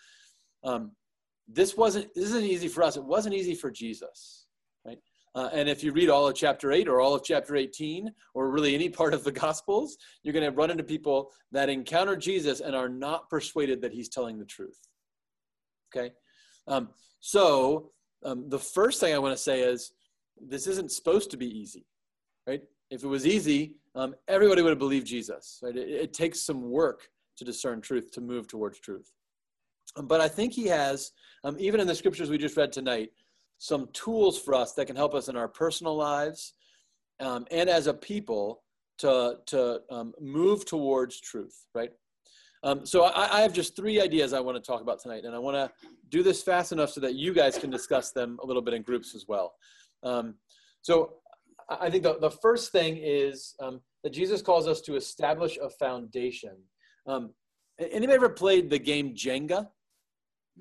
Um, 0.65 0.93
this 1.49 1.77
wasn't 1.77 2.15
this 2.15 2.25
isn't 2.27 2.45
easy 2.45 2.69
for 2.69 2.83
us. 2.83 2.97
It 2.97 3.05
wasn't 3.05 3.35
easy 3.35 3.55
for 3.55 3.71
Jesus, 3.71 4.47
right? 4.87 4.99
Uh, 5.35 5.49
and 5.53 5.69
if 5.69 5.83
you 5.83 5.93
read 5.93 6.11
all 6.11 6.29
of 6.29 6.35
chapter 6.37 6.73
eight 6.73 6.89
or 6.89 7.01
all 7.01 7.15
of 7.15 7.25
chapter 7.25 7.57
18, 7.57 8.11
or 8.35 8.51
really 8.51 8.75
any 8.75 8.89
part 8.89 9.15
of 9.15 9.25
the 9.25 9.33
Gospels, 9.33 9.97
you're 10.23 10.35
going 10.35 10.45
to 10.45 10.51
run 10.51 10.71
into 10.71 10.85
people 10.85 11.31
that 11.53 11.71
encounter 11.71 12.17
Jesus 12.17 12.61
and 12.61 12.77
are 12.77 12.89
not 12.89 13.31
persuaded 13.31 13.81
that 13.81 13.93
he's 13.93 14.11
telling 14.11 14.39
the 14.39 14.45
truth. 14.45 14.79
Okay, 15.95 16.13
um, 16.69 16.91
so 17.21 17.93
um, 18.25 18.49
the 18.49 18.59
first 18.59 19.01
thing 19.01 19.15
I 19.15 19.19
want 19.19 19.35
to 19.35 19.43
say 19.43 19.61
is 19.61 19.93
this 20.49 20.67
isn't 20.67 20.93
supposed 20.93 21.31
to 21.31 21.37
be 21.37 21.47
easy, 21.47 21.87
right? 22.47 22.63
If 22.91 23.05
it 23.05 23.09
was 23.09 23.27
easy, 23.27 23.77
um, 23.95 24.15
everybody 24.29 24.63
would 24.63 24.71
have 24.71 24.79
believed 24.79 25.07
Jesus. 25.07 25.59
Right? 25.63 25.77
It, 25.77 25.89
it, 25.89 26.13
takes 26.13 26.41
some 26.41 26.71
work 26.71 27.09
to 27.37 27.45
discern 27.45 27.81
truth, 27.81 28.11
to 28.13 28.21
move 28.21 28.49
towards 28.49 28.79
truth. 28.81 29.11
Um, 29.97 30.07
but 30.07 30.21
I 30.21 30.29
think 30.29 30.53
he 30.53 30.67
has, 30.67 31.13
um, 31.45 31.57
even 31.59 31.81
in 31.81 31.87
the 31.87 31.95
scriptures 31.95 32.31
we 32.31 32.39
just 32.39 32.57
read 32.57 32.73
tonight, 32.73 33.11
some 33.59 33.89
tools 33.93 34.39
for 34.39 34.55
us 34.55 34.73
that 34.75 34.87
can 34.87 34.97
help 34.97 35.15
us 35.15 35.29
in 35.29 35.37
our 35.37 35.49
personal 35.49 35.97
lives 35.97 36.55
um, 37.21 37.47
and 37.51 37.71
as 37.71 37.87
a 37.87 37.95
people 37.95 38.63
to, 38.99 39.37
to 39.47 39.81
um, 39.91 40.13
move 40.21 40.65
towards 40.65 41.21
truth, 41.21 41.67
right? 41.75 41.91
Um, 42.65 42.87
so 42.87 43.05
I, 43.05 43.39
I, 43.39 43.41
have 43.41 43.53
just 43.53 43.75
three 43.75 44.01
ideas 44.01 44.33
I 44.33 44.39
want 44.39 44.57
to 44.57 44.63
talk 44.63 44.83
about 44.83 45.01
tonight, 45.01 45.25
and 45.25 45.35
I 45.35 45.39
want 45.39 45.57
to 45.57 45.71
do 46.11 46.23
this 46.23 46.43
fast 46.43 46.71
enough 46.71 46.91
so 46.91 47.01
that 47.01 47.17
you 47.17 47.35
guys 47.35 47.59
can 47.59 47.71
discuss 47.71 48.13
them 48.13 48.39
a 48.41 48.47
little 48.47 48.63
bit 48.63 48.75
in 48.75 48.83
groups 48.83 49.17
as 49.17 49.27
well. 49.27 49.55
Um, 50.03 50.35
so 50.83 51.15
I 51.69 51.91
think 51.91 52.03
the, 52.03 52.19
the 52.19 52.31
first 52.31 52.73
thing 52.73 52.99
is 53.01 53.55
um, 53.61 53.81
that 54.03 54.13
Jesus 54.13 54.43
calls 54.43 54.67
us 54.67 54.81
to 54.83 54.97
establish 54.97 55.59
a 55.63 55.71
foundation. 55.71 56.57
Um, 57.07 57.35
anybody 57.79 58.15
ever 58.15 58.29
played 58.29 58.71
the 58.71 58.79
game 58.79 59.15
Jenga? 59.15 59.69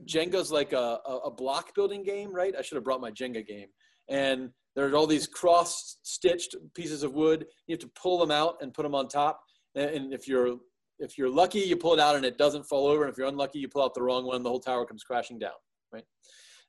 Jenga's 0.05 0.51
like 0.51 0.73
a, 0.73 0.99
a 1.25 1.31
block 1.31 1.75
building 1.75 2.03
game, 2.03 2.33
right? 2.33 2.55
I 2.57 2.61
should 2.61 2.75
have 2.75 2.83
brought 2.83 3.01
my 3.01 3.11
Jenga 3.11 3.45
game. 3.45 3.67
And 4.09 4.51
there's 4.75 4.93
all 4.93 5.07
these 5.07 5.27
cross 5.27 5.97
stitched 6.03 6.55
pieces 6.73 7.03
of 7.03 7.13
wood. 7.13 7.45
You 7.67 7.73
have 7.73 7.81
to 7.81 7.91
pull 8.01 8.17
them 8.17 8.31
out 8.31 8.57
and 8.61 8.73
put 8.73 8.83
them 8.83 8.95
on 8.95 9.07
top. 9.07 9.41
And 9.75 10.13
if 10.13 10.27
you're 10.27 10.57
if 10.99 11.17
you're 11.17 11.29
lucky, 11.29 11.59
you 11.59 11.75
pull 11.75 11.93
it 11.93 11.99
out 11.99 12.15
and 12.15 12.23
it 12.23 12.37
doesn't 12.37 12.63
fall 12.63 12.85
over. 12.85 13.03
And 13.03 13.11
if 13.11 13.17
you're 13.17 13.27
unlucky, 13.27 13.59
you 13.59 13.67
pull 13.67 13.83
out 13.83 13.95
the 13.95 14.03
wrong 14.03 14.25
one, 14.25 14.43
the 14.43 14.49
whole 14.49 14.59
tower 14.59 14.85
comes 14.85 15.03
crashing 15.03 15.39
down, 15.39 15.51
right? 15.91 16.03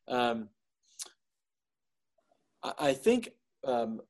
Um, 0.08 0.48
I 2.78 2.92
think 2.92 3.30
um, 3.64 4.00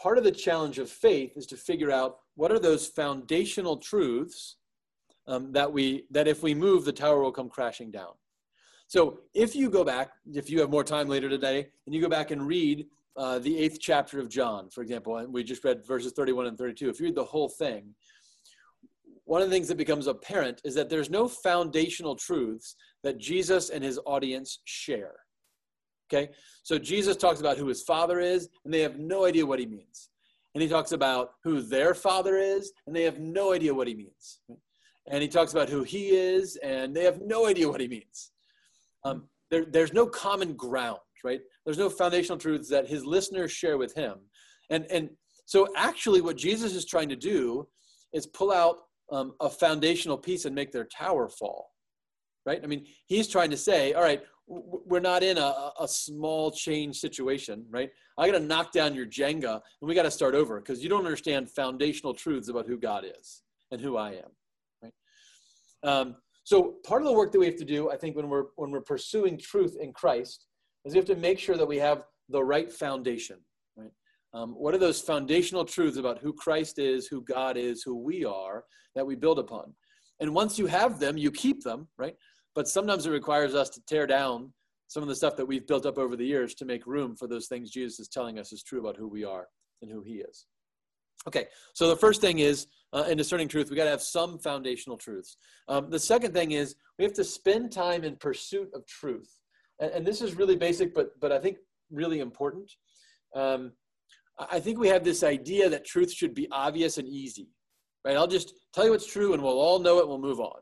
part 0.00 0.18
of 0.18 0.24
the 0.24 0.32
challenge 0.32 0.78
of 0.78 0.90
faith 0.90 1.36
is 1.36 1.46
to 1.46 1.56
figure 1.56 1.90
out 1.90 2.18
what 2.34 2.50
are 2.50 2.58
those 2.58 2.88
foundational 2.88 3.76
truths 3.76 4.56
um, 5.26 5.52
that 5.52 5.72
we 5.72 6.06
that 6.10 6.26
if 6.26 6.42
we 6.42 6.54
move, 6.54 6.84
the 6.84 6.92
tower 6.92 7.22
will 7.22 7.32
come 7.32 7.48
crashing 7.48 7.90
down. 7.90 8.12
So 8.88 9.20
if 9.34 9.54
you 9.54 9.70
go 9.70 9.84
back, 9.84 10.10
if 10.32 10.50
you 10.50 10.60
have 10.60 10.70
more 10.70 10.82
time 10.82 11.08
later 11.08 11.28
today, 11.28 11.68
and 11.86 11.94
you 11.94 12.00
go 12.00 12.08
back 12.08 12.32
and 12.32 12.44
read 12.44 12.86
uh, 13.16 13.38
the 13.38 13.56
eighth 13.56 13.78
chapter 13.80 14.18
of 14.18 14.28
John, 14.28 14.68
for 14.68 14.82
example, 14.82 15.18
and 15.18 15.32
we 15.32 15.44
just 15.44 15.62
read 15.62 15.86
verses 15.86 16.12
31 16.12 16.46
and 16.46 16.58
32. 16.58 16.88
If 16.88 16.98
you 16.98 17.06
read 17.06 17.14
the 17.14 17.24
whole 17.24 17.48
thing, 17.48 17.94
one 19.24 19.42
of 19.42 19.48
the 19.48 19.54
things 19.54 19.68
that 19.68 19.76
becomes 19.76 20.08
apparent 20.08 20.60
is 20.64 20.74
that 20.74 20.88
there's 20.88 21.08
no 21.10 21.28
foundational 21.28 22.16
truths 22.16 22.74
that 23.04 23.18
Jesus 23.18 23.70
and 23.70 23.84
his 23.84 24.00
audience 24.06 24.58
share. 24.64 25.14
Okay? 26.12 26.30
So 26.62 26.78
Jesus 26.78 27.16
talks 27.16 27.40
about 27.40 27.56
who 27.56 27.66
his 27.66 27.82
father 27.82 28.18
is, 28.20 28.48
and 28.64 28.72
they 28.72 28.80
have 28.80 28.98
no 28.98 29.24
idea 29.24 29.46
what 29.46 29.58
he 29.58 29.66
means. 29.66 30.10
And 30.54 30.62
he 30.62 30.68
talks 30.68 30.92
about 30.92 31.32
who 31.44 31.62
their 31.62 31.94
father 31.94 32.36
is, 32.36 32.72
and 32.86 32.94
they 32.94 33.04
have 33.04 33.20
no 33.20 33.52
idea 33.52 33.72
what 33.72 33.86
he 33.86 33.94
means. 33.94 34.40
And 35.08 35.22
he 35.22 35.28
talks 35.28 35.52
about 35.52 35.68
who 35.68 35.82
he 35.82 36.08
is, 36.08 36.56
and 36.56 36.94
they 36.94 37.04
have 37.04 37.20
no 37.22 37.46
idea 37.46 37.68
what 37.68 37.80
he 37.80 37.88
means. 37.88 38.32
Um, 39.04 39.28
there, 39.50 39.64
there's 39.64 39.92
no 39.92 40.06
common 40.06 40.54
ground, 40.54 40.98
right? 41.24 41.40
There's 41.64 41.78
no 41.78 41.88
foundational 41.88 42.38
truths 42.38 42.68
that 42.68 42.88
his 42.88 43.04
listeners 43.04 43.52
share 43.52 43.78
with 43.78 43.94
him. 43.94 44.18
And, 44.70 44.86
and 44.90 45.10
so, 45.46 45.68
actually, 45.76 46.20
what 46.20 46.36
Jesus 46.36 46.74
is 46.74 46.84
trying 46.84 47.08
to 47.08 47.16
do 47.16 47.68
is 48.12 48.26
pull 48.26 48.52
out 48.52 48.76
um, 49.10 49.34
a 49.40 49.48
foundational 49.48 50.18
piece 50.18 50.44
and 50.44 50.54
make 50.54 50.72
their 50.72 50.84
tower 50.84 51.28
fall, 51.28 51.70
right? 52.46 52.60
I 52.62 52.66
mean, 52.66 52.86
he's 53.06 53.28
trying 53.28 53.50
to 53.50 53.56
say, 53.56 53.92
all 53.92 54.02
right, 54.02 54.22
we're 54.50 55.00
not 55.00 55.22
in 55.22 55.38
a, 55.38 55.72
a 55.80 55.86
small 55.86 56.50
change 56.50 56.96
situation, 56.96 57.64
right? 57.70 57.90
I 58.18 58.26
got 58.26 58.36
to 58.36 58.44
knock 58.44 58.72
down 58.72 58.94
your 58.94 59.06
Jenga 59.06 59.52
and 59.52 59.88
we 59.88 59.94
got 59.94 60.02
to 60.02 60.10
start 60.10 60.34
over 60.34 60.60
because 60.60 60.82
you 60.82 60.88
don't 60.88 61.04
understand 61.04 61.48
foundational 61.48 62.12
truths 62.12 62.48
about 62.48 62.66
who 62.66 62.76
God 62.76 63.04
is 63.20 63.42
and 63.70 63.80
who 63.80 63.96
I 63.96 64.10
am, 64.10 64.30
right? 64.82 64.92
Um, 65.84 66.16
so 66.42 66.74
part 66.84 67.00
of 67.00 67.06
the 67.06 67.14
work 67.14 67.30
that 67.30 67.38
we 67.38 67.46
have 67.46 67.56
to 67.56 67.64
do, 67.64 67.90
I 67.92 67.96
think, 67.96 68.16
when 68.16 68.28
we're 68.28 68.46
when 68.56 68.72
we're 68.72 68.80
pursuing 68.80 69.38
truth 69.38 69.76
in 69.80 69.92
Christ, 69.92 70.46
is 70.84 70.94
we 70.94 70.98
have 70.98 71.06
to 71.06 71.16
make 71.16 71.38
sure 71.38 71.56
that 71.56 71.66
we 71.66 71.76
have 71.76 72.04
the 72.28 72.42
right 72.42 72.72
foundation, 72.72 73.36
right? 73.76 73.92
Um, 74.34 74.50
what 74.54 74.74
are 74.74 74.78
those 74.78 75.00
foundational 75.00 75.64
truths 75.64 75.96
about 75.96 76.18
who 76.18 76.32
Christ 76.32 76.80
is, 76.80 77.06
who 77.06 77.22
God 77.22 77.56
is, 77.56 77.82
who 77.84 77.96
we 77.96 78.24
are 78.24 78.64
that 78.96 79.06
we 79.06 79.14
build 79.14 79.38
upon? 79.38 79.74
And 80.18 80.34
once 80.34 80.58
you 80.58 80.66
have 80.66 80.98
them, 80.98 81.16
you 81.16 81.30
keep 81.30 81.62
them, 81.62 81.88
right? 81.96 82.16
But 82.60 82.68
sometimes 82.68 83.06
it 83.06 83.10
requires 83.10 83.54
us 83.54 83.70
to 83.70 83.80
tear 83.86 84.06
down 84.06 84.52
some 84.86 85.02
of 85.02 85.08
the 85.08 85.16
stuff 85.16 85.34
that 85.34 85.46
we've 85.46 85.66
built 85.66 85.86
up 85.86 85.96
over 85.96 86.14
the 86.14 86.26
years 86.26 86.52
to 86.54 86.66
make 86.66 86.86
room 86.86 87.16
for 87.16 87.26
those 87.26 87.46
things 87.46 87.70
Jesus 87.70 87.98
is 88.00 88.08
telling 88.08 88.38
us 88.38 88.52
is 88.52 88.62
true 88.62 88.80
about 88.80 88.98
who 88.98 89.08
we 89.08 89.24
are. 89.24 89.46
and 89.80 89.90
who 89.90 90.02
He 90.02 90.16
is. 90.16 90.44
Okay, 91.26 91.46
so 91.72 91.88
the 91.88 91.96
first 91.96 92.20
thing 92.20 92.40
is 92.40 92.66
uh, 92.92 93.06
in 93.08 93.16
discerning 93.16 93.48
truth, 93.48 93.70
we 93.70 93.76
got 93.76 93.84
to 93.84 93.90
have 93.90 94.02
some 94.02 94.38
foundational 94.38 94.98
truths. 94.98 95.38
Um, 95.68 95.88
the 95.88 95.98
second 95.98 96.34
thing 96.34 96.52
is 96.52 96.74
we 96.98 97.04
have 97.06 97.14
to 97.14 97.24
spend 97.24 97.72
time 97.72 98.04
in 98.04 98.16
pursuit 98.16 98.68
of 98.74 98.84
truth, 98.86 99.38
and, 99.80 99.90
and 99.92 100.06
this 100.06 100.20
is 100.20 100.34
really 100.34 100.56
basic, 100.56 100.92
but 100.94 101.18
but 101.18 101.32
I 101.32 101.38
think 101.38 101.56
really 101.90 102.20
important. 102.20 102.70
Um, 103.34 103.72
I 104.38 104.60
think 104.60 104.78
we 104.78 104.88
have 104.88 105.02
this 105.02 105.22
idea 105.22 105.70
that 105.70 105.86
truth 105.86 106.12
should 106.12 106.34
be 106.34 106.46
obvious 106.52 106.98
and 106.98 107.08
easy, 107.08 107.48
right? 108.04 108.18
I'll 108.18 108.26
just 108.26 108.52
tell 108.74 108.84
you 108.84 108.90
what's 108.90 109.10
true, 109.10 109.32
and 109.32 109.42
we'll 109.42 109.58
all 109.58 109.78
know 109.78 109.98
it. 110.00 110.06
We'll 110.06 110.18
move 110.18 110.40
on. 110.40 110.60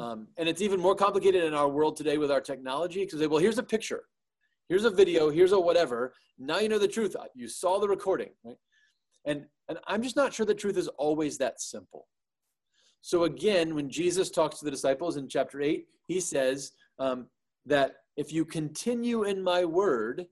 Um, 0.00 0.28
and 0.38 0.48
it's 0.48 0.62
even 0.62 0.80
more 0.80 0.94
complicated 0.94 1.44
in 1.44 1.52
our 1.52 1.68
world 1.68 1.94
today 1.94 2.16
with 2.16 2.30
our 2.30 2.40
technology 2.40 3.04
because 3.04 3.20
they, 3.20 3.26
well, 3.26 3.38
here's 3.38 3.58
a 3.58 3.62
picture, 3.62 4.04
here's 4.70 4.84
a 4.86 4.90
video, 4.90 5.28
here's 5.28 5.52
a 5.52 5.60
whatever. 5.60 6.14
Now 6.38 6.58
you 6.58 6.70
know 6.70 6.78
the 6.78 6.88
truth. 6.88 7.14
You 7.34 7.48
saw 7.48 7.78
the 7.78 7.88
recording, 7.88 8.30
right? 8.42 8.56
And 9.26 9.44
and 9.68 9.78
I'm 9.86 10.02
just 10.02 10.16
not 10.16 10.32
sure 10.32 10.46
the 10.46 10.54
truth 10.54 10.78
is 10.78 10.88
always 10.88 11.36
that 11.38 11.60
simple. 11.60 12.08
So 13.02 13.24
again, 13.24 13.74
when 13.74 13.90
Jesus 13.90 14.30
talks 14.30 14.58
to 14.58 14.64
the 14.64 14.70
disciples 14.70 15.18
in 15.18 15.28
chapter 15.28 15.60
eight, 15.60 15.84
he 16.06 16.18
says 16.18 16.72
um, 16.98 17.26
that 17.66 17.96
if 18.16 18.32
you 18.32 18.46
continue 18.46 19.24
in 19.24 19.42
my 19.42 19.66
word, 19.66 20.26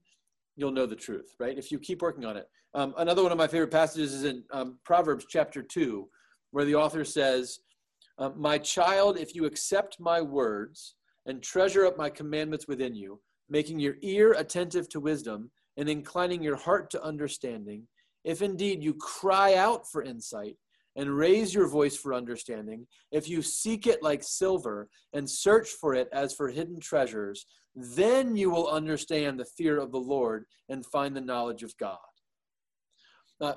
you'll 0.57 0.73
know 0.73 0.87
the 0.87 0.97
truth, 0.97 1.35
right? 1.39 1.59
If 1.59 1.71
you 1.71 1.79
keep 1.79 2.01
working 2.01 2.25
on 2.25 2.39
it. 2.39 2.49
Um, 2.73 2.95
another 2.97 3.23
one 3.23 3.33
of 3.33 3.39
my 3.39 3.47
favorite 3.47 3.71
passages 3.71 4.15
is 4.15 4.25
in 4.25 4.45
um, 4.51 4.79
Proverbs 4.85 5.27
chapter 5.29 5.63
2, 5.63 6.09
where 6.53 6.65
the 6.65 6.75
author 6.75 7.05
says, 7.05 7.61
uh, 8.19 8.31
My 8.37 8.59
child, 8.59 9.19
if 9.19 9.35
you 9.35 9.45
accept 9.45 10.01
my 10.01 10.21
words 10.21 10.95
and 11.27 11.43
treasure 11.43 11.87
up 11.87 11.97
my 11.97 12.11
commandments 12.11 12.67
within 12.69 12.95
you, 12.95 13.21
making 13.49 13.79
your 13.79 13.97
ear 14.03 14.33
attentive 14.33 14.89
to 14.91 15.01
wisdom 15.01 15.51
and 15.77 15.89
inclining 15.89 16.43
your 16.43 16.57
heart 16.57 16.91
to 16.91 17.03
understanding, 17.03 17.87
if 18.25 18.43
indeed 18.43 18.83
you 18.83 18.95
cry 18.95 19.55
out 19.55 19.89
for 19.91 20.03
insight 20.03 20.57
and 20.97 21.17
raise 21.17 21.55
your 21.55 21.69
voice 21.69 21.97
for 21.97 22.13
understanding, 22.13 22.87
if 23.13 23.29
you 23.29 23.41
seek 23.41 23.87
it 23.87 24.03
like 24.03 24.23
silver 24.23 24.89
and 25.13 25.31
search 25.31 25.69
for 25.69 25.95
it 25.95 26.09
as 26.13 26.35
for 26.35 26.49
hidden 26.49 26.81
treasures, 26.81 27.47
then 27.77 28.35
you 28.35 28.51
will 28.51 28.69
understand 28.69 29.39
the 29.39 29.47
fear 29.57 29.79
of 29.79 29.93
the 29.93 30.01
Lord 30.01 30.45
and 30.69 30.85
find 30.87 31.15
the 31.15 31.21
knowledge 31.21 31.63
of 31.63 31.77
God. 31.79 31.99
Now, 33.41 33.57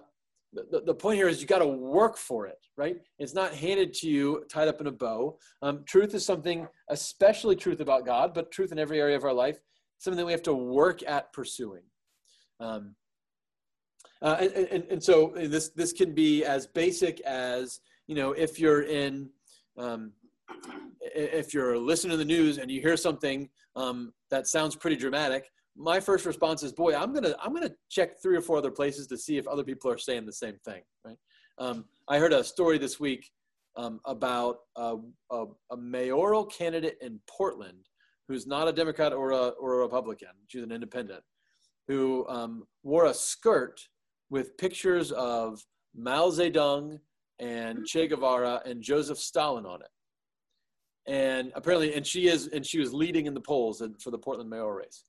the, 0.53 0.81
the 0.85 0.93
point 0.93 1.17
here 1.17 1.27
is 1.27 1.41
you 1.41 1.47
got 1.47 1.59
to 1.59 1.67
work 1.67 2.17
for 2.17 2.45
it, 2.45 2.59
right? 2.77 2.97
It's 3.19 3.33
not 3.33 3.53
handed 3.53 3.93
to 3.95 4.09
you 4.09 4.43
tied 4.51 4.67
up 4.67 4.81
in 4.81 4.87
a 4.87 4.91
bow. 4.91 5.37
Um, 5.61 5.83
truth 5.85 6.13
is 6.13 6.25
something, 6.25 6.67
especially 6.89 7.55
truth 7.55 7.79
about 7.79 8.05
God, 8.05 8.33
but 8.33 8.51
truth 8.51 8.71
in 8.71 8.79
every 8.79 8.99
area 8.99 9.15
of 9.15 9.23
our 9.23 9.33
life, 9.33 9.59
something 9.97 10.17
that 10.17 10.25
we 10.25 10.31
have 10.31 10.43
to 10.43 10.53
work 10.53 11.03
at 11.07 11.31
pursuing. 11.31 11.83
Um, 12.59 12.95
uh, 14.21 14.37
and, 14.39 14.51
and, 14.51 14.83
and 14.91 15.03
so 15.03 15.33
this 15.35 15.69
this 15.69 15.93
can 15.93 16.13
be 16.13 16.45
as 16.45 16.67
basic 16.67 17.19
as 17.21 17.79
you 18.07 18.13
know 18.13 18.33
if 18.33 18.59
you're 18.59 18.83
in 18.83 19.29
um, 19.79 20.11
if 21.01 21.53
you're 21.55 21.77
listening 21.77 22.11
to 22.11 22.17
the 22.17 22.25
news 22.25 22.59
and 22.59 22.69
you 22.69 22.81
hear 22.81 22.97
something 22.97 23.49
um, 23.75 24.13
that 24.29 24.45
sounds 24.45 24.75
pretty 24.75 24.95
dramatic 24.95 25.49
my 25.77 25.99
first 25.99 26.25
response 26.25 26.63
is 26.63 26.71
boy 26.71 26.95
i'm 26.95 27.13
gonna 27.13 27.33
i'm 27.41 27.53
gonna 27.53 27.71
check 27.89 28.21
three 28.21 28.35
or 28.35 28.41
four 28.41 28.57
other 28.57 28.71
places 28.71 29.07
to 29.07 29.17
see 29.17 29.37
if 29.37 29.47
other 29.47 29.63
people 29.63 29.89
are 29.89 29.97
saying 29.97 30.25
the 30.25 30.33
same 30.33 30.55
thing 30.65 30.81
right? 31.05 31.17
Um, 31.57 31.85
i 32.07 32.19
heard 32.19 32.33
a 32.33 32.43
story 32.43 32.77
this 32.77 32.99
week 32.99 33.31
um, 33.77 34.01
about 34.03 34.57
a, 34.75 34.97
a, 35.31 35.45
a, 35.71 35.77
mayoral 35.77 36.45
candidate 36.45 36.97
in 37.01 37.19
portland 37.25 37.87
who's 38.31 38.47
not 38.47 38.67
a 38.67 38.71
democrat 38.71 39.11
or 39.11 39.31
a, 39.31 39.49
or 39.59 39.73
a 39.73 39.77
republican. 39.79 40.29
She's 40.47 40.63
an 40.63 40.71
independent 40.71 41.21
who 41.87 42.25
um, 42.29 42.63
wore 42.81 43.05
a 43.05 43.13
skirt 43.13 43.81
with 44.29 44.57
pictures 44.57 45.11
of 45.11 45.61
mao 45.93 46.29
zedong 46.29 46.99
and 47.39 47.85
che 47.85 48.07
guevara 48.07 48.61
and 48.65 48.81
joseph 48.81 49.17
stalin 49.17 49.65
on 49.65 49.81
it. 49.81 49.89
And 51.11 51.51
apparently 51.55 51.93
and 51.93 52.07
she 52.07 52.27
is 52.27 52.47
and 52.47 52.65
she 52.65 52.79
was 52.79 52.93
leading 52.93 53.25
in 53.25 53.33
the 53.33 53.41
polls 53.41 53.83
for 54.01 54.11
the 54.11 54.17
portland 54.17 54.49
mayoral 54.49 54.71
race 54.71 55.03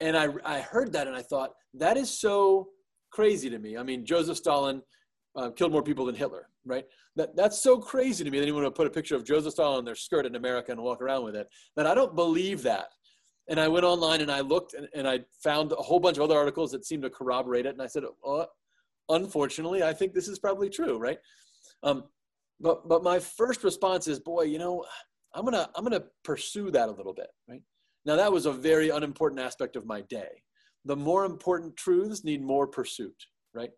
and 0.00 0.16
I, 0.16 0.28
I 0.44 0.60
heard 0.60 0.92
that 0.92 1.06
and 1.06 1.16
I 1.16 1.22
thought, 1.22 1.50
that 1.74 1.96
is 1.96 2.10
so 2.10 2.68
crazy 3.10 3.48
to 3.50 3.58
me. 3.58 3.76
I 3.76 3.82
mean, 3.82 4.04
Joseph 4.04 4.36
Stalin 4.36 4.82
uh, 5.36 5.50
killed 5.50 5.72
more 5.72 5.82
people 5.82 6.06
than 6.06 6.14
Hitler, 6.14 6.48
right? 6.64 6.84
That, 7.16 7.36
that's 7.36 7.62
so 7.62 7.78
crazy 7.78 8.24
to 8.24 8.30
me 8.30 8.38
that 8.38 8.44
anyone 8.44 8.64
would 8.64 8.74
put 8.74 8.86
a 8.86 8.90
picture 8.90 9.16
of 9.16 9.24
Joseph 9.24 9.52
Stalin 9.52 9.78
on 9.78 9.84
their 9.84 9.94
skirt 9.94 10.26
in 10.26 10.34
America 10.34 10.72
and 10.72 10.80
walk 10.80 11.00
around 11.00 11.24
with 11.24 11.36
it. 11.36 11.48
But 11.76 11.86
I 11.86 11.94
don't 11.94 12.14
believe 12.14 12.62
that. 12.62 12.86
And 13.48 13.60
I 13.60 13.68
went 13.68 13.84
online 13.84 14.20
and 14.20 14.30
I 14.30 14.40
looked 14.40 14.74
and, 14.74 14.88
and 14.94 15.06
I 15.06 15.20
found 15.42 15.72
a 15.72 15.76
whole 15.76 16.00
bunch 16.00 16.16
of 16.16 16.22
other 16.22 16.36
articles 16.36 16.72
that 16.72 16.84
seemed 16.84 17.02
to 17.02 17.10
corroborate 17.10 17.66
it. 17.66 17.74
And 17.74 17.82
I 17.82 17.86
said, 17.86 18.04
oh, 18.24 18.46
unfortunately, 19.08 19.82
I 19.82 19.92
think 19.92 20.14
this 20.14 20.28
is 20.28 20.38
probably 20.38 20.70
true, 20.70 20.98
right? 20.98 21.18
Um, 21.82 22.04
but, 22.60 22.88
but 22.88 23.02
my 23.02 23.18
first 23.18 23.62
response 23.62 24.08
is, 24.08 24.18
boy, 24.18 24.42
you 24.42 24.58
know, 24.58 24.84
I'm 25.34 25.44
gonna 25.44 25.68
I'm 25.74 25.82
gonna 25.82 26.04
pursue 26.22 26.70
that 26.70 26.88
a 26.88 26.92
little 26.92 27.12
bit, 27.12 27.26
right? 27.48 27.60
Now, 28.06 28.16
that 28.16 28.32
was 28.32 28.46
a 28.46 28.52
very 28.52 28.90
unimportant 28.90 29.40
aspect 29.40 29.76
of 29.76 29.86
my 29.86 30.02
day. 30.02 30.42
The 30.84 30.96
more 30.96 31.24
important 31.24 31.76
truths 31.76 32.24
need 32.24 32.42
more 32.42 32.66
pursuit, 32.66 33.16
right? 33.54 33.70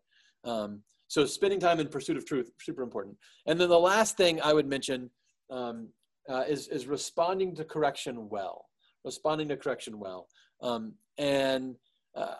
Um, 0.43 0.81
so, 1.07 1.25
spending 1.25 1.59
time 1.59 1.79
in 1.79 1.87
pursuit 1.87 2.17
of 2.17 2.25
truth, 2.25 2.51
super 2.59 2.83
important. 2.83 3.15
And 3.45 3.59
then 3.59 3.69
the 3.69 3.79
last 3.79 4.17
thing 4.17 4.41
I 4.41 4.53
would 4.53 4.67
mention 4.67 5.09
um, 5.49 5.87
uh, 6.29 6.43
is, 6.47 6.67
is 6.67 6.87
responding 6.87 7.55
to 7.55 7.63
correction 7.63 8.27
well. 8.29 8.65
Responding 9.05 9.47
to 9.49 9.57
correction 9.57 9.99
well. 9.99 10.27
Um, 10.61 10.93
and 11.17 11.75
uh, 12.15 12.35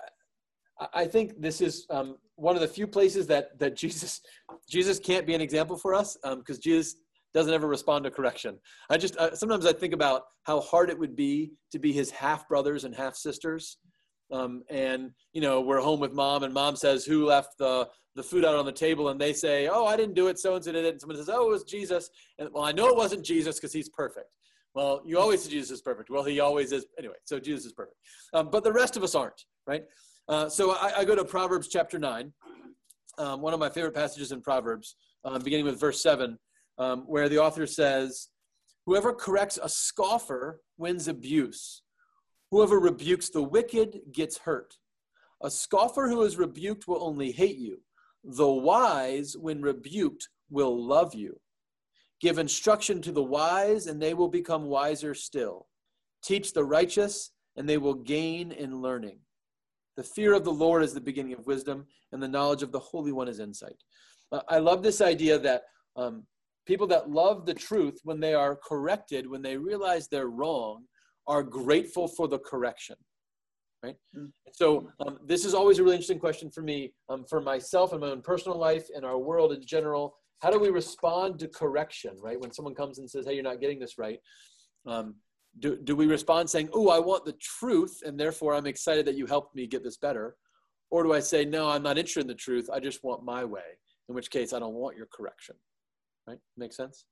I 0.94 1.06
think 1.06 1.42
this 1.42 1.62
is 1.62 1.86
um, 1.90 2.18
one 2.36 2.56
of 2.56 2.62
the 2.62 2.68
few 2.68 2.88
places 2.88 3.26
that 3.28 3.58
that 3.60 3.76
Jesus 3.76 4.22
Jesus 4.70 5.00
can't 5.00 5.26
be 5.26 5.34
an 5.34 5.42
example 5.42 5.78
for 5.78 5.94
us 5.94 6.18
because 6.24 6.58
um, 6.58 6.62
Jesus 6.62 6.96
doesn't 7.38 7.54
ever 7.54 7.68
respond 7.68 8.04
to 8.04 8.12
correction. 8.12 8.58
I 8.90 8.98
just 8.98 9.16
uh, 9.18 9.36
sometimes 9.36 9.66
I 9.68 9.72
think 9.72 9.94
about 9.94 10.24
how 10.44 10.60
hard 10.60 10.90
it 10.90 10.98
would 10.98 11.16
be 11.16 11.52
to 11.72 11.78
be 11.78 11.94
his 11.94 12.10
half 12.10 12.48
brothers 12.48 12.84
and 12.84 12.96
half 12.96 13.16
sisters. 13.16 13.78
Um, 14.32 14.64
and 14.70 15.12
you 15.34 15.42
know 15.42 15.62
we're 15.62 15.80
home 15.80 16.00
with 16.00 16.14
mom, 16.14 16.44
and 16.44 16.54
mom 16.54 16.76
says, 16.76 17.06
"Who 17.06 17.26
left 17.26 17.58
the 17.60 17.88
the 18.16 18.24
food 18.24 18.44
out 18.44 18.56
on 18.56 18.66
the 18.66 18.72
table?" 18.72 19.10
And 19.10 19.22
they 19.22 19.34
say, 19.34 19.68
"Oh, 19.68 19.86
I 19.86 19.96
didn't 19.96 20.16
do 20.16 20.28
it. 20.28 20.40
So 20.40 20.56
and 20.56 20.66
so 20.66 20.72
did 20.72 20.84
it." 20.84 20.94
And 20.94 21.00
someone 21.00 21.16
says, 21.16 21.30
"Oh, 21.30 21.48
it 21.48 21.52
was 21.52 21.64
Jesus." 21.64 22.10
And 22.40 22.50
well, 22.52 22.64
I 22.64 22.72
know 22.72 22.88
it 22.88 22.98
wasn't 22.98 23.24
Jesus 23.24 23.56
because 23.56 23.72
he's 23.72 23.90
perfect. 23.90 24.28
Well, 24.74 25.04
you 25.06 25.20
always 25.20 25.44
say 25.44 25.52
Jesus 25.52 25.72
is 25.72 25.82
perfect. 25.82 26.10
Well, 26.10 26.24
he 26.24 26.40
always 26.40 26.72
is. 26.72 26.88
Anyway, 26.98 27.16
so 27.24 27.40
Jesus 27.40 27.66
is 27.66 27.74
perfect. 27.74 27.98
Um, 28.34 28.50
but 28.50 28.64
the 28.64 28.74
rest 28.74 28.98
of 28.98 29.04
us 29.04 29.14
aren't, 29.14 29.46
right? 29.68 29.84
Uh, 30.28 30.50
so 30.50 30.72
I, 30.72 30.92
I, 30.98 31.06
go 31.06 31.16
to 31.16 31.24
Proverbs 31.24 31.70
chapter 31.70 31.98
9, 31.98 32.34
um, 33.18 33.42
one 33.42 33.54
of 33.54 33.62
my 33.62 33.70
favorite 33.70 33.96
passages 33.96 34.34
in 34.34 34.42
Proverbs, 34.42 34.98
um, 35.24 35.42
beginning 35.42 35.66
with 35.66 35.80
verse 35.80 36.04
7 36.04 36.38
um, 36.78 37.02
where 37.08 37.30
the 37.30 37.40
author 37.40 37.68
says, 37.68 38.30
Whoever 38.86 39.14
corrects 39.14 39.60
a 39.62 39.68
scoffer 39.68 40.62
wins 40.78 41.08
abuse. 41.08 41.82
Whoever 42.52 42.80
rebukes 42.80 43.30
the 43.30 43.44
wicked 43.44 44.00
gets 44.14 44.38
hurt. 44.38 44.76
A 45.44 45.52
scoffer 45.52 46.08
who 46.08 46.24
is 46.24 46.38
rebuked 46.38 46.88
will 46.88 47.04
only 47.04 47.32
hate 47.32 47.58
you. 47.58 47.82
The 48.24 48.48
wise, 48.48 49.36
when 49.38 49.62
rebuked, 49.62 50.30
will 50.50 50.82
love 50.82 51.14
you. 51.14 51.40
Give 52.20 52.40
instruction 52.40 53.02
to 53.04 53.12
the 53.12 53.24
wise, 53.24 53.88
and 53.88 54.02
they 54.02 54.14
will 54.14 54.30
become 54.30 54.66
wiser 54.66 55.14
still. 55.14 55.68
Teach 56.24 56.54
the 56.54 56.64
righteous, 56.64 57.32
and 57.58 57.68
they 57.68 57.78
will 57.78 57.94
gain 57.94 58.52
in 58.52 58.82
learning. 58.82 59.20
The 59.98 60.04
fear 60.04 60.34
of 60.34 60.44
the 60.44 60.54
Lord 60.54 60.84
is 60.84 60.94
the 60.94 61.02
beginning 61.02 61.34
of 61.34 61.46
wisdom, 61.46 61.86
and 62.12 62.22
the 62.22 62.28
knowledge 62.28 62.64
of 62.64 62.72
the 62.72 62.80
Holy 62.80 63.12
One 63.12 63.28
is 63.28 63.40
insight. 63.40 63.84
Uh, 64.32 64.42
I 64.48 64.60
love 64.60 64.82
this 64.82 65.02
idea 65.02 65.38
that 65.40 65.64
um, 65.96 66.24
people 66.68 66.86
that 66.88 67.10
love 67.10 67.46
the 67.46 67.54
truth 67.54 68.00
when 68.04 68.20
they 68.20 68.34
are 68.34 68.56
corrected 68.56 69.28
when 69.28 69.42
they 69.42 69.58
realize 69.58 70.08
they're 70.08 70.30
wrong 70.30 70.84
are 71.28 71.44
grateful 71.44 72.08
for 72.08 72.28
the 72.28 72.40
correction 72.40 72.96
right? 73.84 73.96
Mm. 74.16 74.32
so 74.52 74.90
um, 75.06 75.20
this 75.26 75.46
is 75.46 75.54
always 75.54 75.80
a 75.80 75.84
really 75.84 75.96
interesting 75.96 76.20
question 76.20 76.52
for 76.52 76.62
me 76.62 76.94
um, 77.10 77.26
for 77.30 77.42
myself 77.42 77.92
and 77.94 78.02
my 78.02 78.08
own 78.08 78.22
personal 78.22 78.58
life 78.58 78.88
and 78.96 79.06
our 79.06 79.18
world 79.18 79.54
in 79.54 79.64
general. 79.66 80.16
How 80.40 80.50
do 80.52 80.60
we 80.60 80.70
respond 80.70 81.40
to 81.40 81.48
correction 81.48 82.16
right? 82.22 82.40
When 82.40 82.52
someone 82.52 82.76
comes 82.76 83.00
and 83.00 83.10
says 83.10 83.26
hey 83.26 83.34
you're 83.34 83.44
not 83.44 83.62
getting 83.62 83.80
this 83.80 83.98
right 83.98 84.20
um, 84.86 85.16
do, 85.60 85.78
do 85.84 85.96
we 85.96 86.06
respond 86.06 86.50
saying 86.50 86.70
oh 86.74 86.90
i 86.90 87.00
want 87.00 87.26
the 87.26 87.34
truth 87.34 88.02
and 88.06 88.20
therefore 88.20 88.54
i'm 88.54 88.68
excited 88.68 89.06
that 89.06 89.16
you 89.16 89.26
helped 89.26 89.56
me 89.56 89.66
get 89.66 89.84
this 89.84 89.98
better 89.98 90.36
or 90.92 91.04
do 91.04 91.14
i 91.14 91.20
say 91.20 91.46
no 91.46 91.70
i'm 91.70 91.84
not 91.84 91.98
interested 91.98 92.22
in 92.22 92.28
the 92.28 92.36
truth. 92.36 92.70
I 92.72 92.80
just 92.80 93.04
want 93.04 93.24
my 93.24 93.44
way 93.44 93.62
in 94.10 94.16
which 94.16 94.30
case 94.30 94.54
i 94.54 94.60
don't 94.60 94.76
want 94.76 94.98
your 94.98 95.08
correction 95.12 95.56
right? 96.28 96.40
Make 96.58 96.74
sense? 96.74 97.06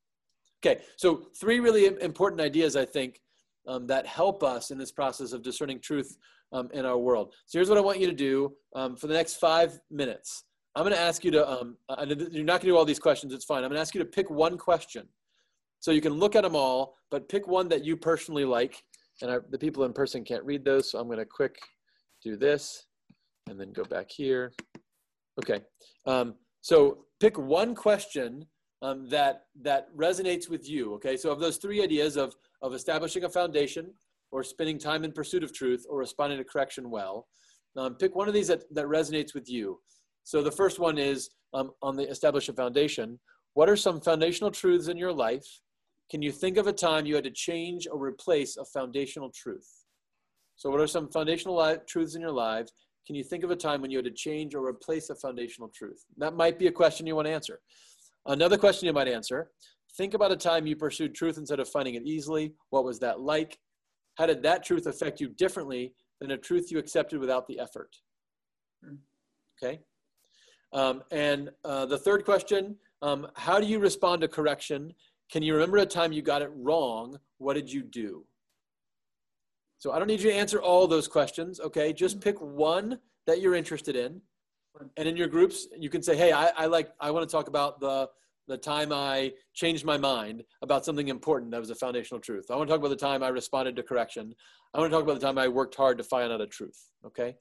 Okay, 0.66 0.82
so 0.98 1.28
three 1.40 1.60
really 1.60 1.86
important 2.02 2.42
ideas, 2.42 2.76
I 2.76 2.86
think, 2.86 3.20
um, 3.68 3.88
that 3.88 4.06
help 4.06 4.44
us 4.44 4.72
in 4.72 4.78
this 4.78 4.92
process 4.92 5.32
of 5.32 5.42
discerning 5.42 5.80
truth 5.80 6.18
um, 6.52 6.70
in 6.74 6.86
our 6.86 6.98
world. 6.98 7.34
So 7.46 7.58
here's 7.58 7.70
what 7.70 7.78
I 7.78 7.82
want 7.82 8.00
you 8.00 8.08
to 8.08 8.14
do 8.14 8.54
um, 8.76 8.96
for 8.96 9.08
the 9.08 9.14
next 9.14 9.36
five 9.36 9.80
minutes. 9.92 10.44
I'm 10.76 10.84
going 10.84 10.94
to 10.94 11.00
ask 11.00 11.24
you 11.24 11.32
to, 11.32 11.50
um, 11.50 11.78
you're 12.08 12.44
not 12.44 12.60
going 12.60 12.62
to 12.62 12.66
do 12.68 12.78
all 12.78 12.86
these 12.86 13.00
questions, 13.00 13.34
it's 13.34 13.46
fine. 13.46 13.64
I'm 13.64 13.70
going 13.70 13.78
to 13.78 13.82
ask 13.82 13.96
you 13.96 14.00
to 14.00 14.06
pick 14.06 14.30
one 14.30 14.58
question. 14.58 15.08
So 15.80 15.92
you 15.92 16.02
can 16.02 16.14
look 16.14 16.36
at 16.36 16.44
them 16.44 16.56
all, 16.56 16.96
but 17.12 17.30
pick 17.30 17.48
one 17.48 17.68
that 17.70 17.86
you 17.86 17.96
personally 17.96 18.46
like. 18.46 18.84
And 19.22 19.32
I, 19.32 19.38
the 19.50 19.58
people 19.58 19.84
in 19.84 19.94
person 19.94 20.24
can't 20.24 20.44
read 20.44 20.66
those, 20.66 20.92
so 20.92 21.00
I'm 21.00 21.08
going 21.08 21.20
to 21.20 21.26
quick 21.26 21.56
do 22.24 22.36
this 22.36 22.86
and 23.50 23.60
then 23.60 23.72
go 23.72 23.84
back 23.84 24.10
here 24.10 24.52
Okay. 25.40 25.62
Um, 26.06 26.36
so 26.62 27.06
pick 27.20 27.38
one 27.38 27.76
question 27.76 28.46
um, 28.82 29.08
that 29.10 29.46
that 29.62 29.88
resonates 29.96 30.50
with 30.50 30.70
you. 30.70 30.94
Okay. 30.96 31.18
So 31.18 31.32
of 31.32 31.40
those 31.40 31.58
three 31.58 31.82
ideas 31.82 32.18
of 32.18 32.36
of 32.62 32.74
establishing 32.74 33.24
a 33.24 33.30
foundation, 33.30 33.94
or 34.32 34.44
spending 34.44 34.78
time 34.78 35.04
in 35.04 35.12
pursuit 35.12 35.44
of 35.44 35.54
truth, 35.54 35.86
or 35.90 35.98
responding 35.98 36.38
to 36.38 36.44
correction 36.44 36.90
well, 36.90 37.28
um, 37.78 37.96
pick 37.96 38.16
one 38.16 38.28
of 38.28 38.34
these 38.34 38.48
that 38.48 38.64
that 38.74 38.86
resonates 38.86 39.34
with 39.34 39.50
you. 39.50 39.80
So 40.24 40.42
the 40.42 40.52
first 40.52 40.80
one 40.80 40.98
is 40.98 41.30
um, 41.54 41.72
on 41.82 41.96
the 41.96 42.10
establish 42.10 42.50
a 42.50 42.54
foundation. 42.54 43.20
What 43.54 43.70
are 43.70 43.78
some 43.78 44.02
foundational 44.02 44.52
truths 44.52 44.90
in 44.90 44.98
your 44.98 45.14
life? 45.14 45.46
Can 46.12 46.22
you 46.22 46.32
think 46.32 46.58
of 46.58 46.68
a 46.68 46.74
time 46.74 47.06
you 47.06 47.16
had 47.16 47.24
to 47.24 47.32
change 47.32 47.88
or 47.92 48.04
replace 48.04 48.58
a 48.58 48.66
foundational 48.66 49.32
truth? 49.32 49.68
So, 50.56 50.70
what 50.70 50.80
are 50.80 50.88
some 50.88 51.10
foundational 51.10 51.78
truths 51.88 52.16
in 52.16 52.22
your 52.22 52.32
lives? 52.32 52.72
Can 53.08 53.16
you 53.16 53.24
think 53.24 53.44
of 53.44 53.52
a 53.52 53.56
time 53.56 53.82
when 53.82 53.92
you 53.92 53.98
had 53.98 54.06
to 54.06 54.12
change 54.12 54.56
or 54.56 54.66
replace 54.66 55.10
a 55.10 55.16
foundational 55.16 55.70
truth? 55.70 56.04
That 56.18 56.36
might 56.36 56.58
be 56.58 56.68
a 56.68 56.72
question 56.72 57.06
you 57.06 57.16
want 57.16 57.28
to 57.28 57.34
answer. 57.34 57.60
Another 58.26 58.58
question 58.58 58.88
you 58.88 58.94
might 58.94 59.08
answer 59.08 59.52
think 59.98 60.14
about 60.14 60.32
a 60.32 60.36
time 60.36 60.68
you 60.68 60.76
pursued 60.76 61.16
truth 61.16 61.38
instead 61.38 61.60
of 61.60 61.70
finding 61.70 61.96
it 61.96 62.04
easily. 62.06 62.54
What 62.70 62.84
was 62.84 63.00
that 63.00 63.22
like? 63.22 63.58
How 64.16 64.26
did 64.26 64.44
that 64.44 64.64
truth 64.64 64.88
affect 64.88 65.22
you 65.22 65.30
differently 65.30 65.94
than 66.20 66.32
a 66.32 66.38
truth 66.38 66.72
you 66.72 66.80
accepted 66.80 67.20
without 67.20 67.48
the 67.48 67.60
effort? 67.60 67.96
Okay. 69.64 69.80
Um, 70.74 71.04
and 71.12 71.50
uh, 71.64 71.86
the 71.86 71.98
third 71.98 72.26
question 72.26 72.76
um, 73.02 73.28
How 73.36 73.60
do 73.60 73.68
you 73.68 73.80
respond 73.80 74.22
to 74.22 74.28
correction? 74.28 74.94
Can 75.32 75.42
you 75.42 75.54
remember 75.54 75.78
a 75.78 75.86
time 75.86 76.12
you 76.12 76.22
got 76.22 76.42
it 76.42 76.52
wrong? 76.54 77.18
What 77.38 77.56
did 77.56 77.72
you 77.72 77.82
do? 77.84 78.26
So 79.78 79.92
I 79.92 80.00
don't 80.00 80.08
need 80.08 80.22
you 80.22 80.32
to 80.32 80.36
answer 80.36 80.62
all 80.62 80.88
those 80.88 81.08
questions, 81.08 81.60
okay? 81.60 81.94
Just 81.94 82.22
pick 82.22 82.40
one 82.40 83.00
that 83.28 83.42
you're 83.42 83.56
interested 83.56 83.96
in. 83.96 84.22
And 84.98 85.08
in 85.08 85.16
your 85.16 85.28
groups, 85.28 85.68
you 85.78 85.90
can 85.90 86.02
say, 86.02 86.16
hey, 86.16 86.32
I, 86.32 86.48
I 86.58 86.66
like, 86.66 86.92
I 87.00 87.12
want 87.12 87.28
to 87.28 87.32
talk 87.32 87.48
about 87.48 87.80
the, 87.80 88.10
the 88.48 88.58
time 88.58 88.92
I 88.92 89.32
changed 89.54 89.86
my 89.86 89.98
mind 89.98 90.44
about 90.62 90.86
something 90.86 91.08
important 91.08 91.52
that 91.52 91.60
was 91.60 91.70
a 91.70 91.76
foundational 91.76 92.20
truth. 92.20 92.46
I 92.50 92.56
want 92.56 92.68
to 92.68 92.74
talk 92.74 92.80
about 92.80 92.90
the 92.90 92.96
time 92.96 93.24
I 93.24 93.30
responded 93.30 93.76
to 93.78 93.84
correction. 93.84 94.34
I 94.74 94.80
want 94.80 94.92
to 94.92 94.96
talk 94.96 95.04
about 95.04 95.20
the 95.20 95.26
time 95.26 95.38
I 95.38 95.48
worked 95.48 95.76
hard 95.76 95.98
to 95.98 96.04
find 96.04 96.32
out 96.32 96.42
a 96.42 96.48
truth, 96.48 96.90
okay? 97.06 97.36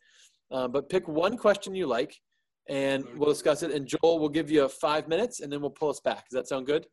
Uh, 0.50 0.68
but 0.68 0.88
pick 0.88 1.08
one 1.08 1.36
question 1.36 1.74
you 1.74 1.86
like 1.86 2.20
and 2.68 3.04
we'll 3.16 3.30
discuss 3.30 3.62
it. 3.62 3.70
And 3.70 3.86
Joel 3.86 4.18
will 4.18 4.28
give 4.28 4.50
you 4.50 4.68
five 4.68 5.08
minutes 5.08 5.40
and 5.40 5.52
then 5.52 5.60
we'll 5.60 5.70
pull 5.70 5.90
us 5.90 6.00
back. 6.00 6.28
Does 6.28 6.36
that 6.36 6.48
sound 6.48 6.66
good? 6.66 6.86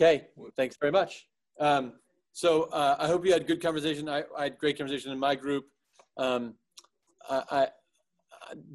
Okay, 0.00 0.28
thanks 0.56 0.76
very 0.80 0.92
much. 0.92 1.26
Um, 1.58 1.94
so 2.32 2.64
uh, 2.64 2.96
I 3.00 3.08
hope 3.08 3.26
you 3.26 3.32
had 3.32 3.48
good 3.48 3.60
conversation. 3.60 4.08
I, 4.08 4.22
I, 4.36 4.44
had 4.44 4.58
great 4.58 4.78
conversation 4.78 5.10
in 5.10 5.18
my 5.18 5.34
group. 5.34 5.64
Um, 6.16 6.54
I, 7.28 7.68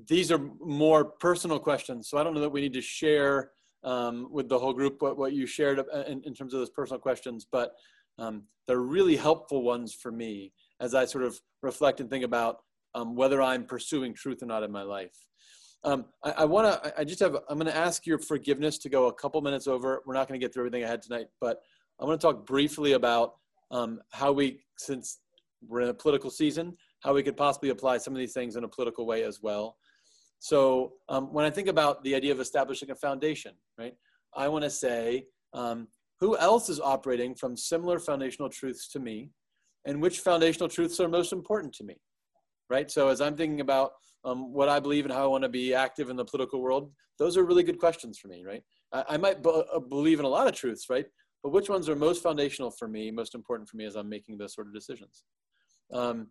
these 0.08 0.32
are 0.32 0.40
more 0.60 1.06
personal 1.06 1.60
questions, 1.60 2.10
so 2.10 2.18
I 2.18 2.24
don't 2.24 2.34
know 2.34 2.42
that 2.42 2.50
we 2.50 2.62
need 2.62 2.74
to 2.74 2.82
share 2.82 3.52
um, 3.84 4.28
with 4.32 4.48
the 4.50 4.58
whole 4.58 4.74
group 4.74 5.02
what, 5.02 5.18
what 5.18 5.34
you 5.34 5.46
shared 5.46 5.80
in, 6.08 6.22
in 6.24 6.34
terms 6.34 6.54
of 6.54 6.60
those 6.60 6.70
personal 6.70 7.00
questions, 7.00 7.46
but 7.52 7.74
um, 8.20 8.44
they're 8.68 8.80
really 8.80 9.16
helpful 9.16 9.64
ones 9.64 9.94
for 9.94 10.12
me 10.12 10.54
as 10.80 10.96
I 10.96 11.06
sort 11.06 11.24
of 11.24 11.40
reflect 11.62 12.00
and 12.00 12.10
think 12.10 12.24
about 12.24 12.58
um, 12.96 13.16
whether 13.16 13.42
I'm 13.42 13.66
pursuing 13.66 14.14
truth 14.14 14.44
or 14.44 14.46
not 14.46 14.64
in 14.64 14.72
my 14.72 14.84
life. 14.84 15.16
Um, 15.84 16.06
I, 16.24 16.32
I 16.32 16.46
want 16.46 16.84
to, 16.84 16.94
I 16.98 17.04
just 17.04 17.20
have, 17.20 17.36
I'm 17.50 17.58
going 17.58 17.72
to 17.72 17.76
ask 17.76 18.06
your 18.06 18.20
forgiveness 18.20 18.78
to 18.80 18.90
go 18.90 19.08
a 19.08 19.14
couple 19.14 19.42
minutes 19.42 19.68
over. 19.68 20.02
We're 20.06 20.14
not 20.14 20.28
going 20.28 20.40
to 20.40 20.44
get 20.44 20.54
through 20.54 20.68
everything 20.68 20.86
I 20.86 20.90
had 20.90 21.02
tonight, 21.02 21.28
but 21.42 21.62
I 22.00 22.06
want 22.06 22.20
to 22.20 22.26
talk 22.26 22.46
briefly 22.46 22.94
about 22.94 23.34
um, 23.72 24.00
how 24.12 24.32
we, 24.32 24.60
since 24.78 25.20
we're 25.68 25.82
in 25.82 25.90
a 25.90 25.94
political 25.94 26.30
season, 26.30 26.74
how 27.04 27.14
we 27.14 27.24
could 27.24 27.38
possibly 27.38 27.70
apply 27.70 27.98
some 27.98 28.14
of 28.14 28.20
these 28.20 28.34
things 28.34 28.56
in 28.56 28.64
a 28.64 28.68
political 28.68 29.06
way 29.06 29.24
as 29.24 29.40
well. 29.42 29.78
So 30.40 30.94
um, 31.10 31.34
when 31.34 31.46
I 31.46 31.50
think 31.50 31.68
about 31.68 32.04
the 32.04 32.16
idea 32.16 32.32
of 32.32 32.40
establishing 32.40 32.92
a 32.92 32.96
foundation, 32.96 33.54
right, 33.78 33.94
I 34.36 34.48
want 34.48 34.64
to 34.64 34.70
say, 34.70 35.28
um, 35.54 35.88
who 36.20 36.38
else 36.38 36.70
is 36.70 36.80
operating 36.80 37.36
from 37.36 37.56
similar 37.56 38.00
foundational 38.00 38.50
truths 38.50 38.88
to 38.90 39.00
me, 39.00 39.32
and 39.86 40.02
which 40.02 40.20
foundational 40.20 40.70
truths 40.70 41.00
are 41.00 41.10
most 41.10 41.34
important 41.34 41.74
to 41.74 41.84
me, 41.84 41.96
right? 42.70 42.90
So 42.90 43.10
as 43.10 43.22
I'm 43.22 43.36
thinking 43.36 43.62
about 43.62 43.92
um, 44.26 44.54
what 44.54 44.70
I 44.70 44.80
believe 44.80 45.06
and 45.06 45.14
how 45.14 45.24
I 45.24 45.28
want 45.28 45.44
to 45.44 45.50
be 45.50 45.74
active 45.74 46.10
in 46.10 46.16
the 46.16 46.26
political 46.26 46.62
world, 46.62 46.92
those 47.20 47.38
are 47.38 47.44
really 47.44 47.64
good 47.64 47.80
questions 47.80 48.18
for 48.18 48.30
me, 48.30 48.44
right? 48.46 48.64
I, 48.94 49.04
I 49.10 49.18
might 49.18 49.44
b- 49.44 49.64
uh, 49.74 49.80
believe 49.80 50.20
in 50.20 50.26
a 50.26 50.30
lot 50.30 50.48
of 50.48 50.54
truths, 50.54 50.90
right? 50.90 51.06
but 51.44 51.52
which 51.52 51.70
ones 51.70 51.90
are 51.90 51.96
most 51.96 52.24
foundational 52.24 52.72
for 52.72 52.88
me, 52.88 53.12
most 53.12 53.36
important 53.36 53.68
for 53.68 53.76
me 53.76 53.86
as 53.86 53.96
I'm 53.96 54.08
making 54.08 54.38
those 54.38 54.56
sort 54.56 54.68
of 54.68 54.74
decisions? 54.74 55.24
Um, 55.92 56.28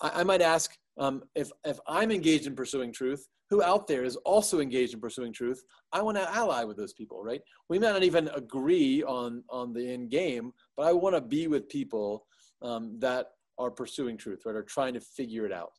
I, 0.00 0.20
I, 0.20 0.24
might 0.24 0.42
ask 0.42 0.76
um, 0.98 1.22
if, 1.34 1.50
if 1.64 1.78
I'm 1.86 2.10
engaged 2.10 2.46
in 2.46 2.54
pursuing 2.54 2.92
truth, 2.92 3.26
who 3.50 3.62
out 3.62 3.86
there 3.86 4.04
is 4.04 4.16
also 4.16 4.60
engaged 4.60 4.94
in 4.94 5.00
pursuing 5.00 5.32
truth? 5.32 5.62
I 5.92 6.02
want 6.02 6.16
to 6.16 6.34
ally 6.34 6.64
with 6.64 6.76
those 6.76 6.92
people, 6.92 7.22
right? 7.22 7.40
We 7.68 7.78
may 7.78 7.88
not 7.88 8.02
even 8.02 8.28
agree 8.28 9.02
on, 9.02 9.44
on 9.50 9.72
the 9.72 9.92
end 9.92 10.10
game, 10.10 10.52
but 10.76 10.86
I 10.86 10.92
want 10.92 11.14
to 11.16 11.20
be 11.20 11.48
with 11.48 11.68
people 11.68 12.26
um, 12.62 12.98
that 13.00 13.26
are 13.58 13.70
pursuing 13.70 14.16
truth, 14.16 14.42
right? 14.46 14.56
Are 14.56 14.62
trying 14.62 14.94
to 14.94 15.00
figure 15.00 15.44
it 15.44 15.52
out. 15.52 15.72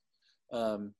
Um, 0.51 0.93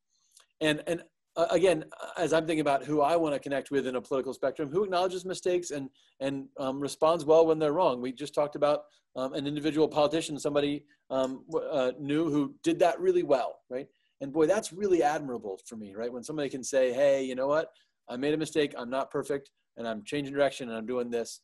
and, 0.62 0.82
and 0.88 1.04
uh, 1.36 1.48
again, 1.50 1.86
as 2.18 2.32
I'm 2.34 2.46
thinking 2.46 2.62
about 2.62 2.84
who 2.84 3.02
I 3.02 3.16
want 3.16 3.34
to 3.34 3.40
connect 3.40 3.72
with 3.72 3.88
in 3.88 3.96
a 3.96 4.02
political 4.02 4.34
spectrum, 4.34 4.70
who 4.70 4.84
acknowledges 4.84 5.26
mistakes 5.26 5.72
and 5.72 5.90
and 6.20 6.48
um, 6.60 6.80
responds 6.80 7.26
well 7.26 7.46
when 7.46 7.60
they're 7.60 7.74
wrong. 7.74 8.02
We 8.02 8.12
just 8.12 8.36
talked 8.36 8.56
about 8.56 8.84
um, 9.16 9.34
an 9.34 9.48
individual 9.48 9.88
politician, 9.88 10.38
somebody 10.38 10.86
um, 11.10 11.44
uh, 11.72 11.92
new 12.00 12.30
who 12.30 12.54
did 12.64 12.80
that 12.80 13.00
really 13.00 13.24
well, 13.24 13.60
right? 13.70 13.88
And 14.22 14.32
boy, 14.32 14.46
that's 14.46 14.72
really 14.72 15.02
admirable 15.02 15.60
for 15.66 15.76
me, 15.76 15.96
right? 15.96 16.12
When 16.12 16.24
somebody 16.24 16.50
can 16.50 16.64
say, 16.64 16.94
"Hey, 16.94 17.24
you 17.24 17.36
know 17.36 17.48
what? 17.48 17.70
I 18.10 18.16
made 18.16 18.34
a 18.34 18.38
mistake. 18.38 18.74
I'm 18.78 18.90
not 18.90 19.10
perfect, 19.10 19.50
and 19.78 19.88
I'm 19.88 20.04
changing 20.04 20.34
direction, 20.34 20.70
and 20.70 20.78
I'm 20.78 20.86
doing 20.86 21.10
this." 21.10 21.42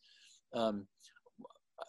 Um, 0.53 0.87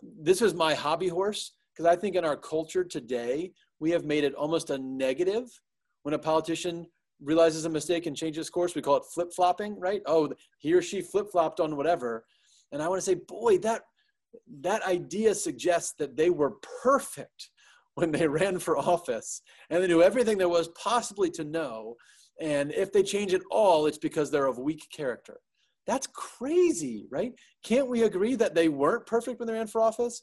this 0.03 0.41
is 0.41 0.55
my 0.55 0.75
hobby 0.75 1.09
horse 1.09 1.53
because 1.73 1.87
I 1.87 1.97
think 1.97 2.17
in 2.17 2.25
our 2.25 2.37
culture 2.37 2.85
today 2.85 3.53
we 3.79 3.91
have 3.91 4.05
made 4.05 4.25
it 4.25 4.35
almost 4.35 4.71
a 4.71 4.79
negative 4.79 5.49
when 6.03 6.15
a 6.15 6.19
politician 6.19 6.87
realizes 7.23 7.65
a 7.65 7.69
mistake 7.69 8.07
and 8.07 8.17
changes 8.17 8.51
course. 8.51 8.75
We 8.75 8.83
call 8.83 8.97
it 8.97 9.05
flip 9.13 9.33
flopping, 9.35 9.79
right? 9.79 10.03
Oh, 10.07 10.33
he 10.59 10.73
or 10.75 10.83
she 10.83 11.01
flip 11.01 11.31
flopped 11.31 11.61
on 11.61 11.77
whatever. 11.77 12.25
And 12.73 12.83
I 12.83 12.89
want 12.89 13.01
to 13.01 13.05
say, 13.05 13.15
boy, 13.15 13.59
that 13.59 13.83
that 14.61 14.83
idea 14.87 15.35
suggests 15.35 15.95
that 15.99 16.17
they 16.17 16.31
were 16.31 16.55
perfect 16.83 17.51
when 17.95 18.13
they 18.13 18.27
ran 18.27 18.59
for 18.59 18.79
office 18.79 19.43
and 19.69 19.83
they 19.83 19.89
knew 19.89 20.03
everything 20.03 20.39
there 20.39 20.49
was 20.49 20.69
possibly 20.69 21.31
to 21.31 21.45
know. 21.45 21.97
And 22.41 22.73
if 22.73 22.93
they 22.93 23.03
change 23.03 23.35
at 23.35 23.43
all, 23.51 23.87
it's 23.87 23.99
because 23.99 24.31
they're 24.31 24.47
of 24.47 24.59
weak 24.59 24.87
character. 24.95 25.41
That's 25.87 26.07
crazy, 26.07 27.07
right? 27.11 27.33
Can't 27.65 27.89
we 27.89 28.05
agree 28.05 28.37
that 28.37 28.55
they 28.55 28.69
weren't 28.69 29.07
perfect 29.07 29.41
when 29.41 29.49
they 29.49 29.55
ran 29.55 29.67
for 29.67 29.81
office? 29.81 30.23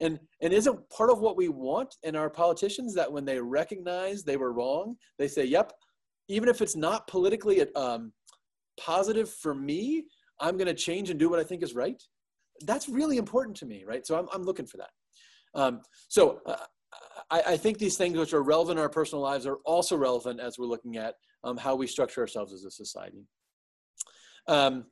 And, 0.00 0.20
and 0.42 0.52
isn't 0.52 0.90
part 0.90 1.10
of 1.10 1.20
what 1.20 1.38
we 1.38 1.48
want 1.48 1.96
in 2.02 2.14
our 2.14 2.28
politicians 2.28 2.94
that 2.94 3.10
when 3.10 3.24
they 3.24 3.40
recognize 3.40 4.22
they 4.22 4.36
were 4.36 4.52
wrong, 4.52 4.96
they 5.18 5.26
say, 5.26 5.44
yep, 5.44 5.72
even 6.28 6.48
if 6.48 6.60
it's 6.60 6.76
not 6.76 7.06
politically 7.06 7.64
um, 7.74 8.12
positive 8.78 9.30
for 9.30 9.54
me, 9.54 10.04
I'm 10.40 10.56
going 10.56 10.66
to 10.66 10.74
change 10.74 11.10
and 11.10 11.18
do 11.18 11.28
what 11.28 11.38
I 11.38 11.44
think 11.44 11.62
is 11.62 11.74
right. 11.74 12.02
That's 12.62 12.88
really 12.88 13.16
important 13.16 13.56
to 13.58 13.66
me, 13.66 13.84
right? 13.86 14.06
So 14.06 14.18
I'm, 14.18 14.28
I'm 14.32 14.42
looking 14.42 14.66
for 14.66 14.78
that. 14.78 14.90
Um, 15.54 15.80
so 16.08 16.40
uh, 16.46 16.56
I, 17.30 17.42
I, 17.46 17.56
think 17.56 17.78
these 17.78 17.96
things 17.96 18.18
which 18.18 18.34
are 18.34 18.42
relevant 18.42 18.78
in 18.78 18.82
our 18.82 18.90
personal 18.90 19.22
lives 19.22 19.46
are 19.46 19.56
also 19.64 19.96
relevant 19.96 20.38
as 20.38 20.58
we're 20.58 20.66
looking 20.66 20.98
at 20.98 21.14
um, 21.44 21.56
how 21.56 21.74
we 21.74 21.86
structure 21.86 22.20
ourselves 22.20 22.52
as 22.52 22.64
a 22.64 22.70
society. 22.70 23.24
Um, 24.48 24.84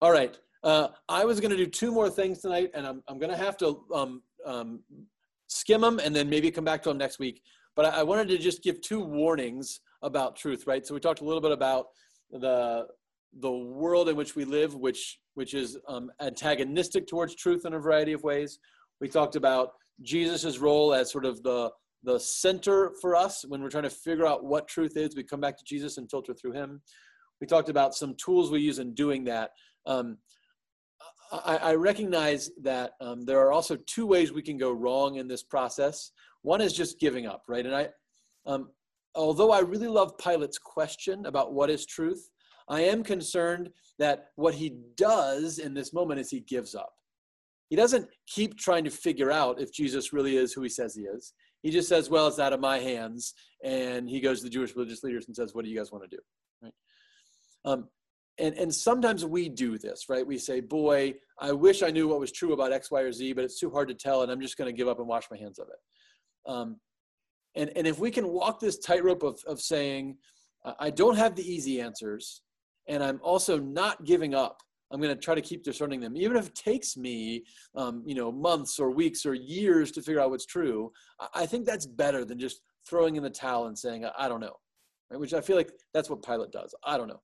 all 0.00 0.12
right. 0.12 0.38
Uh, 0.62 0.88
I 1.08 1.24
was 1.24 1.40
going 1.40 1.50
to 1.50 1.56
do 1.56 1.66
two 1.66 1.90
more 1.90 2.08
things 2.08 2.40
tonight, 2.40 2.70
and 2.74 2.86
I'm, 2.86 3.02
I'm 3.08 3.18
going 3.18 3.32
to 3.32 3.36
have 3.36 3.56
to 3.58 3.84
um, 3.92 4.22
um, 4.46 4.80
skim 5.48 5.80
them 5.80 5.98
and 5.98 6.14
then 6.14 6.30
maybe 6.30 6.50
come 6.50 6.64
back 6.64 6.82
to 6.84 6.88
them 6.88 6.98
next 6.98 7.18
week. 7.18 7.42
But 7.74 7.86
I, 7.86 8.00
I 8.00 8.02
wanted 8.04 8.28
to 8.28 8.38
just 8.38 8.62
give 8.62 8.80
two 8.80 9.00
warnings 9.00 9.80
about 10.02 10.36
truth, 10.36 10.66
right? 10.66 10.86
So 10.86 10.94
we 10.94 11.00
talked 11.00 11.20
a 11.20 11.24
little 11.24 11.40
bit 11.40 11.52
about 11.52 11.86
the 12.30 12.86
the 13.40 13.50
world 13.50 14.08
in 14.08 14.16
which 14.16 14.36
we 14.36 14.44
live, 14.44 14.74
which 14.74 15.18
which 15.34 15.54
is 15.54 15.78
um, 15.88 16.10
antagonistic 16.20 17.06
towards 17.06 17.34
truth 17.34 17.64
in 17.64 17.74
a 17.74 17.78
variety 17.78 18.12
of 18.12 18.22
ways. 18.22 18.58
We 19.00 19.08
talked 19.08 19.36
about 19.36 19.70
Jesus's 20.02 20.58
role 20.58 20.92
as 20.94 21.10
sort 21.10 21.24
of 21.24 21.42
the 21.42 21.70
the 22.04 22.18
center 22.18 22.92
for 23.00 23.14
us 23.14 23.44
when 23.46 23.62
we're 23.62 23.70
trying 23.70 23.84
to 23.84 23.90
figure 23.90 24.26
out 24.26 24.44
what 24.44 24.68
truth 24.68 24.96
is. 24.96 25.14
We 25.14 25.22
come 25.22 25.40
back 25.40 25.56
to 25.56 25.64
Jesus 25.64 25.98
and 25.98 26.10
filter 26.10 26.34
through 26.34 26.52
Him. 26.52 26.82
We 27.40 27.46
talked 27.46 27.68
about 27.68 27.94
some 27.94 28.14
tools 28.16 28.50
we 28.50 28.60
use 28.60 28.78
in 28.78 28.94
doing 28.94 29.24
that. 29.24 29.50
Um, 29.86 30.18
I, 31.32 31.56
I, 31.56 31.74
recognize 31.74 32.50
that 32.62 32.92
um, 33.00 33.24
there 33.24 33.40
are 33.40 33.52
also 33.52 33.76
two 33.86 34.06
ways 34.06 34.32
we 34.32 34.42
can 34.42 34.58
go 34.58 34.70
wrong 34.70 35.16
in 35.16 35.26
this 35.26 35.42
process. 35.42 36.12
One 36.42 36.60
is 36.60 36.72
just 36.72 37.00
giving 37.00 37.26
up, 37.26 37.44
right? 37.48 37.64
And 37.64 37.74
I, 37.74 37.88
um, 38.46 38.68
although 39.14 39.50
I 39.50 39.60
really 39.60 39.88
love 39.88 40.18
Pilate's 40.18 40.58
question 40.58 41.26
about 41.26 41.52
what 41.52 41.70
is 41.70 41.86
truth, 41.86 42.30
I 42.68 42.82
am 42.82 43.02
concerned 43.02 43.70
that 43.98 44.28
what 44.36 44.54
he 44.54 44.76
does 44.96 45.58
in 45.58 45.74
this 45.74 45.92
moment 45.92 46.20
is 46.20 46.30
he 46.30 46.40
gives 46.40 46.74
up. 46.74 46.92
He 47.68 47.76
doesn't 47.76 48.08
keep 48.26 48.58
trying 48.58 48.84
to 48.84 48.90
figure 48.90 49.30
out 49.30 49.60
if 49.60 49.72
Jesus 49.72 50.12
really 50.12 50.36
is 50.36 50.52
who 50.52 50.62
he 50.62 50.68
says 50.68 50.94
he 50.94 51.02
is. 51.02 51.32
He 51.62 51.70
just 51.70 51.88
says, 51.88 52.10
Well, 52.10 52.26
it's 52.26 52.38
out 52.38 52.52
of 52.52 52.60
my 52.60 52.78
hands. 52.78 53.34
And 53.64 54.08
he 54.08 54.20
goes 54.20 54.38
to 54.38 54.44
the 54.44 54.50
Jewish 54.50 54.74
religious 54.74 55.02
leaders 55.02 55.26
and 55.26 55.34
says, 55.34 55.54
What 55.54 55.64
do 55.64 55.70
you 55.70 55.78
guys 55.78 55.90
want 55.90 56.04
to 56.04 56.16
do? 56.16 56.22
Right? 56.62 56.74
Um, 57.64 57.88
and, 58.38 58.54
and 58.56 58.74
sometimes 58.74 59.24
we 59.24 59.48
do 59.48 59.78
this, 59.78 60.08
right? 60.08 60.26
We 60.26 60.38
say, 60.38 60.60
boy, 60.60 61.14
I 61.38 61.52
wish 61.52 61.82
I 61.82 61.90
knew 61.90 62.08
what 62.08 62.20
was 62.20 62.32
true 62.32 62.52
about 62.52 62.72
X, 62.72 62.90
Y, 62.90 63.00
or 63.00 63.12
Z, 63.12 63.34
but 63.34 63.44
it's 63.44 63.60
too 63.60 63.70
hard 63.70 63.88
to 63.88 63.94
tell, 63.94 64.22
and 64.22 64.32
I'm 64.32 64.40
just 64.40 64.56
going 64.56 64.68
to 64.68 64.76
give 64.76 64.88
up 64.88 64.98
and 64.98 65.06
wash 65.06 65.24
my 65.30 65.36
hands 65.36 65.58
of 65.58 65.68
it. 65.68 66.50
Um, 66.50 66.80
and, 67.54 67.70
and 67.76 67.86
if 67.86 67.98
we 67.98 68.10
can 68.10 68.28
walk 68.28 68.60
this 68.60 68.78
tightrope 68.78 69.22
of, 69.22 69.42
of 69.46 69.60
saying, 69.60 70.16
I 70.78 70.90
don't 70.90 71.16
have 71.16 71.34
the 71.34 71.42
easy 71.42 71.80
answers, 71.80 72.42
and 72.88 73.02
I'm 73.02 73.20
also 73.22 73.58
not 73.58 74.04
giving 74.04 74.34
up. 74.34 74.62
I'm 74.90 75.00
going 75.00 75.14
to 75.14 75.20
try 75.20 75.34
to 75.34 75.40
keep 75.40 75.64
discerning 75.64 76.00
them, 76.00 76.16
even 76.16 76.36
if 76.36 76.48
it 76.48 76.54
takes 76.54 76.96
me, 76.96 77.44
um, 77.74 78.02
you 78.06 78.14
know, 78.14 78.30
months 78.30 78.78
or 78.78 78.90
weeks 78.90 79.24
or 79.24 79.34
years 79.34 79.90
to 79.92 80.02
figure 80.02 80.20
out 80.20 80.30
what's 80.30 80.44
true. 80.44 80.92
I 81.34 81.46
think 81.46 81.64
that's 81.64 81.86
better 81.86 82.24
than 82.24 82.38
just 82.38 82.60
throwing 82.86 83.16
in 83.16 83.22
the 83.22 83.30
towel 83.30 83.66
and 83.66 83.78
saying, 83.78 84.04
"I 84.18 84.28
don't 84.28 84.40
know," 84.40 84.56
right? 85.10 85.18
which 85.18 85.32
I 85.32 85.40
feel 85.40 85.56
like 85.56 85.72
that's 85.94 86.10
what 86.10 86.22
Pilate 86.22 86.52
does. 86.52 86.74
I 86.84 86.98
don't 86.98 87.08
know. 87.08 87.22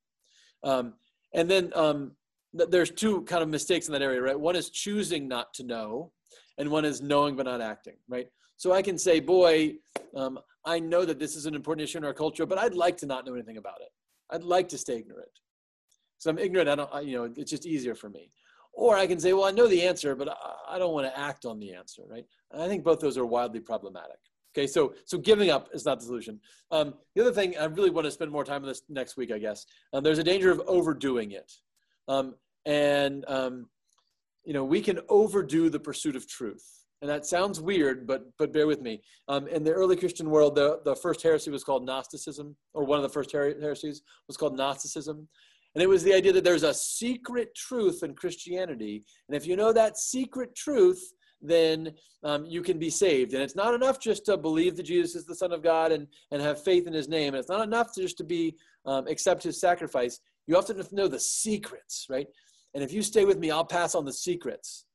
Um, 0.64 0.94
and 1.34 1.50
then 1.50 1.70
um, 1.74 2.12
th- 2.56 2.70
there's 2.70 2.90
two 2.90 3.22
kind 3.22 3.42
of 3.42 3.48
mistakes 3.48 3.86
in 3.86 3.92
that 3.92 4.02
area, 4.02 4.22
right? 4.22 4.38
One 4.38 4.56
is 4.56 4.70
choosing 4.70 5.28
not 5.28 5.52
to 5.54 5.64
know, 5.64 6.12
and 6.56 6.70
one 6.70 6.86
is 6.86 7.02
knowing 7.02 7.36
but 7.36 7.44
not 7.44 7.60
acting, 7.60 7.96
right? 8.08 8.28
So 8.58 8.72
I 8.72 8.82
can 8.82 8.98
say, 8.98 9.20
"Boy, 9.20 9.78
um, 10.14 10.38
I 10.64 10.78
know 10.78 11.06
that 11.06 11.18
this 11.18 11.34
is 11.34 11.46
an 11.46 11.54
important 11.54 11.84
issue 11.84 11.98
in 11.98 12.04
our 12.04 12.12
culture, 12.12 12.44
but 12.44 12.58
I'd 12.58 12.74
like 12.74 12.98
to 12.98 13.06
not 13.06 13.24
know 13.24 13.34
anything 13.34 13.56
about 13.56 13.80
it. 13.80 13.88
I'd 14.30 14.44
like 14.44 14.68
to 14.70 14.78
stay 14.78 14.96
ignorant." 14.98 15.30
So 16.18 16.30
I'm 16.30 16.38
ignorant. 16.38 16.68
I 16.68 16.74
don't, 16.74 16.90
I, 16.92 17.00
you 17.00 17.16
know, 17.16 17.32
it's 17.36 17.50
just 17.50 17.64
easier 17.64 17.94
for 17.94 18.10
me. 18.10 18.30
Or 18.72 18.96
I 18.96 19.06
can 19.06 19.18
say, 19.18 19.32
well, 19.32 19.44
I 19.44 19.50
know 19.50 19.66
the 19.66 19.82
answer, 19.82 20.14
but 20.14 20.28
I, 20.28 20.74
I 20.74 20.78
don't 20.78 20.92
want 20.92 21.06
to 21.06 21.18
act 21.18 21.44
on 21.44 21.58
the 21.58 21.72
answer, 21.72 22.02
right? 22.08 22.24
And 22.52 22.62
I 22.62 22.68
think 22.68 22.84
both 22.84 23.00
those 23.00 23.16
are 23.16 23.26
wildly 23.26 23.60
problematic. 23.60 24.18
Okay, 24.56 24.66
so 24.66 24.94
so 25.04 25.18
giving 25.18 25.50
up 25.50 25.68
is 25.72 25.84
not 25.84 26.00
the 26.00 26.06
solution. 26.06 26.40
Um, 26.70 26.94
the 27.14 27.20
other 27.20 27.32
thing, 27.32 27.56
I 27.58 27.66
really 27.66 27.90
want 27.90 28.06
to 28.06 28.10
spend 28.10 28.30
more 28.30 28.44
time 28.44 28.62
on 28.62 28.68
this 28.68 28.82
next 28.88 29.16
week, 29.16 29.30
I 29.30 29.38
guess. 29.38 29.66
Um, 29.92 30.02
there's 30.02 30.18
a 30.18 30.24
danger 30.24 30.50
of 30.50 30.60
overdoing 30.66 31.32
it, 31.32 31.52
um, 32.08 32.34
and 32.64 33.24
um, 33.28 33.68
you 34.44 34.54
know 34.54 34.64
we 34.64 34.80
can 34.80 35.00
overdo 35.08 35.68
the 35.68 35.78
pursuit 35.78 36.16
of 36.16 36.26
truth, 36.26 36.66
and 37.00 37.10
that 37.10 37.26
sounds 37.26 37.60
weird, 37.60 38.06
but 38.06 38.22
but 38.38 38.52
bear 38.52 38.66
with 38.66 38.80
me. 38.80 39.00
Um, 39.28 39.46
in 39.48 39.62
the 39.64 39.72
early 39.72 39.96
Christian 39.96 40.30
world, 40.30 40.54
the 40.54 40.80
the 40.84 40.96
first 40.96 41.22
heresy 41.22 41.50
was 41.50 41.64
called 41.64 41.84
Gnosticism, 41.84 42.56
or 42.74 42.84
one 42.84 42.98
of 42.98 43.02
the 43.02 43.08
first 43.08 43.32
her- 43.32 43.60
heresies 43.60 44.02
was 44.26 44.36
called 44.36 44.56
Gnosticism, 44.56 45.28
and 45.74 45.82
it 45.82 45.88
was 45.88 46.02
the 46.02 46.14
idea 46.14 46.32
that 46.32 46.44
there's 46.44 46.62
a 46.64 46.74
secret 46.74 47.54
truth 47.54 48.02
in 48.02 48.14
Christianity. 48.14 49.04
And 49.28 49.36
if 49.36 49.46
you 49.46 49.56
know 49.56 49.72
that 49.72 49.98
secret 49.98 50.54
truth, 50.54 51.12
then 51.40 51.92
um, 52.24 52.44
you 52.46 52.62
can 52.62 52.78
be 52.78 52.90
saved. 52.90 53.32
And 53.34 53.42
it's 53.42 53.54
not 53.54 53.74
enough 53.74 54.00
just 54.00 54.24
to 54.26 54.36
believe 54.36 54.76
that 54.76 54.84
Jesus 54.84 55.14
is 55.14 55.24
the 55.24 55.34
Son 55.34 55.52
of 55.52 55.62
God 55.62 55.92
and, 55.92 56.06
and 56.32 56.42
have 56.42 56.62
faith 56.64 56.86
in 56.86 56.92
his 56.92 57.08
name. 57.08 57.28
And 57.28 57.36
it's 57.36 57.48
not 57.48 57.62
enough 57.62 57.92
to 57.94 58.02
just 58.02 58.18
to 58.18 58.24
be 58.24 58.56
um, 58.86 59.06
accept 59.06 59.42
his 59.42 59.60
sacrifice. 59.60 60.20
You 60.46 60.56
have 60.56 60.66
to 60.66 60.86
know 60.92 61.06
the 61.08 61.20
secrets, 61.20 62.06
right? 62.10 62.26
And 62.74 62.82
if 62.82 62.92
you 62.92 63.02
stay 63.02 63.24
with 63.24 63.38
me, 63.38 63.50
I'll 63.50 63.64
pass 63.64 63.94
on 63.94 64.04
the 64.04 64.12
secrets. 64.12 64.86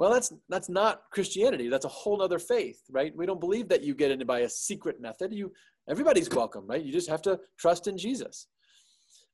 Well, 0.00 0.10
that's 0.10 0.32
that's 0.48 0.70
not 0.70 1.02
Christianity. 1.12 1.68
That's 1.68 1.84
a 1.84 1.88
whole 1.88 2.22
other 2.22 2.38
faith, 2.38 2.80
right? 2.90 3.14
We 3.14 3.26
don't 3.26 3.38
believe 3.38 3.68
that 3.68 3.84
you 3.84 3.94
get 3.94 4.10
in 4.10 4.26
by 4.26 4.40
a 4.40 4.48
secret 4.48 4.98
method. 4.98 5.30
You 5.30 5.52
everybody's 5.90 6.30
welcome, 6.30 6.66
right? 6.66 6.82
You 6.82 6.90
just 6.90 7.10
have 7.10 7.20
to 7.22 7.38
trust 7.58 7.86
in 7.86 7.98
Jesus. 7.98 8.46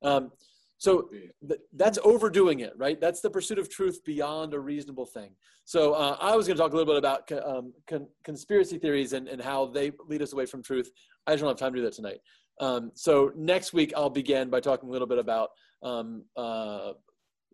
Um, 0.03 0.33
so 0.79 1.09
th- 1.49 1.61
that's 1.77 2.01
overdoing 2.03 2.61
it, 2.61 2.73
right? 2.77 3.01
That's 3.01 3.21
the 3.21 3.31
pursuit 3.31 3.61
of 3.61 3.71
truth 3.71 4.05
beyond 4.05 4.55
a 4.55 4.59
reasonable 4.59 5.07
thing. 5.07 5.31
So 5.67 5.93
uh, 5.93 6.17
I 6.21 6.35
was 6.35 6.49
going 6.49 6.57
to 6.57 6.63
talk 6.65 6.73
a 6.73 6.77
little 6.77 6.93
bit 6.93 6.99
about 6.99 7.31
um, 7.49 7.73
con- 7.89 8.09
conspiracy 8.25 8.77
theories 8.77 9.13
and, 9.13 9.29
and 9.29 9.41
how 9.41 9.67
they 9.67 9.93
lead 10.09 10.21
us 10.21 10.33
away 10.33 10.47
from 10.47 10.65
truth. 10.65 10.91
I 11.29 11.33
just 11.35 11.43
don't 11.43 11.51
have 11.51 11.59
time 11.59 11.75
to 11.75 11.79
do 11.79 11.85
that 11.85 11.95
tonight. 11.95 12.19
Um, 12.61 12.91
so 12.95 13.31
next 13.37 13.73
week 13.73 13.93
I'll 13.97 14.11
begin 14.11 14.51
by 14.51 14.59
talking 14.59 14.89
a 14.89 14.93
little 14.93 15.07
bit 15.07 15.19
about 15.19 15.51
um, 15.85 16.25
uh, 16.37 16.93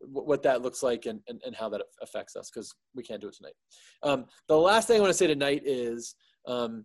what 0.03 0.43
that 0.43 0.63
looks 0.63 0.83
like 0.83 1.07
and, 1.07 1.21
and, 1.29 1.41
and 1.45 1.55
how 1.55 1.69
that 1.69 1.83
affects 2.03 2.37
us 2.37 2.51
because 2.51 2.75
we 2.95 3.03
can't 3.03 3.21
do 3.21 3.29
it 3.29 3.35
tonight. 3.35 3.55
Um, 4.03 4.27
the 4.49 4.57
last 4.57 4.89
thing 4.89 4.97
I 4.97 5.01
want 5.01 5.11
to 5.11 5.17
say 5.17 5.27
tonight 5.27 5.63
is 5.65 6.15
um, 6.47 6.85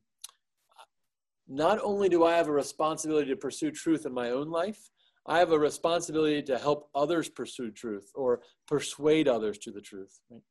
not 1.47 1.79
only 1.81 2.09
do 2.09 2.23
I 2.23 2.35
have 2.35 2.47
a 2.47 2.51
responsibility 2.51 3.29
to 3.29 3.35
pursue 3.35 3.71
truth 3.71 4.05
in 4.05 4.13
my 4.13 4.31
own 4.31 4.49
life, 4.49 4.79
I 5.25 5.39
have 5.39 5.51
a 5.51 5.59
responsibility 5.59 6.41
to 6.43 6.57
help 6.57 6.89
others 6.95 7.29
pursue 7.29 7.71
truth 7.71 8.09
or 8.15 8.41
persuade 8.67 9.27
others 9.27 9.57
to 9.59 9.71
the 9.71 9.81
truth. 9.81 10.19
Right? 10.29 10.41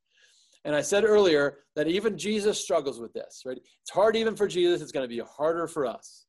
And 0.65 0.75
I 0.75 0.83
said 0.83 1.05
earlier 1.05 1.59
that 1.77 1.87
even 1.87 2.19
Jesus 2.19 2.61
struggles 2.61 3.01
with 3.01 3.13
this, 3.13 3.43
right? 3.47 3.57
It's 3.57 3.91
hard 3.91 4.17
even 4.17 4.35
for 4.35 4.49
Jesus, 4.49 4.83
it's 4.83 4.93
going 4.93 5.09
to 5.09 5.15
be 5.15 5.23
harder 5.25 5.67
for 5.67 5.87
us. 5.87 6.27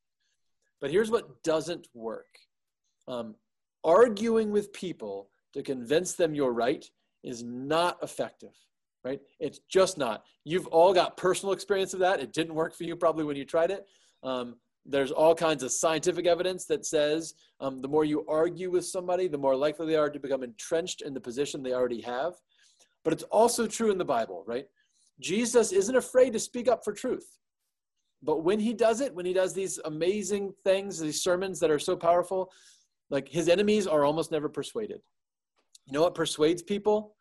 But 0.79 0.91
here's 0.91 1.09
what 1.09 1.43
doesn't 1.43 1.87
work 1.93 2.27
um, 3.07 3.35
arguing 3.83 4.51
with 4.51 4.71
people 4.73 5.29
to 5.57 5.63
convince 5.63 6.13
them 6.13 6.35
you're 6.35 6.53
right 6.53 6.85
is 7.23 7.43
not 7.43 7.97
effective, 8.03 8.53
right? 9.03 9.19
It's 9.39 9.59
just 9.67 9.97
not. 9.97 10.23
You've 10.43 10.67
all 10.67 10.93
got 10.93 11.17
personal 11.17 11.51
experience 11.51 11.95
of 11.95 11.99
that. 12.01 12.19
It 12.19 12.31
didn't 12.31 12.53
work 12.53 12.75
for 12.75 12.83
you 12.83 12.95
probably 12.95 13.25
when 13.25 13.35
you 13.35 13.43
tried 13.43 13.71
it. 13.71 13.87
Um, 14.21 14.57
there's 14.85 15.09
all 15.09 15.33
kinds 15.33 15.63
of 15.63 15.71
scientific 15.71 16.27
evidence 16.27 16.65
that 16.65 16.85
says 16.85 17.33
um, 17.59 17.81
the 17.81 17.87
more 17.87 18.05
you 18.05 18.23
argue 18.29 18.69
with 18.69 18.85
somebody, 18.85 19.27
the 19.27 19.37
more 19.37 19.55
likely 19.55 19.87
they 19.87 19.95
are 19.95 20.11
to 20.11 20.19
become 20.19 20.43
entrenched 20.43 21.01
in 21.01 21.15
the 21.15 21.19
position 21.19 21.63
they 21.63 21.73
already 21.73 22.01
have. 22.01 22.33
But 23.03 23.13
it's 23.13 23.23
also 23.23 23.65
true 23.65 23.89
in 23.89 23.97
the 23.97 24.05
Bible, 24.05 24.43
right? 24.45 24.67
Jesus 25.19 25.71
isn't 25.71 25.95
afraid 25.95 26.33
to 26.33 26.39
speak 26.39 26.67
up 26.67 26.83
for 26.83 26.93
truth. 26.93 27.39
But 28.21 28.43
when 28.43 28.59
he 28.59 28.73
does 28.73 29.01
it, 29.01 29.15
when 29.15 29.25
he 29.25 29.33
does 29.33 29.55
these 29.55 29.79
amazing 29.85 30.53
things, 30.63 30.99
these 30.99 31.23
sermons 31.23 31.59
that 31.61 31.71
are 31.71 31.79
so 31.79 31.95
powerful, 31.95 32.51
like 33.09 33.27
his 33.27 33.49
enemies 33.49 33.87
are 33.87 34.05
almost 34.05 34.31
never 34.31 34.49
persuaded. 34.49 35.01
You 35.87 35.93
know 35.93 36.01
what 36.01 36.15
persuades 36.15 36.61
people? 36.61 37.15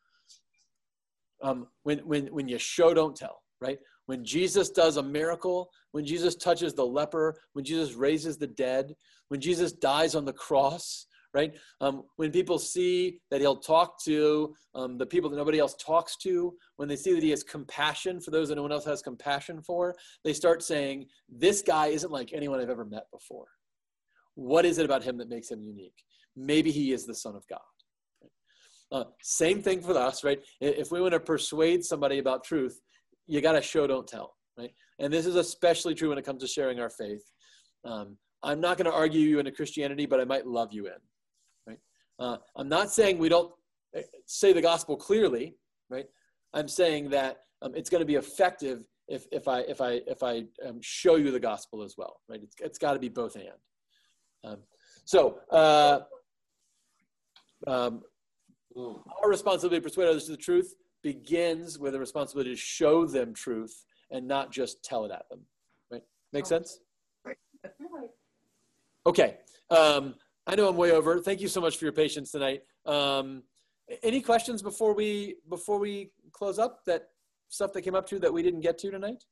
Um, 1.43 1.69
when, 1.85 1.99
when, 2.01 2.27
when 2.27 2.49
you 2.49 2.59
show, 2.59 2.93
don't 2.93 3.17
tell, 3.17 3.43
right? 3.61 3.79
When 4.07 4.25
Jesus 4.25 4.71
does 4.71 4.97
a 4.97 5.03
miracle, 5.03 5.71
when 5.93 6.05
Jesus 6.05 6.35
touches 6.35 6.75
the 6.75 6.85
leper, 6.85 7.37
when 7.53 7.64
Jesus 7.64 7.95
raises 7.95 8.37
the 8.37 8.47
dead, 8.47 8.95
when 9.29 9.41
Jesus 9.41 9.73
dies 9.73 10.14
on 10.14 10.25
the 10.25 10.33
cross, 10.33 11.07
right? 11.35 11.55
Um, 11.81 12.05
when 12.17 12.33
people 12.33 12.59
see 12.59 13.21
that 13.31 13.41
he'll 13.41 13.59
talk 13.59 14.03
to 14.05 14.55
um, 14.75 14.97
the 14.97 15.07
people 15.07 15.29
that 15.31 15.37
nobody 15.37 15.59
else 15.59 15.75
talks 15.75 16.17
to, 16.19 16.55
when 16.77 16.89
they 16.89 16.97
see 16.97 17.12
that 17.12 17.23
he 17.23 17.31
has 17.31 17.43
compassion 17.43 18.21
for 18.21 18.31
those 18.31 18.49
that 18.49 18.55
no 18.55 18.62
one 18.62 18.73
else 18.73 18.87
has 18.87 19.03
compassion 19.03 19.61
for, 19.62 19.95
they 20.25 20.33
start 20.33 20.62
saying, 20.62 21.07
This 21.29 21.62
guy 21.62 21.89
isn't 21.89 22.11
like 22.11 22.33
anyone 22.33 22.61
I've 22.61 22.71
ever 22.71 22.87
met 22.87 23.05
before. 23.12 23.47
What 24.35 24.64
is 24.64 24.79
it 24.79 24.87
about 24.87 25.05
him 25.05 25.19
that 25.19 25.29
makes 25.29 25.51
him 25.51 25.62
unique? 25.62 26.03
Maybe 26.37 26.71
he 26.71 26.93
is 26.93 27.07
the 27.07 27.14
Son 27.14 27.37
of 27.37 27.47
God. 27.49 27.61
Uh, 28.93 29.05
same 29.22 29.62
thing 29.62 29.80
for 29.80 29.97
us, 29.97 30.22
right? 30.22 30.41
If 30.61 30.93
we 30.93 31.01
want 31.01 31.12
to 31.12 31.20
persuade 31.20 31.84
somebody 31.84 32.18
about 32.18 32.45
truth, 32.45 32.80
you 33.26 33.41
got 33.41 33.53
to 33.53 33.62
show, 33.62 33.87
don't 33.87 34.07
tell, 34.07 34.34
right? 34.57 34.70
And 34.99 35.12
this 35.12 35.26
is 35.26 35.34
especially 35.34 35.95
true 35.95 36.11
when 36.11 36.18
it 36.18 36.24
comes 36.24 36.43
to 36.43 36.49
sharing 36.49 36.78
our 36.78 36.91
faith. 36.91 37.22
Um, 37.84 38.16
I'm 38.43 38.61
not 38.61 38.76
going 38.76 38.91
to 38.91 38.97
argue 38.97 39.20
you 39.20 39.39
into 39.39 39.51
Christianity, 39.51 40.07
but 40.07 40.20
I 40.20 40.24
might 40.24 40.47
love 40.47 40.72
you 40.72 40.87
in, 40.87 40.93
right? 41.66 41.78
Uh, 42.18 42.37
I'm 42.55 42.68
not 42.68 42.91
saying 42.91 43.18
we 43.18 43.28
don't 43.28 43.53
eh, 43.95 44.03
say 44.26 44.53
the 44.53 44.62
gospel 44.62 44.97
clearly, 44.97 45.57
right? 45.91 46.07
I'm 46.55 46.68
saying 46.68 47.11
that 47.11 47.39
um, 47.62 47.74
it's 47.74 47.91
going 47.91 48.03
to 48.03 48.07
be 48.07 48.14
effective 48.14 48.84
if, 49.09 49.26
if 49.30 49.47
I 49.49 49.61
if 49.61 49.80
I 49.80 50.01
if 50.07 50.22
I 50.22 50.45
um, 50.66 50.78
show 50.80 51.16
you 51.16 51.30
the 51.30 51.41
gospel 51.41 51.82
as 51.82 51.95
well, 51.97 52.20
right? 52.28 52.41
It's, 52.43 52.57
it's 52.61 52.78
got 52.78 52.95
to 52.95 52.99
be 52.99 53.09
both 53.09 53.37
and. 53.37 53.47
Um, 54.45 54.59
so 55.05 55.39
uh, 55.51 56.01
um, 58.77 59.03
our 59.22 59.29
responsibility 59.29 59.77
to 59.77 59.83
persuade 59.83 60.09
others 60.09 60.24
to 60.24 60.33
the 60.33 60.37
truth 60.37 60.74
begins 61.03 61.79
with 61.79 61.95
a 61.95 61.99
responsibility 61.99 62.51
to 62.51 62.57
show 62.57 63.07
them 63.07 63.33
truth 63.33 63.85
and 64.11 64.27
not 64.27 64.53
just 64.53 64.83
tell 64.83 65.05
it 65.05 65.11
at 65.11 65.29
them. 65.29 65.41
Right? 65.91 66.03
Make 66.33 66.47
sense? 66.47 66.81
Okay. 69.07 69.37
Um, 69.70 70.14
I 70.47 70.55
know 70.55 70.68
I'm 70.68 70.77
way 70.77 70.93
over. 70.93 71.20
Thank 71.20 71.41
you 71.41 71.49
so 71.49 71.61
much 71.61 71.77
for 71.77 71.85
your 71.85 71.93
patience 71.93 72.31
tonight. 72.31 72.62
Um, 72.85 73.43
any 74.03 74.20
questions 74.20 74.62
before 74.62 74.95
we 74.95 75.37
before 75.49 75.79
we 75.79 76.11
close 76.33 76.59
up? 76.59 76.85
That 76.87 77.09
stuff 77.49 77.72
that 77.72 77.83
came 77.83 77.95
up 77.95 78.07
to 78.09 78.18
that 78.18 78.33
we 78.33 78.43
didn't 78.43 78.61
get 78.61 78.79
to 78.79 78.91
tonight? 78.91 79.24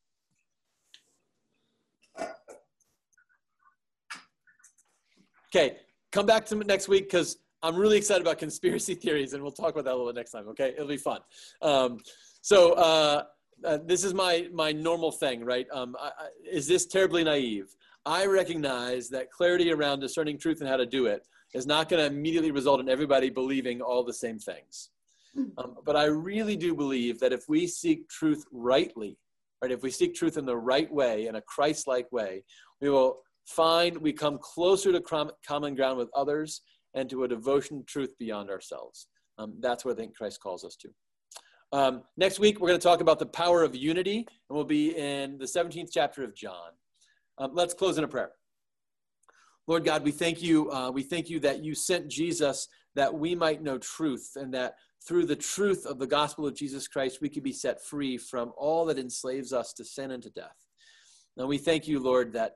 Okay, 5.54 5.76
come 6.10 6.26
back 6.26 6.46
to 6.46 6.56
next 6.56 6.88
week 6.88 7.04
because 7.04 7.36
I'm 7.64 7.76
really 7.76 7.96
excited 7.96 8.20
about 8.20 8.38
conspiracy 8.38 8.94
theories, 9.04 9.32
and 9.32 9.42
we'll 9.42 9.52
talk 9.52 9.72
about 9.72 9.84
that 9.84 9.92
a 9.92 9.96
little 9.96 10.12
bit 10.12 10.16
next 10.16 10.32
time. 10.32 10.48
Okay, 10.48 10.74
it'll 10.76 10.86
be 10.86 10.98
fun. 10.98 11.20
Um, 11.62 11.98
so 12.42 12.74
uh, 12.74 13.24
uh, 13.64 13.78
this 13.86 14.04
is 14.04 14.12
my 14.12 14.48
my 14.52 14.70
normal 14.70 15.10
thing, 15.10 15.44
right? 15.44 15.66
Um, 15.72 15.96
I, 15.98 16.08
I, 16.08 16.28
is 16.48 16.68
this 16.68 16.84
terribly 16.86 17.24
naive? 17.24 17.74
I 18.04 18.26
recognize 18.26 19.08
that 19.08 19.30
clarity 19.30 19.72
around 19.72 20.00
discerning 20.00 20.38
truth 20.38 20.60
and 20.60 20.68
how 20.68 20.76
to 20.76 20.84
do 20.84 21.06
it 21.06 21.26
is 21.54 21.66
not 21.66 21.88
going 21.88 22.00
to 22.00 22.06
immediately 22.06 22.50
result 22.50 22.80
in 22.80 22.90
everybody 22.90 23.30
believing 23.30 23.80
all 23.80 24.04
the 24.04 24.12
same 24.12 24.38
things. 24.38 24.90
Um, 25.58 25.76
but 25.84 25.96
I 25.96 26.04
really 26.04 26.56
do 26.56 26.74
believe 26.74 27.18
that 27.20 27.32
if 27.32 27.48
we 27.48 27.66
seek 27.66 28.08
truth 28.08 28.44
rightly, 28.52 29.18
right, 29.62 29.72
if 29.72 29.82
we 29.82 29.90
seek 29.90 30.14
truth 30.14 30.36
in 30.36 30.46
the 30.46 30.56
right 30.56 30.92
way, 30.92 31.26
in 31.26 31.34
a 31.34 31.40
Christ-like 31.40 32.12
way, 32.12 32.44
we 32.80 32.88
will 32.88 33.20
find 33.46 33.96
we 33.96 34.12
come 34.12 34.38
closer 34.40 34.92
to 34.92 35.00
common 35.46 35.74
ground 35.74 35.98
with 35.98 36.08
others 36.14 36.62
and 36.94 37.08
to 37.10 37.24
a 37.24 37.28
devotion 37.28 37.78
to 37.78 37.84
truth 37.84 38.14
beyond 38.18 38.50
ourselves. 38.50 39.08
Um, 39.38 39.54
that's 39.60 39.84
what 39.84 39.92
I 39.92 39.96
think 39.96 40.16
Christ 40.16 40.40
calls 40.40 40.64
us 40.64 40.76
to. 40.76 40.88
Um, 41.72 42.02
next 42.16 42.38
week, 42.38 42.60
we're 42.60 42.68
going 42.68 42.78
to 42.78 42.84
talk 42.86 43.00
about 43.00 43.18
the 43.18 43.26
power 43.26 43.62
of 43.64 43.74
unity, 43.74 44.18
and 44.18 44.56
we'll 44.56 44.64
be 44.64 44.96
in 44.96 45.38
the 45.38 45.44
17th 45.44 45.88
chapter 45.92 46.22
of 46.22 46.34
John. 46.34 46.70
Um, 47.38 47.50
let's 47.52 47.74
close 47.74 47.98
in 47.98 48.04
a 48.04 48.08
prayer. 48.08 48.30
Lord 49.66 49.84
God, 49.84 50.04
we 50.04 50.12
thank 50.12 50.42
you. 50.42 50.70
Uh, 50.70 50.90
we 50.90 51.02
thank 51.02 51.28
you 51.28 51.40
that 51.40 51.64
you 51.64 51.74
sent 51.74 52.08
Jesus 52.08 52.68
that 52.94 53.12
we 53.12 53.34
might 53.34 53.62
know 53.62 53.78
truth, 53.78 54.30
and 54.36 54.54
that 54.54 54.74
through 55.06 55.26
the 55.26 55.36
truth 55.36 55.84
of 55.84 55.98
the 55.98 56.06
gospel 56.06 56.46
of 56.46 56.54
Jesus 56.54 56.86
Christ, 56.86 57.18
we 57.20 57.28
could 57.28 57.42
be 57.42 57.52
set 57.52 57.84
free 57.84 58.16
from 58.16 58.52
all 58.56 58.84
that 58.86 58.98
enslaves 58.98 59.52
us 59.52 59.72
to 59.74 59.84
sin 59.84 60.12
and 60.12 60.22
to 60.22 60.30
death. 60.30 60.56
And 61.36 61.48
we 61.48 61.58
thank 61.58 61.88
you, 61.88 61.98
Lord, 61.98 62.32
that 62.34 62.52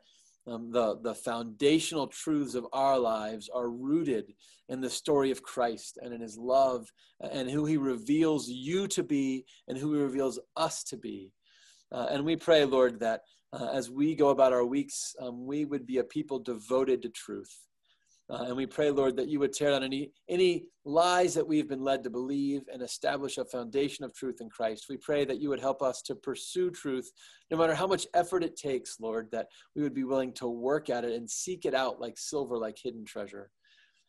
um, 0.49 0.70
the, 0.70 0.99
the 1.03 1.14
foundational 1.14 2.07
truths 2.07 2.55
of 2.55 2.66
our 2.72 2.99
lives 2.99 3.49
are 3.53 3.68
rooted 3.68 4.32
in 4.68 4.80
the 4.80 4.90
story 4.90 5.30
of 5.30 5.42
Christ 5.42 5.99
and 6.03 6.12
in 6.12 6.20
his 6.20 6.36
love 6.36 6.90
and 7.20 7.51
who 7.51 7.64
he 7.64 7.76
reveals 7.76 8.49
you 8.49 8.86
to 8.88 9.03
be 9.03 9.44
and 9.66 9.76
who 9.76 9.94
he 9.94 10.01
reveals 10.01 10.38
us 10.57 10.82
to 10.84 10.96
be. 10.96 11.32
Uh, 11.90 12.07
and 12.11 12.24
we 12.24 12.36
pray, 12.36 12.64
Lord, 12.64 13.01
that 13.01 13.22
uh, 13.53 13.68
as 13.72 13.90
we 13.90 14.14
go 14.14 14.28
about 14.28 14.53
our 14.53 14.64
weeks, 14.64 15.14
um, 15.20 15.46
we 15.46 15.64
would 15.64 15.86
be 15.86 15.99
a 15.99 16.05
people 16.05 16.38
devoted 16.38 17.03
to 17.03 17.09
truth. 17.09 17.55
Uh, 18.31 18.45
and 18.45 18.57
we 18.57 18.66
pray, 18.66 18.91
Lord, 18.91 19.16
that 19.16 19.29
you 19.29 19.41
would 19.41 19.55
tear 19.55 19.70
down 19.70 19.83
any, 19.83 20.12
any 20.29 20.66
lies 20.85 21.33
that 21.33 21.47
we've 21.47 21.68
been 21.68 21.83
led 21.83 22.05
to 22.05 22.11
believe 22.11 22.62
and 22.70 22.83
establish 22.83 23.39
a 23.39 23.45
foundation 23.45 24.05
of 24.05 24.14
truth 24.14 24.43
in 24.43 24.51
Christ. 24.51 24.87
We 24.91 24.99
pray 24.99 25.24
that 25.24 25.41
you 25.41 25.49
would 25.49 25.61
help 25.61 25.83
us 25.83 26.03
to 26.03 26.14
pursue 26.14 26.70
truth, 26.70 27.11
no 27.51 27.57
matter 27.57 27.74
how 27.74 27.87
much 27.87 28.07
effort 28.12 28.45
it 28.45 28.57
takes, 28.57 29.01
Lord, 29.01 29.29
that 29.33 29.47
we 29.74 29.83
would 29.83 29.95
be 29.95 30.05
willing 30.05 30.35
to 30.35 30.47
work 30.47 30.91
at 30.91 31.05
it 31.05 31.14
and 31.14 31.29
seek 31.29 31.64
it 31.64 31.74
out 31.74 32.01
like 32.01 32.18
silver, 32.18 32.59
like 32.59 32.76
hidden 32.83 33.07
treasure. 33.07 33.51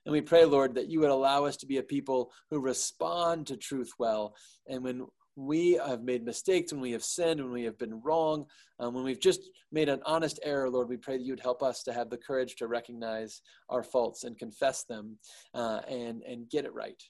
And 0.06 0.12
we 0.12 0.22
pray, 0.22 0.44
Lord, 0.44 0.76
that 0.76 0.90
you 0.90 1.00
would 1.00 1.12
allow 1.12 1.46
us 1.46 1.56
to 1.58 1.66
be 1.66 1.78
a 1.78 1.84
people 1.84 2.32
who 2.50 2.60
respond 2.60 3.48
to 3.48 3.58
truth 3.58 3.92
well. 4.00 4.36
And 4.68 4.84
when 4.84 5.08
we 5.36 5.74
have 5.74 6.04
made 6.04 6.26
mistakes, 6.26 6.72
when 6.72 6.82
we 6.82 6.92
have 6.92 7.04
sinned, 7.04 7.42
when 7.42 7.52
we 7.52 7.64
have 7.64 7.78
been 7.78 8.02
wrong, 8.02 8.46
um, 8.80 8.94
when 8.94 9.04
we've 9.04 9.22
just 9.22 9.50
made 9.72 9.90
an 9.90 10.02
honest 10.06 10.40
error, 10.44 10.70
Lord, 10.70 10.90
we 10.90 10.98
pray 10.98 11.18
that 11.18 11.24
you 11.24 11.32
would 11.32 11.40
help 11.40 11.64
us 11.64 11.84
to 11.84 11.94
have 11.94 12.10
the 12.10 12.18
courage 12.18 12.56
to 12.58 12.68
recognize 12.68 13.42
our 13.70 13.84
faults 13.84 14.24
and 14.24 14.38
confess 14.38 14.84
them 14.84 15.18
uh, 15.54 15.82
and, 15.88 16.24
and 16.24 16.50
get 16.50 16.66
it 16.66 16.74
right. 16.74 17.02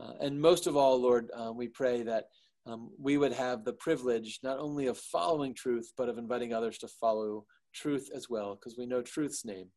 Uh, 0.00 0.12
and 0.20 0.40
most 0.40 0.66
of 0.66 0.76
all, 0.76 1.00
Lord, 1.00 1.28
uh, 1.36 1.52
we 1.52 1.68
pray 1.68 2.02
that 2.02 2.24
um, 2.66 2.90
we 2.98 3.18
would 3.18 3.32
have 3.32 3.64
the 3.64 3.72
privilege 3.72 4.40
not 4.42 4.58
only 4.58 4.86
of 4.86 4.98
following 4.98 5.54
truth, 5.54 5.92
but 5.96 6.08
of 6.08 6.18
inviting 6.18 6.52
others 6.52 6.78
to 6.78 6.88
follow 6.88 7.44
truth 7.74 8.10
as 8.14 8.28
well, 8.28 8.54
because 8.54 8.76
we 8.76 8.86
know 8.86 9.02
truth's 9.02 9.44
name. 9.44 9.68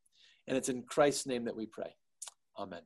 And 0.47 0.57
it's 0.57 0.69
in 0.69 0.83
Christ's 0.83 1.27
name 1.27 1.45
that 1.45 1.55
we 1.55 1.65
pray. 1.65 1.95
Amen. 2.57 2.81